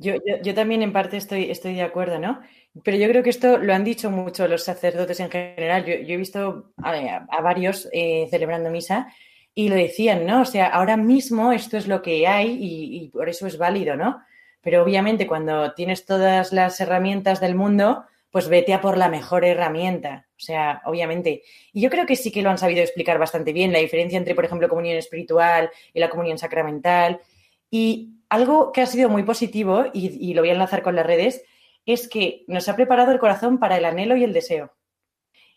Yo, 0.00 0.14
yo, 0.42 0.54
también 0.54 0.82
en 0.82 0.92
parte 0.92 1.16
estoy, 1.16 1.50
estoy 1.50 1.74
de 1.74 1.82
acuerdo, 1.82 2.18
¿no? 2.18 2.40
Pero 2.82 2.96
yo 2.96 3.08
creo 3.08 3.22
que 3.22 3.30
esto 3.30 3.58
lo 3.58 3.72
han 3.72 3.84
dicho 3.84 4.10
mucho 4.10 4.48
los 4.48 4.64
sacerdotes 4.64 5.20
en 5.20 5.30
general. 5.30 5.84
Yo, 5.84 5.92
he 5.92 6.16
visto 6.16 6.72
a, 6.82 7.40
varios 7.42 7.88
eh, 7.92 8.26
celebrando 8.30 8.70
misa 8.70 9.12
y 9.54 9.68
lo 9.68 9.76
decían, 9.76 10.26
¿no? 10.26 10.42
O 10.42 10.44
sea, 10.44 10.66
ahora 10.66 10.96
mismo 10.96 11.52
esto 11.52 11.76
es 11.76 11.86
lo 11.86 12.02
que 12.02 12.26
hay 12.26 12.58
y, 12.60 13.08
por 13.10 13.28
eso 13.28 13.46
es 13.46 13.58
válido, 13.58 13.96
¿no? 13.96 14.20
pero 14.66 14.82
obviamente 14.82 15.28
cuando 15.28 15.74
tienes 15.74 16.06
todas 16.06 16.52
las 16.52 16.80
herramientas 16.80 17.40
del 17.40 17.54
mundo, 17.54 18.04
pues 18.32 18.48
vete 18.48 18.74
a 18.74 18.80
por 18.80 18.98
la 18.98 19.08
mejor 19.08 19.44
herramienta. 19.44 20.25
O 20.36 20.40
sea, 20.40 20.82
obviamente. 20.84 21.42
Y 21.72 21.80
yo 21.80 21.90
creo 21.90 22.06
que 22.06 22.16
sí 22.16 22.30
que 22.30 22.42
lo 22.42 22.50
han 22.50 22.58
sabido 22.58 22.82
explicar 22.82 23.18
bastante 23.18 23.52
bien, 23.52 23.72
la 23.72 23.78
diferencia 23.78 24.18
entre, 24.18 24.34
por 24.34 24.44
ejemplo, 24.44 24.68
comunión 24.68 24.96
espiritual 24.96 25.70
y 25.94 26.00
la 26.00 26.10
comunión 26.10 26.38
sacramental. 26.38 27.20
Y 27.70 28.14
algo 28.28 28.72
que 28.72 28.82
ha 28.82 28.86
sido 28.86 29.08
muy 29.08 29.22
positivo, 29.22 29.86
y, 29.92 30.34
lo 30.34 30.42
voy 30.42 30.50
a 30.50 30.54
enlazar 30.54 30.82
con 30.82 30.96
las 30.96 31.06
redes, 31.06 31.42
es 31.86 32.08
que 32.08 32.44
nos 32.48 32.68
ha 32.68 32.76
preparado 32.76 33.12
el 33.12 33.18
corazón 33.18 33.58
para 33.58 33.76
el 33.76 33.84
anhelo 33.84 34.16
y 34.16 34.24
el 34.24 34.32
deseo. 34.32 34.74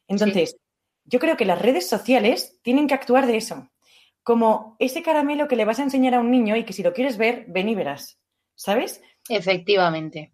Entonces, 0.07 0.57
yo 1.05 1.19
creo 1.19 1.37
que 1.37 1.45
las 1.45 1.61
redes 1.61 1.87
sociales 1.87 2.59
tienen 2.61 2.87
que 2.87 2.93
actuar 2.93 3.25
de 3.25 3.37
eso, 3.37 3.69
como 4.23 4.75
ese 4.79 5.01
caramelo 5.01 5.47
que 5.47 5.55
le 5.55 5.65
vas 5.65 5.79
a 5.79 5.83
enseñar 5.83 6.15
a 6.15 6.19
un 6.19 6.31
niño 6.31 6.55
y 6.55 6.63
que 6.63 6.73
si 6.73 6.83
lo 6.83 6.93
quieres 6.93 7.17
ver, 7.17 7.45
ven 7.47 7.69
y 7.69 7.75
verás. 7.75 8.19
¿sabes? 8.59 9.01
Efectivamente. 9.29 10.33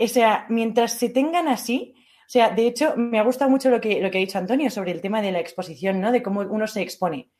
o 0.00 0.08
sea, 0.08 0.44
mientras 0.48 0.94
se 0.94 1.08
tengan 1.08 1.46
así, 1.46 1.94
sea, 2.30 2.50
de 2.50 2.66
hecho, 2.66 2.94
me 2.96 3.18
ha 3.18 3.24
gustado 3.24 3.50
mucho 3.50 3.70
lo 3.70 3.80
que, 3.80 4.00
lo 4.00 4.10
que 4.10 4.18
ha 4.18 4.20
dicho 4.20 4.38
Antonio 4.38 4.70
sobre 4.70 4.92
el 4.92 5.00
tema 5.00 5.20
de 5.20 5.32
la 5.32 5.40
exposición, 5.40 6.00
¿no? 6.00 6.12
De 6.12 6.22
cómo 6.22 6.40
uno 6.40 6.66
se 6.66 6.80
expone. 6.80 7.30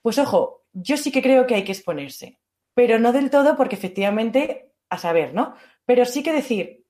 Pues 0.00 0.18
ojo, 0.18 0.62
yo 0.72 0.96
sí 0.96 1.10
que 1.10 1.22
creo 1.22 1.46
que 1.46 1.56
hay 1.56 1.64
que 1.64 1.72
exponerse, 1.72 2.38
pero 2.72 2.98
no 2.98 3.12
del 3.12 3.30
todo 3.30 3.56
porque 3.56 3.74
efectivamente, 3.74 4.72
a 4.88 4.98
saber, 4.98 5.34
¿no? 5.34 5.54
Pero 5.84 6.04
sí 6.04 6.22
que 6.22 6.32
decir, 6.32 6.84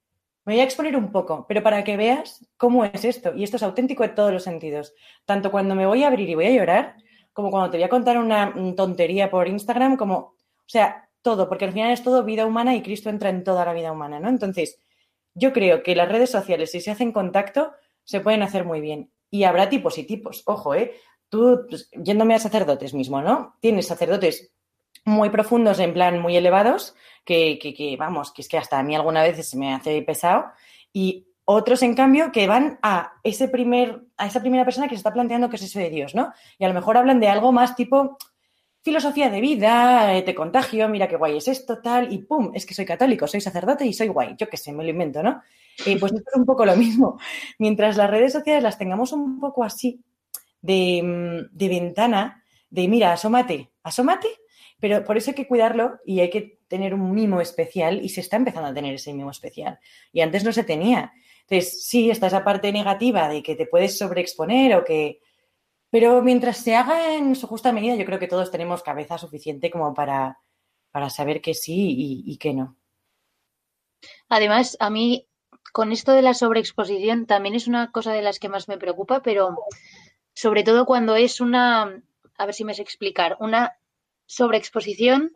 me 0.45 0.55
voy 0.55 0.61
a 0.61 0.65
exponer 0.65 0.97
un 0.97 1.11
poco, 1.11 1.47
pero 1.49 1.63
para 1.63 1.85
que 1.85 1.97
veas 1.97 2.47
cómo 2.57 2.85
es 2.85 3.05
esto. 3.05 3.35
Y 3.35 3.45
esto 3.45 3.57
es 3.57 3.63
auténtico 3.63 4.05
en 4.05 4.15
todos 4.15 4.33
los 4.33 4.45
sentidos. 4.45 4.95
Tanto 5.25 5.51
cuando 5.51 5.75
me 5.75 5.87
voy 5.87 6.05
a 6.05 6.09
abrir 6.09 6.29
y 6.29 6.35
voy 6.35 6.47
a 6.47 6.51
llorar, 6.51 6.97
como 7.33 7.51
cuando 7.51 7.71
te 7.71 7.77
voy 7.79 7.85
a 7.85 7.89
contar 7.89 8.19
una 8.19 8.55
tontería 8.77 9.31
por 9.31 9.49
Instagram, 9.49 9.97
como, 9.97 10.17
o 10.17 10.37
sea, 10.67 11.09
todo, 11.23 11.49
porque 11.49 11.65
al 11.65 11.73
final 11.73 11.93
es 11.93 12.03
todo 12.03 12.25
vida 12.25 12.47
humana 12.47 12.75
y 12.75 12.83
Cristo 12.83 13.11
entra 13.11 13.31
en 13.31 13.45
toda 13.45 13.65
la 13.65 13.73
vida 13.73 13.93
humana, 13.93 14.21
¿no? 14.21 14.29
Entonces, 14.29 14.81
yo 15.39 15.53
creo 15.53 15.82
que 15.82 15.97
las 15.97 16.09
redes 16.09 16.30
sociales, 16.30 16.70
si 16.70 16.80
se 16.80 16.91
hacen 16.91 17.12
contacto, 17.12 17.72
se 18.05 18.20
pueden 18.20 18.43
hacer 18.43 18.64
muy 18.64 18.80
bien. 18.80 19.12
Y 19.30 19.45
habrá 19.45 19.68
tipos 19.68 19.99
y 19.99 20.05
tipos, 20.05 20.43
ojo, 20.47 20.74
¿eh? 20.74 20.95
Tú, 21.28 21.66
pues, 21.68 21.91
yéndome 21.93 22.34
a 22.34 22.39
sacerdotes 22.39 22.95
mismo, 22.95 23.20
¿no? 23.20 23.57
Tienes 23.61 23.86
sacerdotes 23.86 24.53
muy 25.05 25.30
profundos, 25.30 25.78
en 25.78 25.93
plan 25.93 26.20
muy 26.20 26.36
elevados, 26.36 26.95
que, 27.24 27.59
que, 27.59 27.97
vamos, 27.99 28.32
que 28.32 28.43
es 28.43 28.49
que 28.49 28.59
hasta 28.59 28.78
a 28.78 28.82
mí 28.82 28.95
alguna 28.95 29.22
vez 29.22 29.47
se 29.47 29.59
me 29.59 29.74
hace 29.74 30.01
pesado, 30.03 30.47
y 30.93 31.26
otros, 31.45 31.82
en 31.82 31.95
cambio, 31.95 32.32
que 32.32 32.47
van 32.47 32.78
a 32.82 33.12
ese 33.22 33.49
primer, 33.49 34.03
a 34.16 34.26
esa 34.26 34.41
primera 34.41 34.64
persona 34.64 34.86
que 34.86 34.95
se 34.95 34.99
está 34.99 35.12
planteando 35.12 35.49
que 35.49 35.57
es 35.57 35.62
eso 35.62 35.78
de 35.78 35.91
Dios, 35.91 36.14
¿no? 36.14 36.32
Y 36.59 36.64
a 36.64 36.68
lo 36.68 36.74
mejor 36.74 36.97
hablan 36.97 37.20
de 37.20 37.28
algo 37.28 37.53
más 37.53 37.74
tipo, 37.74 38.18
filosofía 38.83 39.31
de 39.31 39.41
vida, 39.41 40.16
eh, 40.16 40.22
te 40.22 40.35
contagio, 40.35 40.89
mira 40.89 41.09
qué 41.09 41.16
guay 41.16 41.37
es 41.37 41.49
esto, 41.49 41.79
tal, 41.83 42.12
y 42.12 42.18
pum, 42.18 42.53
es 42.55 42.64
que 42.64 42.74
soy 42.74 42.85
católico, 42.85 43.26
soy 43.26 43.41
sacerdote 43.41 43.85
y 43.87 43.93
soy 43.93 44.09
guay, 44.09 44.35
yo 44.39 44.49
qué 44.49 44.57
sé, 44.57 44.72
me 44.72 44.85
lo 44.85 44.91
invento, 44.91 45.22
¿no? 45.22 45.43
Eh, 45.87 45.99
pues 45.99 46.12
es 46.12 46.22
un 46.35 46.45
poco 46.45 46.64
lo 46.64 46.76
mismo. 46.76 47.18
Mientras 47.59 47.97
las 47.97 48.11
redes 48.11 48.33
sociales 48.33 48.62
las 48.62 48.79
tengamos 48.79 49.12
un 49.12 49.39
poco 49.41 49.64
así, 49.64 50.01
de, 50.61 51.03
mm, 51.03 51.57
de 51.57 51.68
ventana, 51.68 52.45
de 52.70 52.89
mira, 52.89 53.12
asómate, 53.12 53.70
asómate, 53.83 54.29
pero 54.81 55.05
por 55.05 55.16
eso 55.16 55.31
hay 55.31 55.35
que 55.35 55.49
cuidarlo 55.49 55.99
y 56.05 56.20
hay 56.20 56.31
que 56.31 56.59
tener 56.68 56.95
un 56.95 57.12
mimo 57.12 57.41
especial 57.41 58.05
y 58.05 58.11
se 58.11 58.20
está 58.20 58.37
empezando 58.37 58.68
a 58.68 58.74
tener 58.74 58.95
ese 58.95 59.12
mimo 59.12 59.31
especial. 59.31 59.79
Y 60.12 60.20
antes 60.20 60.45
no 60.45 60.53
se 60.53 60.64
tenía. 60.64 61.12
Entonces, 61.43 61.87
sí, 61.87 62.11
está 62.11 62.26
esa 62.26 62.45
parte 62.45 62.70
negativa 62.72 63.29
de 63.29 63.43
que 63.43 63.57
te 63.57 63.66
puedes 63.66 63.97
sobreexponer 63.97 64.74
o 64.76 64.85
que 64.85 65.20
pero 65.91 66.22
mientras 66.22 66.59
se 66.59 66.76
haga 66.76 67.14
en 67.14 67.34
su 67.34 67.47
justa 67.47 67.72
medida, 67.72 67.95
yo 67.95 68.05
creo 68.05 68.18
que 68.18 68.28
todos 68.28 68.51
tenemos 68.51 68.82
cabeza 68.82 69.16
suficiente 69.16 69.70
como 69.70 69.95
para, 69.95 70.39
para 70.91 71.11
saber 71.11 71.41
que 71.41 71.55
sí 71.55 72.22
y, 72.26 72.36
que 72.39 72.53
no. 72.53 72.76
Además, 74.28 74.76
a 74.80 74.91
mí 74.91 75.26
con 75.72 75.93
esto 75.93 76.12
de 76.12 76.22
la 76.22 76.34
sobreexposición 76.34 77.26
también 77.26 77.55
es 77.55 77.66
una 77.66 77.91
cosa 77.91 78.12
de 78.12 78.22
las 78.22 78.39
que 78.39 78.49
más 78.49 78.68
me 78.68 78.78
preocupa, 78.78 79.22
pero 79.22 79.57
sobre 80.34 80.62
todo 80.62 80.86
cuando 80.86 81.16
es 81.16 81.41
una, 81.41 82.03
a 82.36 82.47
ver 82.47 82.55
si 82.55 82.64
me 82.64 82.74
sé 82.74 82.82
explicar, 82.82 83.36
una 83.41 83.76
sobreexposición 84.26 85.32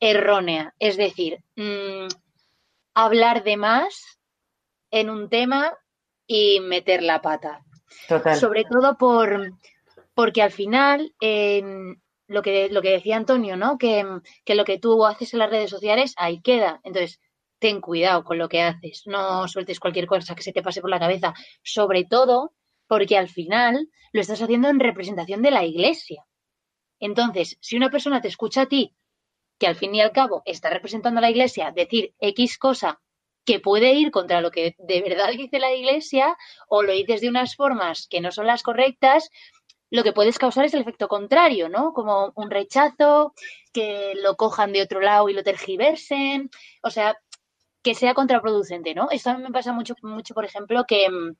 errónea. 0.00 0.74
Es 0.78 0.96
decir, 0.96 1.44
mm, 1.56 2.08
hablar 2.94 3.44
de 3.44 3.56
más 3.56 4.18
en 4.90 5.08
un 5.08 5.28
tema 5.28 5.76
y 6.26 6.60
meter 6.60 7.02
la 7.02 7.22
pata. 7.22 7.64
Total. 8.08 8.36
Sobre 8.36 8.64
todo 8.64 8.98
por, 8.98 9.52
porque 10.14 10.42
al 10.42 10.50
final, 10.50 11.14
lo, 11.20 12.42
que, 12.42 12.68
lo 12.70 12.82
que 12.82 12.90
decía 12.90 13.16
Antonio, 13.16 13.56
¿no? 13.56 13.78
Que, 13.78 14.04
que, 14.44 14.54
lo 14.54 14.64
que 14.64 14.78
tú 14.78 15.04
haces 15.04 15.32
en 15.32 15.40
las 15.40 15.50
redes 15.50 15.70
sociales, 15.70 16.14
ahí 16.16 16.40
queda. 16.40 16.80
Entonces, 16.84 17.20
ten 17.58 17.80
cuidado 17.80 18.24
con 18.24 18.38
lo 18.38 18.48
que 18.48 18.62
haces, 18.62 19.02
no 19.06 19.48
sueltes 19.48 19.80
cualquier 19.80 20.06
cosa 20.06 20.34
que 20.34 20.42
se 20.42 20.52
te 20.52 20.62
pase 20.62 20.80
por 20.80 20.90
la 20.90 20.98
cabeza, 20.98 21.34
sobre 21.62 22.04
todo 22.04 22.52
porque 22.86 23.16
al 23.16 23.28
final 23.28 23.88
lo 24.12 24.20
estás 24.20 24.42
haciendo 24.42 24.68
en 24.68 24.80
representación 24.80 25.42
de 25.42 25.50
la 25.50 25.64
iglesia. 25.64 26.24
Entonces, 27.00 27.56
si 27.60 27.76
una 27.76 27.90
persona 27.90 28.20
te 28.20 28.28
escucha 28.28 28.62
a 28.62 28.66
ti, 28.66 28.94
que 29.58 29.66
al 29.66 29.76
fin 29.76 29.94
y 29.94 30.00
al 30.00 30.12
cabo 30.12 30.42
está 30.44 30.70
representando 30.70 31.18
a 31.18 31.22
la 31.22 31.30
iglesia, 31.30 31.72
decir 31.74 32.14
X 32.18 32.58
cosa 32.58 33.00
que 33.44 33.60
puede 33.60 33.92
ir 33.94 34.10
contra 34.10 34.40
lo 34.40 34.50
que 34.50 34.74
de 34.78 35.02
verdad 35.02 35.28
dice 35.36 35.58
la 35.58 35.72
iglesia, 35.72 36.36
o 36.68 36.82
lo 36.82 36.92
dices 36.92 37.20
de 37.20 37.28
unas 37.28 37.56
formas 37.56 38.06
que 38.08 38.20
no 38.20 38.30
son 38.30 38.46
las 38.46 38.62
correctas, 38.62 39.30
lo 39.90 40.02
que 40.02 40.12
puedes 40.12 40.38
causar 40.38 40.64
es 40.64 40.74
el 40.74 40.80
efecto 40.80 41.08
contrario, 41.08 41.68
¿no? 41.68 41.92
Como 41.92 42.32
un 42.34 42.50
rechazo, 42.50 43.34
que 43.72 44.14
lo 44.22 44.36
cojan 44.36 44.72
de 44.72 44.82
otro 44.82 45.00
lado 45.00 45.28
y 45.28 45.34
lo 45.34 45.42
tergiversen, 45.42 46.50
o 46.82 46.90
sea, 46.90 47.16
que 47.82 47.94
sea 47.94 48.14
contraproducente, 48.14 48.94
¿no? 48.94 49.08
Esto 49.10 49.30
a 49.30 49.36
mí 49.36 49.42
me 49.42 49.50
pasa 49.50 49.72
mucho, 49.72 49.94
mucho 50.02 50.34
por 50.34 50.44
ejemplo, 50.44 50.84
que 50.88 51.08
mm, 51.08 51.36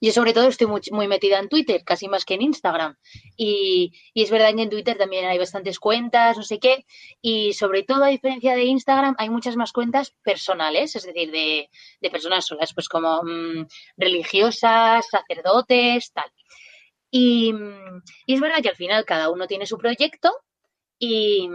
yo 0.00 0.12
sobre 0.12 0.32
todo 0.32 0.48
estoy 0.48 0.66
muy, 0.66 1.08
metida 1.08 1.38
en 1.38 1.48
Twitter, 1.48 1.82
casi 1.84 2.08
más 2.08 2.24
que 2.24 2.34
en 2.34 2.42
Instagram. 2.42 2.96
Y, 3.36 3.92
es 4.14 4.30
verdad 4.30 4.54
que 4.54 4.62
en 4.62 4.70
Twitter 4.70 4.96
también 4.96 5.26
hay 5.26 5.38
bastantes 5.38 5.78
cuentas, 5.78 6.36
no 6.36 6.42
sé 6.42 6.58
qué. 6.58 6.86
Y 7.20 7.52
sobre 7.54 7.82
todo, 7.82 8.04
a 8.04 8.08
diferencia 8.08 8.54
de 8.54 8.64
Instagram, 8.64 9.14
hay 9.18 9.30
muchas 9.30 9.56
más 9.56 9.72
cuentas 9.72 10.14
personales, 10.22 10.96
es 10.96 11.04
decir, 11.04 11.30
de, 11.30 11.70
personas 12.10 12.46
solas, 12.46 12.74
pues 12.74 12.88
como 12.88 13.22
mm, 13.22 13.66
religiosas, 13.96 15.06
sacerdotes, 15.08 16.12
tal. 16.12 16.30
Y, 17.10 17.54
es 18.26 18.40
verdad 18.40 18.62
que 18.62 18.68
al 18.68 18.76
final 18.76 19.04
cada 19.04 19.30
uno 19.30 19.46
tiene 19.46 19.66
su 19.66 19.78
proyecto 19.78 20.32
y, 20.98 21.48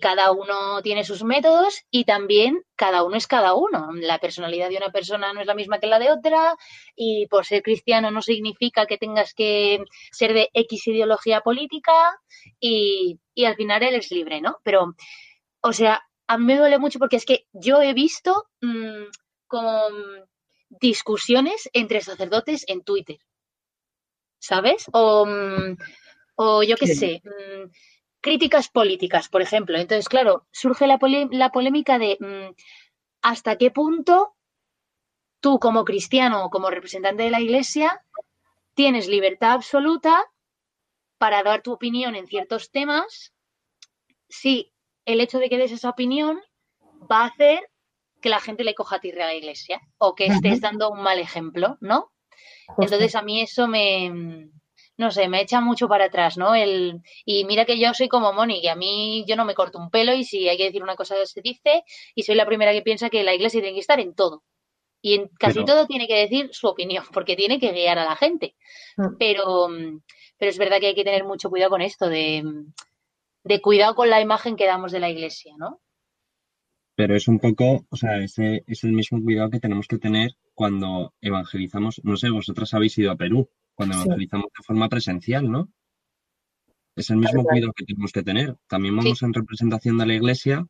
cada 0.00 0.32
uno 0.32 0.80
tiene 0.82 1.04
sus 1.04 1.22
métodos 1.22 1.82
y 1.90 2.04
también 2.04 2.62
cada 2.76 3.04
uno 3.04 3.16
es 3.16 3.26
cada 3.26 3.54
uno. 3.54 3.90
La 3.92 4.18
personalidad 4.18 4.70
de 4.70 4.78
una 4.78 4.90
persona 4.90 5.32
no 5.32 5.40
es 5.42 5.46
la 5.46 5.54
misma 5.54 5.78
que 5.78 5.86
la 5.86 5.98
de 5.98 6.10
otra 6.10 6.56
y 6.96 7.26
por 7.26 7.44
ser 7.44 7.62
cristiano 7.62 8.10
no 8.10 8.22
significa 8.22 8.86
que 8.86 8.96
tengas 8.96 9.34
que 9.34 9.84
ser 10.10 10.32
de 10.32 10.48
X 10.54 10.88
ideología 10.88 11.42
política 11.42 12.18
y, 12.58 13.20
al 13.44 13.54
final 13.56 13.82
eres 13.82 14.10
libre, 14.10 14.40
¿no? 14.40 14.56
Pero, 14.64 14.94
o 15.60 15.72
sea, 15.72 16.02
a 16.26 16.38
mí 16.38 16.46
me 16.46 16.56
duele 16.56 16.78
mucho 16.78 16.98
porque 16.98 17.16
es 17.16 17.26
que 17.26 17.46
yo 17.52 17.82
he 17.82 17.92
visto 17.92 18.46
mm, 18.62 19.04
con 19.46 19.92
discusiones 20.70 21.68
entre 21.74 22.00
sacerdotes 22.00 22.64
en 22.66 22.82
Twitter. 22.82 23.18
¿Sabes? 24.42 24.86
O, 24.92 25.24
mm, 25.24 25.76
o 26.34 26.62
yo 26.64 26.76
qué 26.76 26.88
sé, 26.88 27.22
mm, 27.24 27.70
críticas 28.20 28.68
políticas, 28.68 29.28
por 29.28 29.40
ejemplo. 29.40 29.78
Entonces, 29.78 30.08
claro, 30.08 30.46
surge 30.50 30.86
la, 30.86 30.98
la 31.30 31.50
polémica 31.50 31.98
de 31.98 32.18
mm, 32.20 32.54
hasta 33.22 33.56
qué 33.56 33.70
punto 33.70 34.34
tú 35.40 35.58
como 35.58 35.84
cristiano 35.84 36.44
o 36.44 36.50
como 36.50 36.70
representante 36.70 37.22
de 37.22 37.30
la 37.30 37.40
Iglesia 37.40 38.04
tienes 38.74 39.08
libertad 39.08 39.52
absoluta 39.52 40.24
para 41.18 41.42
dar 41.44 41.62
tu 41.62 41.72
opinión 41.72 42.16
en 42.16 42.26
ciertos 42.26 42.70
temas 42.72 43.32
si 44.28 44.72
el 45.04 45.20
hecho 45.20 45.38
de 45.38 45.48
que 45.48 45.58
des 45.58 45.72
esa 45.72 45.90
opinión 45.90 46.40
va 47.10 47.22
a 47.22 47.26
hacer 47.26 47.60
que 48.20 48.28
la 48.28 48.40
gente 48.40 48.64
le 48.64 48.74
coja 48.74 48.96
a 48.96 48.98
a 48.98 49.26
la 49.26 49.34
iglesia 49.34 49.80
o 49.98 50.14
que 50.14 50.26
estés 50.26 50.60
dando 50.60 50.90
un 50.90 51.02
mal 51.02 51.18
ejemplo, 51.18 51.76
¿no? 51.80 52.12
Entonces 52.78 53.14
a 53.14 53.22
mí 53.22 53.40
eso 53.40 53.68
me, 53.68 54.50
no 54.96 55.10
sé, 55.10 55.28
me 55.28 55.40
echa 55.40 55.60
mucho 55.60 55.88
para 55.88 56.06
atrás, 56.06 56.36
¿no? 56.36 56.54
El, 56.54 57.02
y 57.24 57.44
mira 57.44 57.64
que 57.64 57.78
yo 57.78 57.92
soy 57.94 58.08
como 58.08 58.32
Moni, 58.32 58.60
que 58.60 58.70
a 58.70 58.76
mí 58.76 59.24
yo 59.26 59.36
no 59.36 59.44
me 59.44 59.54
corto 59.54 59.78
un 59.78 59.90
pelo 59.90 60.14
y 60.14 60.24
si 60.24 60.48
hay 60.48 60.56
que 60.56 60.64
decir 60.64 60.82
una 60.82 60.96
cosa 60.96 61.16
se 61.24 61.40
dice 61.40 61.84
y 62.14 62.22
soy 62.22 62.34
la 62.34 62.46
primera 62.46 62.72
que 62.72 62.82
piensa 62.82 63.10
que 63.10 63.24
la 63.24 63.34
iglesia 63.34 63.60
tiene 63.60 63.74
que 63.74 63.80
estar 63.80 64.00
en 64.00 64.14
todo. 64.14 64.42
Y 65.04 65.14
en 65.14 65.28
casi 65.38 65.64
todo 65.64 65.86
tiene 65.86 66.06
que 66.06 66.14
decir 66.14 66.50
su 66.52 66.68
opinión, 66.68 67.04
porque 67.12 67.34
tiene 67.36 67.58
que 67.58 67.72
guiar 67.72 67.98
a 67.98 68.04
la 68.04 68.16
gente. 68.16 68.54
Mm. 68.96 69.16
Pero, 69.18 69.68
pero 70.38 70.50
es 70.50 70.58
verdad 70.58 70.78
que 70.78 70.88
hay 70.88 70.94
que 70.94 71.04
tener 71.04 71.24
mucho 71.24 71.50
cuidado 71.50 71.70
con 71.70 71.82
esto, 71.82 72.08
de, 72.08 72.44
de 73.42 73.60
cuidado 73.60 73.94
con 73.96 74.08
la 74.10 74.20
imagen 74.20 74.56
que 74.56 74.66
damos 74.66 74.92
de 74.92 75.00
la 75.00 75.10
iglesia, 75.10 75.54
¿no? 75.58 75.80
Pero 76.94 77.16
es 77.16 77.26
un 77.26 77.40
poco, 77.40 77.86
o 77.90 77.96
sea, 77.96 78.18
ese 78.18 78.62
es 78.66 78.84
el 78.84 78.92
mismo 78.92 79.20
cuidado 79.22 79.50
que 79.50 79.58
tenemos 79.58 79.88
que 79.88 79.98
tener 79.98 80.32
cuando 80.54 81.14
evangelizamos. 81.20 82.00
No 82.04 82.16
sé, 82.16 82.30
vosotras 82.30 82.74
habéis 82.74 82.96
ido 82.98 83.10
a 83.10 83.16
Perú, 83.16 83.48
cuando 83.74 83.96
evangelizamos 83.96 84.46
de 84.56 84.64
forma 84.64 84.88
presencial, 84.88 85.50
¿no? 85.50 85.68
Es 86.94 87.10
el 87.10 87.16
mismo 87.16 87.44
cuidado 87.44 87.72
que 87.72 87.84
tenemos 87.84 88.12
que 88.12 88.22
tener. 88.22 88.56
También 88.66 88.96
vamos 88.96 89.22
en 89.22 89.32
representación 89.32 89.96
de 89.98 90.06
la 90.06 90.14
iglesia 90.14 90.66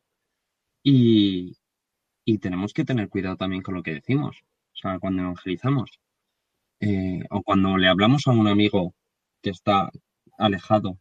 y, 0.81 1.57
y 2.23 2.37
tenemos 2.37 2.73
que 2.73 2.85
tener 2.85 3.09
cuidado 3.09 3.35
también 3.35 3.61
con 3.61 3.75
lo 3.75 3.83
que 3.83 3.93
decimos, 3.93 4.37
o 4.73 4.75
sea, 4.75 4.99
cuando 4.99 5.23
evangelizamos. 5.23 5.99
Eh, 6.79 7.23
o 7.29 7.41
cuando 7.43 7.77
le 7.77 7.87
hablamos 7.87 8.27
a 8.27 8.31
un 8.31 8.47
amigo 8.47 8.93
que 9.41 9.51
está 9.51 9.89
alejado 10.37 10.99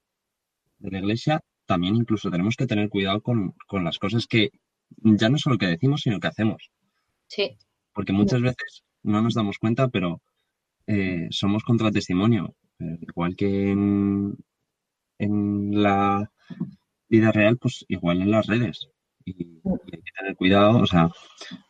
de 0.78 0.90
la 0.90 0.98
iglesia, 0.98 1.40
también 1.66 1.96
incluso 1.96 2.30
tenemos 2.30 2.56
que 2.56 2.66
tener 2.66 2.88
cuidado 2.88 3.20
con, 3.20 3.54
con 3.66 3.84
las 3.84 3.98
cosas 3.98 4.26
que 4.26 4.50
ya 4.96 5.28
no 5.28 5.38
solo 5.38 5.58
que 5.58 5.66
decimos, 5.66 6.02
sino 6.02 6.20
que 6.20 6.28
hacemos. 6.28 6.70
Sí. 7.26 7.56
Porque 7.92 8.12
muchas 8.12 8.40
veces 8.40 8.84
no 9.02 9.20
nos 9.20 9.34
damos 9.34 9.58
cuenta, 9.58 9.88
pero 9.88 10.20
eh, 10.86 11.28
somos 11.30 11.64
contratestimonio. 11.64 12.54
Eh, 12.78 12.98
igual 13.02 13.36
que 13.36 13.70
en, 13.70 14.36
en 15.18 15.82
la 15.82 16.30
vida 17.08 17.30
real, 17.32 17.58
pues 17.58 17.84
igual 17.88 18.22
en 18.22 18.30
las 18.30 18.46
redes. 18.46 18.88
Y, 19.24 19.60
hay 19.64 20.00
que 20.02 20.12
tener 20.18 20.36
cuidado. 20.36 20.78
O 20.78 20.86
sea, 20.86 21.10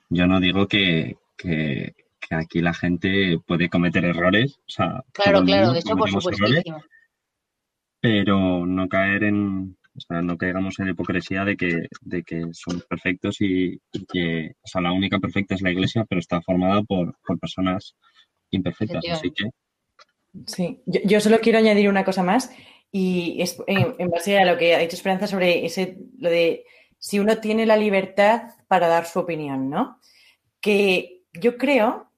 yo 0.09 0.27
no 0.27 0.41
digo 0.41 0.67
que, 0.67 1.17
que, 1.37 1.95
aquí 2.31 2.61
la 2.61 2.73
gente 2.73 3.39
puede 3.47 3.69
cometer 3.69 4.05
errores. 4.05 4.59
O 4.67 4.71
sea, 4.71 5.05
claro, 5.13 5.45
claro, 5.45 5.75
eso 5.75 5.97
por 5.97 6.11
supuesto. 6.11 6.45
Pero 8.01 8.67
no 8.67 8.89
caer 8.89 9.25
en, 9.25 9.77
o 9.95 10.01
sea, 10.01 10.23
no 10.23 10.39
caigamos 10.39 10.79
en 10.79 10.87
la 10.87 10.93
hipocresía 10.93 11.45
de 11.45 11.57
que, 11.57 11.87
de 12.01 12.23
que 12.23 12.47
somos 12.53 12.85
perfectos 12.87 13.37
y, 13.41 13.81
que, 14.11 14.53
o 14.63 14.67
sea, 14.67 14.81
la 14.81 14.93
única 14.93 15.19
perfecta 15.19 15.55
es 15.55 15.63
la 15.63 15.71
iglesia, 15.71 16.05
pero 16.09 16.19
está 16.19 16.41
formada 16.41 16.83
por, 16.83 17.17
personas 17.41 17.95
imperfectas, 18.51 19.05
así 19.11 19.31
que... 19.31 19.51
Sí, 20.47 20.81
yo, 20.87 21.21
solo 21.21 21.41
quiero 21.41 21.59
añadir 21.59 21.91
una 21.91 22.05
cosa 22.05 22.23
más 22.23 22.51
y 22.91 23.37
es 23.41 23.63
en, 23.67 24.09
base 24.09 24.39
a 24.39 24.47
lo 24.47 24.57
que 24.57 24.75
ha 24.75 24.79
dicho 24.79 24.97
Esperanza 24.97 25.27
sobre 25.27 25.67
ese, 25.67 25.99
lo 26.19 26.31
de 26.31 26.65
si 26.99 27.19
uno 27.19 27.39
tiene 27.39 27.67
la 27.67 27.77
libertad 27.77 28.51
para 28.69 28.89
dar 28.89 29.05
su 29.05 29.19
opinión, 29.19 29.69
¿no? 29.69 29.99
Que 30.61 31.23
yo 31.35 31.59
creo 31.59 32.11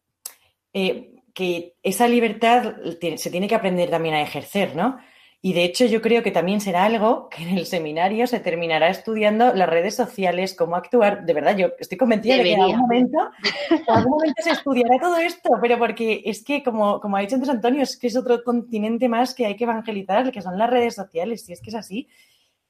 eh, 0.72 1.14
que 1.32 1.74
esa 1.82 2.06
libertad 2.06 2.76
se 3.16 3.30
tiene 3.30 3.48
que 3.48 3.54
aprender 3.56 3.90
también 3.90 4.14
a 4.14 4.22
ejercer, 4.22 4.76
¿no? 4.76 4.98
Y 5.46 5.52
de 5.52 5.64
hecho 5.64 5.84
yo 5.84 6.00
creo 6.00 6.22
que 6.22 6.30
también 6.30 6.62
será 6.62 6.86
algo 6.86 7.28
que 7.28 7.42
en 7.42 7.58
el 7.58 7.66
seminario 7.66 8.26
se 8.26 8.40
terminará 8.40 8.88
estudiando 8.88 9.52
las 9.52 9.68
redes 9.68 9.94
sociales, 9.94 10.54
cómo 10.54 10.74
actuar. 10.74 11.26
De 11.26 11.34
verdad, 11.34 11.54
yo 11.54 11.72
estoy 11.78 11.98
convencida 11.98 12.38
de 12.38 12.44
que 12.44 12.52
en 12.54 12.62
algún, 12.62 12.78
momento, 12.78 13.18
algún 13.88 14.10
momento 14.12 14.42
se 14.42 14.52
estudiará 14.52 14.98
todo 14.98 15.18
esto, 15.18 15.50
pero 15.60 15.78
porque 15.78 16.22
es 16.24 16.42
que, 16.42 16.62
como, 16.62 16.98
como 16.98 17.18
ha 17.18 17.20
dicho 17.20 17.34
antes 17.34 17.50
Antonio, 17.50 17.82
es 17.82 17.98
que 17.98 18.06
es 18.06 18.16
otro 18.16 18.42
continente 18.42 19.06
más 19.06 19.34
que 19.34 19.44
hay 19.44 19.54
que 19.54 19.64
evangelizar, 19.64 20.32
que 20.32 20.40
son 20.40 20.56
las 20.56 20.70
redes 20.70 20.94
sociales, 20.94 21.46
y 21.46 21.52
es 21.52 21.60
que 21.60 21.68
es 21.68 21.76
así. 21.76 22.08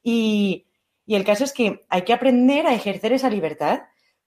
Y, 0.02 0.66
y 1.06 1.14
el 1.14 1.22
caso 1.22 1.44
es 1.44 1.52
que 1.52 1.84
hay 1.88 2.02
que 2.02 2.12
aprender 2.12 2.66
a 2.66 2.74
ejercer 2.74 3.12
esa 3.12 3.30
libertad, 3.30 3.82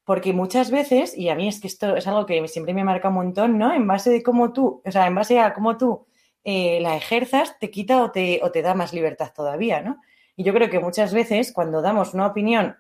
porque 0.05 0.31
muchas 0.31 0.71
veces, 0.71 1.17
y 1.17 1.27
a 1.27 1.35
mí 1.35 1.49
es 1.49 1.59
que 1.59 1.67
esto 1.67 1.97
es 1.97 2.07
algo 2.07 2.25
que 2.25 2.47
siempre 2.47 2.73
me 2.73 2.85
marca 2.85 3.09
un 3.09 3.15
montón, 3.15 3.57
¿no? 3.57 3.73
En 3.73 3.85
base 3.85 4.09
de 4.09 4.23
cómo 4.23 4.53
tú, 4.53 4.81
o 4.85 4.91
sea, 4.93 5.05
en 5.05 5.15
base 5.15 5.37
a 5.37 5.53
cómo 5.53 5.75
tú 5.75 6.07
eh, 6.49 6.79
la 6.79 6.95
ejerzas, 6.95 7.59
te 7.59 7.69
quita 7.69 8.01
o 8.01 8.09
te, 8.09 8.39
o 8.41 8.51
te 8.51 8.61
da 8.61 8.73
más 8.73 8.93
libertad 8.93 9.33
todavía, 9.35 9.81
¿no? 9.81 9.99
Y 10.37 10.45
yo 10.45 10.53
creo 10.53 10.69
que 10.69 10.79
muchas 10.79 11.13
veces 11.13 11.51
cuando 11.51 11.81
damos 11.81 12.13
una 12.13 12.25
opinión 12.25 12.77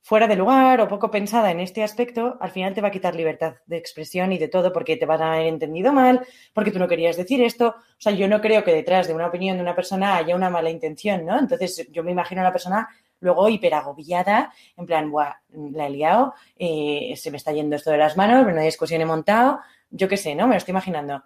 fuera 0.00 0.26
de 0.26 0.36
lugar 0.36 0.80
o 0.80 0.88
poco 0.88 1.10
pensada 1.10 1.50
en 1.50 1.60
este 1.60 1.82
aspecto, 1.82 2.38
al 2.40 2.50
final 2.50 2.72
te 2.72 2.80
va 2.80 2.88
a 2.88 2.90
quitar 2.90 3.14
libertad 3.14 3.56
de 3.66 3.76
expresión 3.76 4.32
y 4.32 4.38
de 4.38 4.48
todo 4.48 4.72
porque 4.72 4.96
te 4.96 5.04
van 5.04 5.20
a 5.20 5.34
haber 5.34 5.48
entendido 5.48 5.92
mal, 5.92 6.26
porque 6.54 6.70
tú 6.70 6.78
no 6.78 6.88
querías 6.88 7.18
decir 7.18 7.42
esto. 7.42 7.74
O 7.76 8.00
sea, 8.00 8.12
yo 8.12 8.26
no 8.26 8.40
creo 8.40 8.64
que 8.64 8.72
detrás 8.72 9.06
de 9.06 9.12
una 9.12 9.26
opinión 9.26 9.58
de 9.58 9.62
una 9.64 9.74
persona 9.74 10.16
haya 10.16 10.34
una 10.34 10.48
mala 10.48 10.70
intención, 10.70 11.26
¿no? 11.26 11.38
Entonces 11.38 11.88
yo 11.90 12.02
me 12.02 12.12
imagino 12.12 12.40
a 12.40 12.44
la 12.44 12.52
persona 12.52 12.88
luego 13.20 13.50
hiperagobiada, 13.50 14.50
en 14.78 14.86
plan, 14.86 15.10
Buah, 15.10 15.34
la 15.50 15.88
he 15.88 15.90
liado, 15.90 16.32
eh, 16.56 17.12
se 17.18 17.30
me 17.30 17.36
está 17.36 17.52
yendo 17.52 17.76
esto 17.76 17.90
de 17.90 17.98
las 17.98 18.16
manos, 18.16 18.46
una 18.46 18.62
discusión 18.62 19.02
he 19.02 19.04
montado, 19.04 19.60
yo 19.90 20.08
qué 20.08 20.16
sé, 20.16 20.34
¿no? 20.34 20.46
Me 20.46 20.54
lo 20.54 20.56
estoy 20.56 20.72
imaginando 20.72 21.22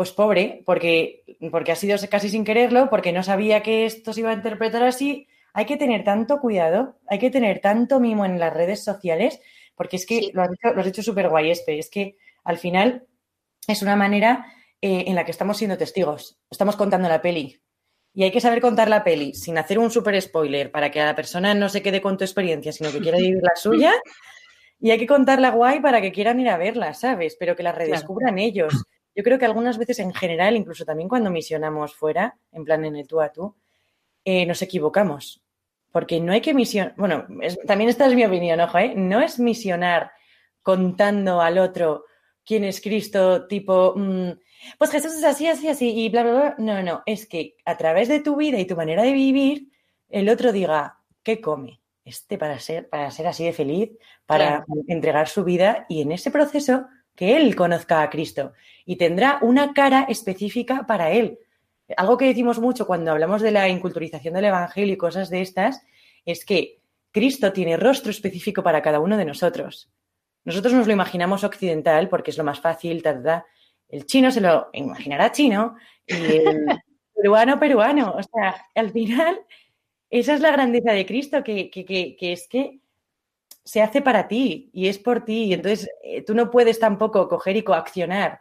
pues 0.00 0.12
pobre, 0.12 0.62
porque, 0.64 1.24
porque 1.50 1.72
ha 1.72 1.76
sido 1.76 1.98
casi 2.08 2.30
sin 2.30 2.42
quererlo, 2.42 2.88
porque 2.88 3.12
no 3.12 3.22
sabía 3.22 3.62
que 3.62 3.84
esto 3.84 4.14
se 4.14 4.20
iba 4.20 4.30
a 4.30 4.32
interpretar 4.32 4.82
así. 4.82 5.28
Hay 5.52 5.66
que 5.66 5.76
tener 5.76 6.04
tanto 6.04 6.40
cuidado, 6.40 6.96
hay 7.06 7.18
que 7.18 7.28
tener 7.28 7.60
tanto 7.60 8.00
mimo 8.00 8.24
en 8.24 8.40
las 8.40 8.50
redes 8.50 8.82
sociales, 8.82 9.42
porque 9.74 9.96
es 9.96 10.06
que 10.06 10.30
lo, 10.32 10.40
has 10.40 10.86
hecho, 10.86 11.02
súper 11.02 11.28
guay, 11.28 11.50
este, 11.50 11.78
es 11.78 11.90
que 11.90 12.16
al 12.44 12.56
final 12.56 13.08
es 13.68 13.82
una 13.82 13.94
manera 13.94 14.46
eh, 14.80 15.04
en 15.06 15.16
la 15.16 15.26
que 15.26 15.32
estamos 15.32 15.58
siendo 15.58 15.76
testigos, 15.76 16.38
estamos 16.50 16.76
contando 16.76 17.06
la 17.06 17.20
peli. 17.20 17.60
Y 18.14 18.22
hay 18.22 18.30
que 18.30 18.40
saber 18.40 18.62
contar 18.62 18.88
la 18.88 19.04
peli 19.04 19.34
sin 19.34 19.58
hacer 19.58 19.78
un 19.78 19.90
súper 19.90 20.18
spoiler 20.22 20.70
para 20.70 20.90
que 20.90 21.00
la 21.00 21.14
persona 21.14 21.52
no 21.52 21.68
se 21.68 21.82
quede 21.82 22.00
con 22.00 22.16
tu 22.16 22.24
experiencia, 22.24 22.72
sino 22.72 22.90
que 22.90 23.00
quiera 23.00 23.18
vivir 23.18 23.42
la 23.42 23.54
suya. 23.54 23.92
Y 24.80 24.92
hay 24.92 24.98
que 24.98 25.06
contarla 25.06 25.50
guay 25.50 25.80
para 25.80 26.00
que 26.00 26.10
quieran 26.10 26.40
ir 26.40 26.48
a 26.48 26.56
verla, 26.56 26.94
¿sabes? 26.94 27.36
Pero 27.38 27.54
que 27.54 27.62
la 27.62 27.72
redescubran 27.72 28.38
ellos. 28.38 28.72
Yo 29.14 29.22
creo 29.24 29.38
que 29.38 29.44
algunas 29.44 29.78
veces 29.78 29.98
en 29.98 30.14
general, 30.14 30.56
incluso 30.56 30.84
también 30.84 31.08
cuando 31.08 31.30
misionamos 31.30 31.94
fuera, 31.94 32.38
en 32.52 32.64
plan 32.64 32.84
en 32.84 32.96
el 32.96 33.06
tú 33.06 33.20
a 33.20 33.32
tú, 33.32 33.56
eh, 34.24 34.46
nos 34.46 34.62
equivocamos. 34.62 35.42
Porque 35.90 36.20
no 36.20 36.32
hay 36.32 36.40
que 36.40 36.54
misionar, 36.54 36.94
bueno, 36.96 37.26
también 37.66 37.90
esta 37.90 38.06
es 38.06 38.14
mi 38.14 38.24
opinión, 38.24 38.60
ojo, 38.60 38.78
¿eh? 38.78 38.94
no 38.94 39.20
es 39.20 39.40
misionar 39.40 40.12
contando 40.62 41.40
al 41.40 41.58
otro 41.58 42.04
quién 42.44 42.64
es 42.64 42.80
Cristo, 42.80 43.46
tipo, 43.46 43.94
mm, 43.96 44.30
pues 44.78 44.90
Jesús 44.90 45.14
es 45.14 45.24
así, 45.24 45.46
así, 45.48 45.68
así, 45.68 45.90
y 45.90 46.08
bla, 46.08 46.22
bla, 46.22 46.32
bla. 46.32 46.54
No, 46.58 46.82
no, 46.82 47.02
es 47.06 47.26
que 47.26 47.56
a 47.64 47.76
través 47.76 48.08
de 48.08 48.20
tu 48.20 48.36
vida 48.36 48.58
y 48.58 48.66
tu 48.66 48.76
manera 48.76 49.02
de 49.02 49.12
vivir, 49.12 49.68
el 50.08 50.28
otro 50.28 50.52
diga, 50.52 50.98
¿qué 51.22 51.40
come? 51.40 51.80
Este 52.04 52.38
para 52.38 52.58
ser, 52.58 52.88
para 52.88 53.10
ser 53.10 53.26
así 53.26 53.44
de 53.44 53.52
feliz, 53.52 53.90
para 54.26 54.64
entregar 54.88 55.28
su 55.28 55.44
vida, 55.44 55.86
y 55.88 56.02
en 56.02 56.12
ese 56.12 56.30
proceso 56.30 56.86
que 57.20 57.36
él 57.36 57.54
conozca 57.54 58.00
a 58.00 58.08
Cristo 58.08 58.54
y 58.86 58.96
tendrá 58.96 59.40
una 59.42 59.74
cara 59.74 60.06
específica 60.08 60.86
para 60.86 61.10
él. 61.10 61.38
Algo 61.98 62.16
que 62.16 62.24
decimos 62.24 62.58
mucho 62.58 62.86
cuando 62.86 63.10
hablamos 63.10 63.42
de 63.42 63.50
la 63.50 63.68
inculturización 63.68 64.32
del 64.32 64.46
Evangelio 64.46 64.94
y 64.94 64.96
cosas 64.96 65.28
de 65.28 65.42
estas 65.42 65.82
es 66.24 66.46
que 66.46 66.80
Cristo 67.10 67.52
tiene 67.52 67.76
rostro 67.76 68.10
específico 68.10 68.62
para 68.62 68.80
cada 68.80 69.00
uno 69.00 69.18
de 69.18 69.26
nosotros. 69.26 69.90
Nosotros 70.44 70.72
nos 70.72 70.86
lo 70.86 70.94
imaginamos 70.94 71.44
occidental 71.44 72.08
porque 72.08 72.30
es 72.30 72.38
lo 72.38 72.44
más 72.44 72.58
fácil, 72.58 73.02
El 73.90 74.06
chino 74.06 74.30
se 74.30 74.40
lo 74.40 74.70
imaginará 74.72 75.30
chino 75.30 75.76
y 76.06 76.14
el 76.14 76.64
peruano 77.14 77.60
peruano. 77.60 78.14
O 78.16 78.22
sea, 78.22 78.64
al 78.74 78.92
final, 78.92 79.38
esa 80.08 80.32
es 80.32 80.40
la 80.40 80.52
grandeza 80.52 80.92
de 80.92 81.04
Cristo, 81.04 81.44
que, 81.44 81.68
que 81.70 82.16
es 82.32 82.48
que 82.48 82.80
se 83.64 83.82
hace 83.82 84.02
para 84.02 84.28
ti 84.28 84.70
y 84.72 84.88
es 84.88 84.98
por 84.98 85.24
ti. 85.24 85.44
Y 85.44 85.54
entonces 85.54 85.88
eh, 86.02 86.22
tú 86.22 86.34
no 86.34 86.50
puedes 86.50 86.78
tampoco 86.78 87.28
coger 87.28 87.56
y 87.56 87.62
coaccionar 87.62 88.40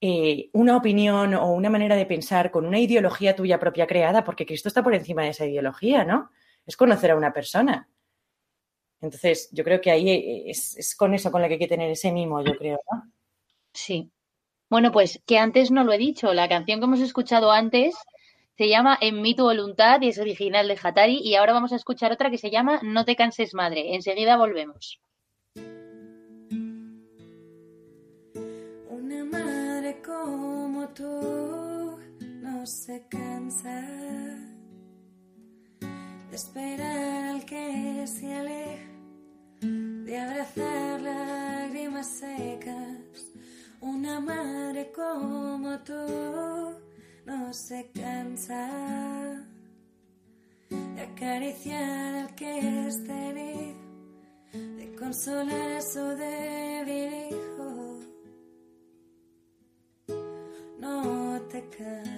eh, 0.00 0.48
una 0.52 0.76
opinión 0.76 1.34
o 1.34 1.52
una 1.52 1.70
manera 1.70 1.96
de 1.96 2.06
pensar 2.06 2.50
con 2.50 2.66
una 2.66 2.78
ideología 2.78 3.36
tuya 3.36 3.58
propia 3.58 3.86
creada, 3.86 4.24
porque 4.24 4.46
Cristo 4.46 4.68
está 4.68 4.82
por 4.82 4.94
encima 4.94 5.22
de 5.22 5.30
esa 5.30 5.46
ideología, 5.46 6.04
¿no? 6.04 6.30
Es 6.66 6.76
conocer 6.76 7.10
a 7.10 7.16
una 7.16 7.32
persona. 7.32 7.88
Entonces, 9.00 9.50
yo 9.52 9.64
creo 9.64 9.80
que 9.80 9.90
ahí 9.90 10.10
eh, 10.10 10.50
es, 10.50 10.76
es 10.76 10.94
con 10.94 11.14
eso 11.14 11.30
con 11.30 11.42
lo 11.42 11.48
que 11.48 11.54
hay 11.54 11.60
que 11.60 11.68
tener 11.68 11.90
ese 11.90 12.12
mimo, 12.12 12.42
yo 12.42 12.56
creo, 12.56 12.78
¿no? 12.90 13.12
Sí. 13.72 14.10
Bueno, 14.68 14.92
pues 14.92 15.20
que 15.26 15.38
antes 15.38 15.70
no 15.70 15.84
lo 15.84 15.92
he 15.92 15.98
dicho, 15.98 16.32
la 16.32 16.48
canción 16.48 16.80
que 16.80 16.84
hemos 16.84 17.00
escuchado 17.00 17.50
antes 17.50 17.94
se 18.60 18.68
llama 18.68 18.98
En 19.00 19.22
mi 19.22 19.34
tu 19.34 19.44
voluntad 19.44 20.02
y 20.02 20.08
es 20.08 20.18
original 20.18 20.68
de 20.68 20.78
Hatari. 20.82 21.18
Y 21.24 21.34
ahora 21.34 21.54
vamos 21.54 21.72
a 21.72 21.76
escuchar 21.76 22.12
otra 22.12 22.30
que 22.30 22.36
se 22.36 22.50
llama 22.50 22.78
No 22.82 23.06
te 23.06 23.16
canses 23.16 23.54
madre. 23.54 23.94
Enseguida 23.94 24.36
volvemos. 24.36 25.00
Una 28.90 29.24
madre 29.24 30.02
como 30.04 30.86
tú 30.90 31.98
no 32.20 32.66
se 32.66 33.02
cansa 33.08 33.80
de 36.28 36.36
esperar 36.36 37.36
al 37.36 37.46
que 37.46 38.04
se 38.06 38.30
aleja, 38.30 38.90
de 39.62 40.18
abrazar 40.18 41.00
lágrimas 41.00 42.06
secas. 42.06 43.32
Una 43.80 44.20
madre 44.20 44.92
como 44.92 45.78
tú 45.78 46.59
no 47.30 47.52
se 47.52 47.88
cansa 47.92 49.46
de 50.68 51.00
acariciar 51.00 52.16
al 52.16 52.34
que 52.34 52.88
está 52.88 53.28
herido, 53.28 53.78
de 54.52 54.96
consolar 54.98 55.70
a 55.76 55.80
su 55.80 56.00
débil 56.00 57.12
hijo. 57.30 58.00
No 60.80 61.40
te 61.52 61.60
canses, 61.68 62.09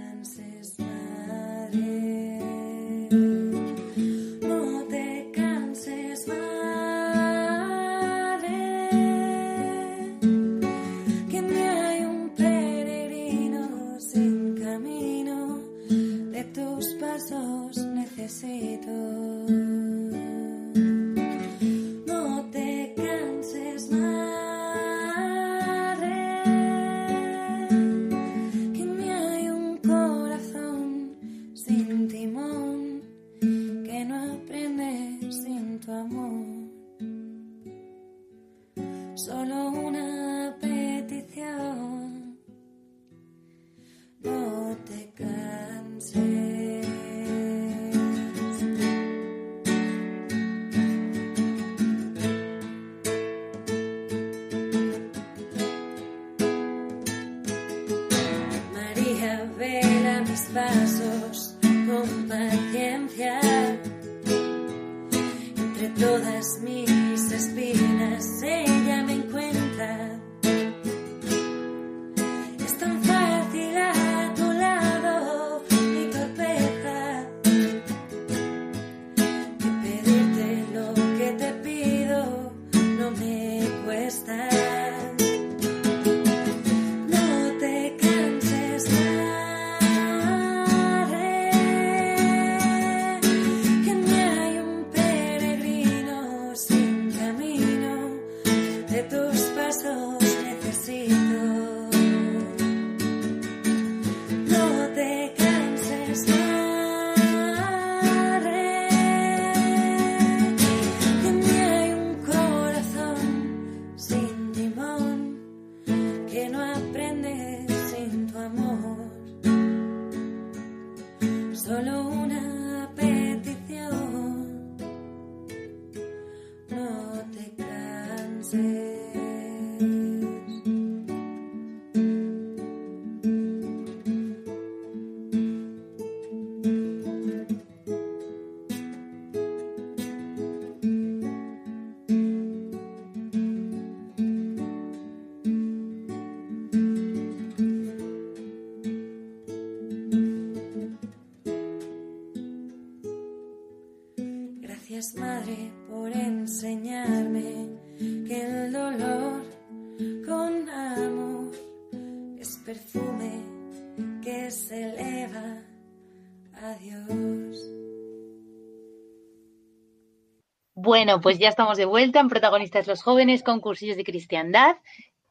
Bueno, 171.04 171.20
pues 171.20 171.40
ya 171.40 171.48
estamos 171.48 171.78
de 171.78 171.84
vuelta 171.84 172.20
en 172.20 172.28
Protagonistas 172.28 172.86
los 172.86 173.02
Jóvenes 173.02 173.42
con 173.42 173.58
cursillos 173.58 173.96
de 173.96 174.04
cristiandad. 174.04 174.76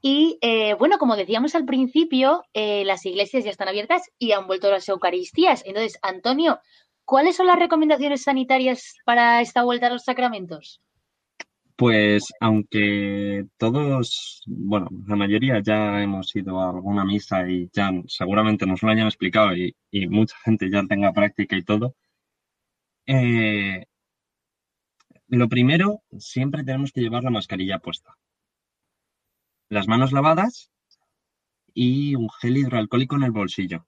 Y 0.01 0.37
eh, 0.41 0.73
bueno, 0.73 0.97
como 0.97 1.15
decíamos 1.15 1.55
al 1.55 1.63
principio, 1.63 2.43
eh, 2.53 2.83
las 2.83 3.05
iglesias 3.05 3.45
ya 3.45 3.51
están 3.51 3.69
abiertas 3.69 4.11
y 4.19 4.33
han 4.33 4.47
vuelto 4.47 4.69
las 4.69 4.89
Eucaristías. 4.89 5.63
Entonces, 5.65 5.97
Antonio, 6.01 6.59
¿cuáles 7.05 7.37
son 7.37 7.47
las 7.47 7.57
recomendaciones 7.57 8.23
sanitarias 8.23 8.97
para 9.05 9.39
esta 9.39 9.63
vuelta 9.63 9.87
a 9.87 9.91
los 9.91 10.03
sacramentos? 10.03 10.81
Pues 11.77 12.25
aunque 12.41 13.45
todos, 13.55 14.41
bueno, 14.47 14.89
la 15.07 15.15
mayoría 15.15 15.61
ya 15.63 16.03
hemos 16.03 16.35
ido 16.35 16.59
a 16.59 16.71
alguna 16.71 17.05
misa 17.05 17.49
y 17.49 17.69
ya 17.71 17.91
seguramente 18.07 18.65
nos 18.65 18.83
lo 18.83 18.91
hayan 18.91 19.07
explicado 19.07 19.55
y, 19.55 19.73
y 19.89 20.09
mucha 20.09 20.35
gente 20.43 20.69
ya 20.69 20.83
tenga 20.85 21.13
práctica 21.13 21.55
y 21.55 21.63
todo, 21.63 21.95
eh, 23.05 23.85
lo 25.37 25.47
primero, 25.47 26.03
siempre 26.19 26.63
tenemos 26.63 26.91
que 26.91 27.01
llevar 27.01 27.23
la 27.23 27.29
mascarilla 27.29 27.79
puesta. 27.79 28.17
Las 29.69 29.87
manos 29.87 30.11
lavadas 30.11 30.71
y 31.73 32.15
un 32.15 32.29
gel 32.29 32.57
hidroalcohólico 32.57 33.15
en 33.15 33.23
el 33.23 33.31
bolsillo. 33.31 33.87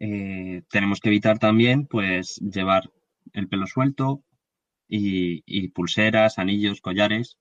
Eh, 0.00 0.62
tenemos 0.68 0.98
que 1.00 1.10
evitar 1.10 1.38
también, 1.38 1.86
pues, 1.86 2.36
llevar 2.40 2.90
el 3.32 3.48
pelo 3.48 3.68
suelto 3.68 4.24
y, 4.88 5.68
pulseras, 5.68 6.38
anillos, 6.40 6.80
collares, 6.80 7.38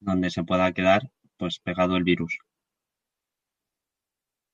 donde 0.00 0.28
se 0.28 0.44
pueda 0.44 0.72
quedar, 0.72 1.10
pues, 1.38 1.60
pegado 1.60 1.96
el 1.96 2.04
virus. 2.04 2.38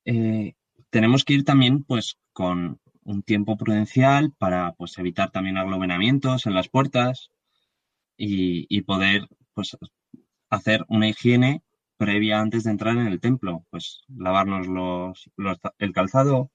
Eh, 0.04 0.54
tenemos 0.90 1.24
que 1.24 1.34
ir 1.34 1.44
también, 1.44 1.82
pues, 1.82 2.18
con 2.32 2.80
un 3.04 3.22
tiempo 3.22 3.56
prudencial 3.56 4.32
para, 4.38 4.72
pues, 4.74 4.98
evitar 4.98 5.30
también 5.30 5.58
aglomeramientos 5.58 6.46
en 6.46 6.54
las 6.54 6.68
puertas 6.68 7.30
y, 8.16 8.82
poder, 8.82 9.28
pues, 9.54 9.76
hacer 10.50 10.84
una 10.88 11.08
higiene 11.08 11.62
previa 11.98 12.40
antes 12.40 12.64
de 12.64 12.70
entrar 12.72 12.96
en 12.98 13.06
el 13.08 13.20
templo, 13.20 13.66
pues 13.70 14.04
lavarnos 14.08 14.66
los, 14.68 15.30
los- 15.36 15.58
el 15.78 15.92
calzado, 15.92 16.50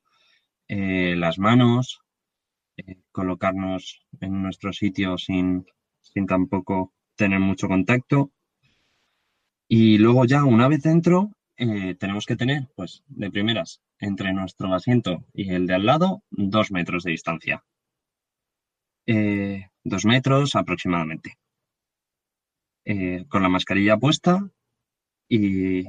eh, 0.70 1.16
las 1.18 1.40
manos, 1.40 2.02
eh, 2.78 2.98
colocarnos 3.12 4.06
en 4.22 4.42
nuestro 4.44 4.74
sitio 4.74 5.18
sin, 5.18 5.66
sin 6.02 6.28
tampoco 6.28 6.94
tener 7.18 7.40
mucho 7.42 7.68
contacto. 7.70 8.32
Y 9.70 10.00
luego 10.00 10.26
ya 10.26 10.44
una 10.44 10.68
vez 10.68 10.82
dentro, 10.82 11.32
eh, 11.58 11.96
tenemos 12.00 12.26
que 12.26 12.36
tener, 12.36 12.68
pues, 12.76 13.04
de 13.08 13.30
primeras, 13.30 13.80
entre 14.00 14.34
nuestro 14.34 14.74
asiento 14.74 15.26
y 15.34 15.54
el 15.54 15.68
de 15.68 15.76
al 15.76 15.86
lado, 15.86 16.24
dos 16.30 16.72
metros 16.72 17.04
de 17.04 17.12
distancia. 17.12 17.64
Eh, 19.08 19.68
dos 19.84 20.06
metros 20.06 20.56
aproximadamente. 20.56 21.38
Eh, 22.86 23.26
con 23.30 23.42
la 23.42 23.50
mascarilla 23.50 23.98
puesta 23.98 24.48
y, 25.28 25.86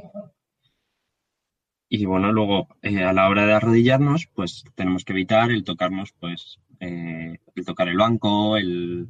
y 1.89 2.07
bueno, 2.07 2.33
luego 2.33 2.69
eh, 2.83 3.05
a 3.05 3.13
la 3.13 3.29
hora 3.29 3.47
de 3.47 3.55
arrodillarnos, 3.55 4.29
pues 4.35 4.65
tenemos 4.75 5.05
que 5.05 5.13
evitar 5.13 5.51
el 5.51 5.65
tocarnos, 5.65 6.13
pues, 6.13 6.59
el 6.79 7.39
tocar 7.65 7.89
el 7.89 7.97
banco, 7.97 8.57
el, 8.57 9.09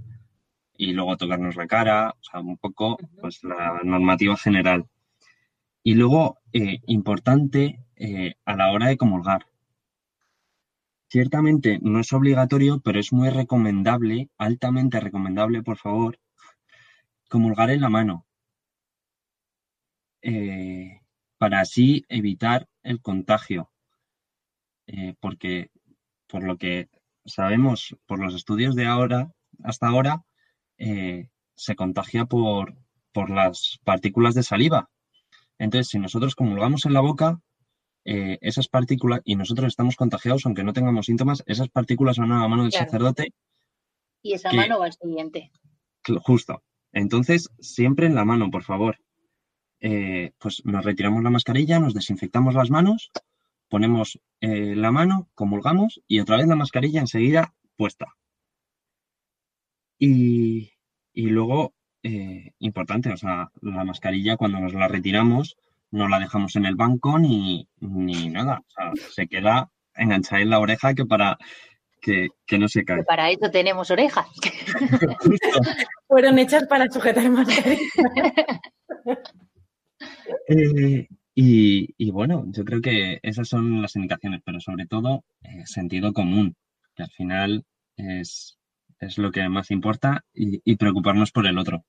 y 0.77 0.93
luego 0.93 1.17
tocarnos 1.17 1.57
la 1.57 1.67
cara, 1.67 2.11
o 2.11 2.23
sea, 2.23 2.41
un 2.41 2.59
poco, 2.59 2.97
pues, 3.21 3.43
la 3.45 3.81
normativa 3.85 4.37
general. 4.37 4.87
Y 5.83 5.95
luego, 5.95 6.39
importante, 6.53 7.86
eh, 7.97 8.35
a 8.45 8.57
la 8.57 8.71
hora 8.73 8.89
de 8.89 8.97
comulgar. 8.97 9.47
Ciertamente 11.09 11.79
no 11.83 11.99
es 11.99 12.13
obligatorio, 12.13 12.81
pero 12.81 13.01
es 13.01 13.13
muy 13.13 13.31
recomendable, 13.31 14.29
altamente 14.39 15.01
recomendable, 15.01 15.63
por 15.63 15.79
favor, 15.79 16.21
comulgar 17.29 17.71
en 17.71 17.81
la 17.81 17.89
mano. 17.89 18.27
eh, 20.23 21.01
para 21.39 21.61
así 21.61 22.05
evitar 22.09 22.69
el 22.83 23.01
contagio. 23.01 23.71
Eh, 24.87 25.15
porque 25.21 25.71
por 26.27 26.43
lo 26.45 26.57
que 26.59 26.89
sabemos, 27.25 27.97
por 28.07 28.19
los 28.19 28.35
estudios 28.35 28.75
de 28.75 28.87
ahora, 28.87 29.33
hasta 29.63 29.87
ahora, 29.89 30.25
se 31.57 31.75
contagia 31.75 32.27
por, 32.27 32.75
por 33.13 33.31
las 33.31 33.81
partículas 33.85 34.35
de 34.35 34.43
saliva. 34.43 34.91
Entonces, 35.59 35.89
si 35.89 35.99
nosotros 35.99 36.35
comulgamos 36.35 36.85
en 36.85 36.93
la 36.93 37.01
boca, 37.01 37.41
eh, 38.09 38.39
esas 38.41 38.69
partículas, 38.69 39.21
y 39.25 39.35
nosotros 39.35 39.67
estamos 39.67 39.97
contagiados, 39.97 40.47
aunque 40.47 40.63
no 40.63 40.73
tengamos 40.73 41.07
síntomas, 41.07 41.43
esas 41.47 41.69
partículas 41.69 42.19
van 42.19 42.31
a 42.31 42.41
la 42.41 42.49
mano 42.49 42.63
del 42.63 42.71
Claro. 42.71 42.87
sacerdote 42.87 43.35
Y 44.23 44.33
esa 44.35 44.53
mano 44.53 44.79
va 44.79 44.87
al 44.87 44.93
siguiente. 44.93 45.51
Justo. 46.23 46.63
Entonces, 46.93 47.51
siempre 47.59 48.07
en 48.07 48.15
la 48.15 48.25
mano, 48.25 48.51
por 48.51 48.63
favor. 48.63 48.99
Eh, 49.81 50.33
pues 50.39 50.65
nos 50.65 50.85
retiramos 50.85 51.23
la 51.23 51.31
mascarilla, 51.31 51.81
nos 51.81 51.95
desinfectamos 51.95 52.55
las 52.55 52.71
manos, 52.71 53.11
ponemos 53.69 54.21
eh, 54.41 54.75
la 54.77 54.93
mano, 54.93 55.29
comulgamos 55.35 56.01
y 56.07 56.21
otra 56.21 56.37
vez 56.37 56.47
la 56.47 56.57
mascarilla 56.57 57.01
enseguida 57.01 57.55
puesta. 57.77 58.07
Y, 59.99 60.73
y 61.13 61.27
luego, 61.27 61.75
importante, 62.61 63.13
o 63.13 63.17
sea, 63.17 63.51
la 63.61 63.85
mascarilla 63.85 64.37
cuando 64.37 64.61
nos 64.61 64.75
la 64.75 64.87
retiramos 64.87 65.57
no 65.91 66.09
la 66.09 66.19
dejamos 66.19 66.57
en 66.57 66.67
el 66.67 66.77
banco 66.77 67.19
ni, 67.19 67.69
ni 67.81 68.29
nada. 68.29 68.61
O 68.61 68.71
sea, 68.71 68.93
se 69.11 69.27
queda 69.27 69.71
enganchada 69.95 70.43
en 70.43 70.51
la 70.51 70.61
oreja 70.61 70.95
que 70.95 71.05
para 71.07 71.39
que, 72.01 72.29
que 72.47 72.59
no 72.59 72.69
se 72.69 72.85
caiga. 72.85 73.05
para 73.05 73.31
eso 73.31 73.51
tenemos 73.51 73.91
orejas. 73.91 74.27
Fueron 76.07 76.39
hechas 76.39 76.67
para 76.67 76.91
sujetar 76.91 77.31
mascarilla. 77.31 77.81
Eh, 80.49 81.07
Y, 81.39 82.11
bueno, 82.13 82.45
yo 82.49 82.65
creo 82.65 82.81
que 82.81 83.21
esas 83.23 83.47
son 83.47 83.83
las 83.83 83.95
indicaciones, 83.95 84.41
pero 84.43 84.59
sobre 84.59 84.87
todo 84.87 85.23
eh, 85.43 85.67
sentido 85.67 86.15
común, 86.15 86.57
que 86.95 87.03
al 87.03 87.11
final 87.11 87.65
es, 87.99 88.57
lo 89.19 89.31
que 89.31 89.47
más 89.51 89.71
importa 89.71 90.25
y, 90.33 90.77
preocuparnos 90.77 91.33
por 91.33 91.47
el 91.47 91.59
otro. 91.59 91.85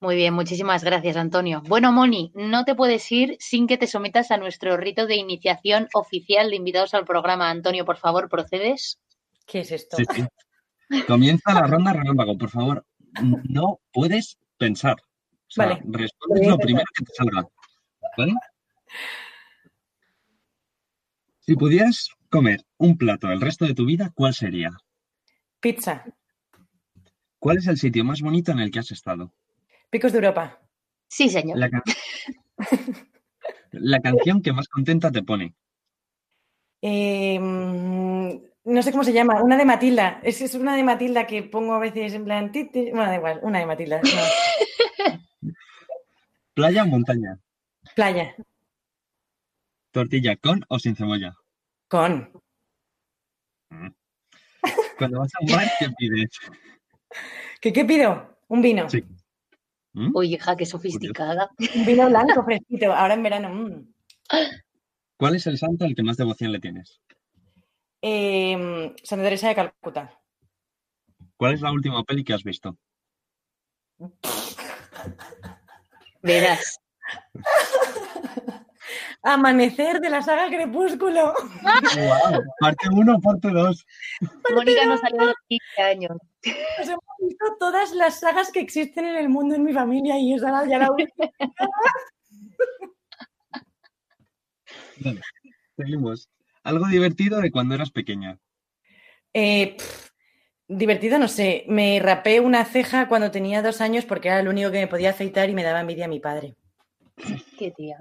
Muy 0.00 0.14
bien, 0.14 0.32
muchísimas 0.32 0.84
gracias, 0.84 1.16
Antonio. 1.16 1.60
Bueno, 1.66 1.90
Moni, 1.90 2.30
no 2.34 2.64
te 2.64 2.76
puedes 2.76 3.10
ir 3.10 3.36
sin 3.40 3.66
que 3.66 3.78
te 3.78 3.88
sometas 3.88 4.30
a 4.30 4.36
nuestro 4.36 4.76
rito 4.76 5.08
de 5.08 5.16
iniciación 5.16 5.88
oficial 5.92 6.50
de 6.50 6.56
invitados 6.56 6.94
al 6.94 7.04
programa. 7.04 7.50
Antonio, 7.50 7.84
por 7.84 7.96
favor, 7.96 8.28
procedes. 8.28 9.00
¿Qué 9.44 9.60
es 9.60 9.72
esto? 9.72 9.96
Comienza 11.08 11.52
la 11.52 11.66
ronda 11.66 11.92
relámpago, 11.92 12.38
por 12.38 12.48
favor. 12.48 12.86
No 13.48 13.80
puedes 13.92 14.38
pensar. 14.56 14.96
vale. 15.56 15.82
Respondes 15.84 16.46
lo 16.46 16.58
primero 16.58 16.86
que 16.96 17.04
te 17.04 17.12
salga. 17.14 17.48
Si 21.40 21.56
pudieras 21.56 22.10
comer 22.30 22.64
un 22.76 22.96
plato 22.96 23.32
el 23.32 23.40
resto 23.40 23.64
de 23.64 23.74
tu 23.74 23.84
vida, 23.84 24.12
¿cuál 24.14 24.32
sería? 24.32 24.70
Pizza. 25.58 26.04
¿Cuál 27.40 27.58
es 27.58 27.66
el 27.66 27.78
sitio 27.78 28.04
más 28.04 28.20
bonito 28.20 28.52
en 28.52 28.60
el 28.60 28.70
que 28.70 28.78
has 28.78 28.92
estado? 28.92 29.32
Picos 29.90 30.12
de 30.12 30.18
Europa. 30.18 30.60
Sí, 31.08 31.28
señor. 31.28 31.58
La, 33.70 34.00
canción 34.00 34.42
que 34.42 34.52
más 34.52 34.68
contenta 34.68 35.10
te 35.10 35.22
pone. 35.22 35.54
Em, 36.82 38.40
no 38.64 38.82
sé 38.82 38.92
cómo 38.92 39.04
se 39.04 39.12
llama, 39.12 39.42
una 39.42 39.56
de 39.56 39.64
Matilda. 39.64 40.20
Es, 40.22 40.40
es 40.42 40.54
una 40.54 40.76
de 40.76 40.82
Matilda 40.82 41.26
que 41.26 41.42
pongo 41.42 41.74
a 41.74 41.78
veces 41.78 42.12
en 42.12 42.24
plan. 42.24 42.52
Bueno, 42.52 43.04
da 43.04 43.16
igual, 43.16 43.40
una 43.42 43.58
de 43.60 43.66
Matilda. 43.66 44.00
¿Playa 46.54 46.82
o 46.82 46.86
montaña? 46.86 47.38
Playa. 47.94 48.34
¿Tortilla 49.90 50.36
con 50.36 50.64
o 50.68 50.78
sin 50.78 50.94
cebolla? 50.96 51.34
Con. 51.88 52.30
Mm. 53.70 53.88
Cuando 54.98 55.20
vas 55.20 55.32
a 55.34 55.38
un 55.40 55.52
bar, 55.52 55.70
¿qué 55.78 55.88
pides? 55.96 56.30
¿Qué, 57.60 57.72
qué 57.72 57.84
pido? 57.84 58.38
Un 58.48 58.60
vino. 58.60 58.90
Sí. 58.90 59.04
¿Mm? 59.98 60.12
Uy, 60.14 60.34
hija, 60.34 60.56
qué 60.56 60.64
sofisticada. 60.64 61.50
Un 61.74 61.84
vino 61.84 62.08
blanco 62.08 62.44
fresquito, 62.44 62.92
ahora 62.92 63.14
en 63.14 63.22
verano. 63.24 63.48
Mm. 63.48 63.92
¿Cuál 65.16 65.34
es 65.34 65.46
el 65.48 65.58
santo 65.58 65.84
al 65.84 65.96
que 65.96 66.04
más 66.04 66.16
devoción 66.16 66.52
le 66.52 66.60
tienes? 66.60 67.00
Eh, 68.00 68.94
Santa 69.02 69.24
Teresa 69.24 69.48
de 69.48 69.56
Calcuta. 69.56 70.16
¿Cuál 71.36 71.54
es 71.54 71.62
la 71.62 71.72
última 71.72 72.04
peli 72.04 72.22
que 72.22 72.32
has 72.32 72.44
visto? 72.44 72.78
Verás. 76.22 76.78
Amanecer 79.22 80.00
de 80.00 80.10
la 80.10 80.22
saga 80.22 80.48
Crepúsculo. 80.48 81.34
Parte 82.60 82.88
1, 82.90 83.20
parte 83.20 83.48
2. 83.50 83.86
Mónica 84.54 84.86
no 84.86 84.98
salió 84.98 85.24
los 85.26 85.34
15 85.48 85.82
años. 85.82 86.16
Pues 86.42 86.88
hemos 86.88 87.04
visto 87.20 87.44
todas 87.58 87.92
las 87.92 88.20
sagas 88.20 88.50
que 88.52 88.60
existen 88.60 89.06
en 89.06 89.16
el 89.16 89.28
mundo 89.28 89.54
en 89.54 89.64
mi 89.64 89.72
familia 89.72 90.18
y 90.18 90.34
esa 90.34 90.66
ya 90.66 90.78
la 90.78 90.90
última. 90.90 91.30
seguimos. 95.76 96.28
Algo 96.62 96.86
divertido 96.86 97.40
de 97.40 97.50
cuando 97.50 97.74
eras 97.74 97.90
pequeña. 97.90 98.38
Eh, 99.32 99.76
divertido, 100.66 101.18
no 101.18 101.28
sé. 101.28 101.64
Me 101.68 102.00
rapé 102.00 102.40
una 102.40 102.64
ceja 102.64 103.08
cuando 103.08 103.30
tenía 103.30 103.62
dos 103.62 103.80
años 103.80 104.04
porque 104.04 104.28
era 104.28 104.42
lo 104.42 104.50
único 104.50 104.70
que 104.70 104.80
me 104.80 104.86
podía 104.86 105.10
afeitar 105.10 105.48
y 105.48 105.54
me 105.54 105.62
daba 105.62 105.80
envidia 105.80 106.06
a 106.06 106.08
mi 106.08 106.20
padre. 106.20 106.56
Qué 107.58 107.70
tía. 107.72 107.96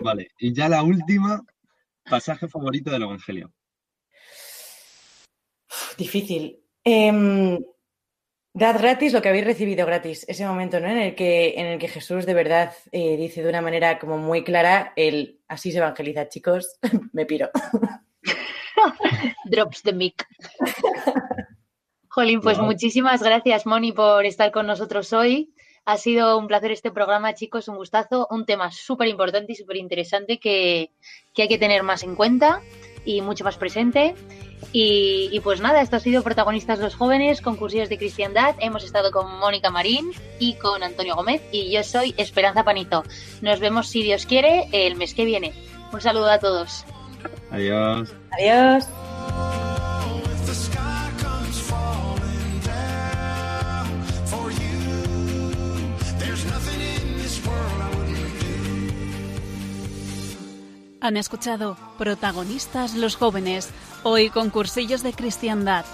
Vale, 0.00 0.28
y 0.38 0.52
ya 0.52 0.68
la 0.68 0.82
última, 0.82 1.42
pasaje 2.08 2.48
favorito 2.48 2.90
del 2.90 3.02
Evangelio. 3.02 3.52
Difícil. 5.96 6.60
Em, 6.84 7.58
dad 8.54 8.78
gratis 8.78 9.12
lo 9.12 9.20
que 9.20 9.28
habéis 9.28 9.44
recibido 9.44 9.84
gratis. 9.86 10.24
Ese 10.28 10.46
momento, 10.46 10.80
¿no? 10.80 10.88
En 10.88 10.98
el 10.98 11.14
que, 11.14 11.54
en 11.56 11.66
el 11.66 11.78
que 11.78 11.88
Jesús 11.88 12.24
de 12.24 12.34
verdad 12.34 12.72
eh, 12.92 13.16
dice 13.16 13.42
de 13.42 13.48
una 13.48 13.60
manera 13.60 13.98
como 13.98 14.16
muy 14.18 14.44
clara 14.44 14.92
el 14.96 15.40
así 15.48 15.72
se 15.72 15.78
evangeliza, 15.78 16.28
chicos. 16.28 16.78
Me 17.12 17.26
piro. 17.26 17.50
Drops 19.44 19.82
the 19.82 19.92
mic. 19.92 20.26
Jolín, 22.08 22.40
pues 22.40 22.58
muchísimas 22.58 23.22
gracias, 23.22 23.66
Moni, 23.66 23.92
por 23.92 24.24
estar 24.24 24.50
con 24.50 24.66
nosotros 24.66 25.12
hoy. 25.12 25.54
Ha 25.88 25.96
sido 25.96 26.36
un 26.36 26.48
placer 26.48 26.70
este 26.70 26.90
programa, 26.90 27.32
chicos, 27.32 27.66
un 27.66 27.76
gustazo, 27.76 28.26
un 28.30 28.44
tema 28.44 28.70
súper 28.70 29.08
importante 29.08 29.52
y 29.52 29.54
súper 29.54 29.78
interesante 29.78 30.38
que, 30.38 30.90
hay 31.38 31.48
que 31.48 31.56
tener 31.56 31.82
más 31.82 32.02
en 32.02 32.14
cuenta 32.14 32.60
y 33.06 33.22
mucho 33.22 33.42
más 33.42 33.56
presente. 33.56 34.14
Y, 34.70 35.40
pues 35.42 35.62
nada, 35.62 35.80
esto 35.80 35.96
ha 35.96 36.00
sido 36.00 36.22
Protagonistas 36.22 36.78
los 36.78 36.94
Jóvenes, 36.94 37.40
concursos 37.40 37.88
de 37.88 37.96
cristiandad. 37.96 38.54
Hemos 38.58 38.84
estado 38.84 39.10
con 39.10 39.38
Mónica 39.38 39.70
Marín 39.70 40.10
y 40.38 40.56
con 40.56 40.82
Antonio 40.82 41.16
Gómez 41.16 41.40
y 41.52 41.70
yo 41.70 41.82
soy 41.82 42.14
Esperanza 42.18 42.64
Panito. 42.64 43.02
Nos 43.40 43.58
vemos, 43.58 43.88
si 43.88 44.02
Dios 44.02 44.26
quiere, 44.26 44.68
el 44.72 44.94
mes 44.96 45.14
que 45.14 45.24
viene. 45.24 45.54
Un 45.90 46.02
saludo 46.02 46.28
a 46.28 46.38
todos. 46.38 46.84
Adiós. 47.50 48.12
Adiós. 48.32 48.86
Han 61.00 61.16
escuchado 61.16 61.76
Protagonistas 61.96 62.94
los 62.94 63.14
jóvenes, 63.14 63.70
hoy 64.02 64.30
concursillos 64.30 65.02
de 65.04 65.12
cristiandad. 65.12 65.84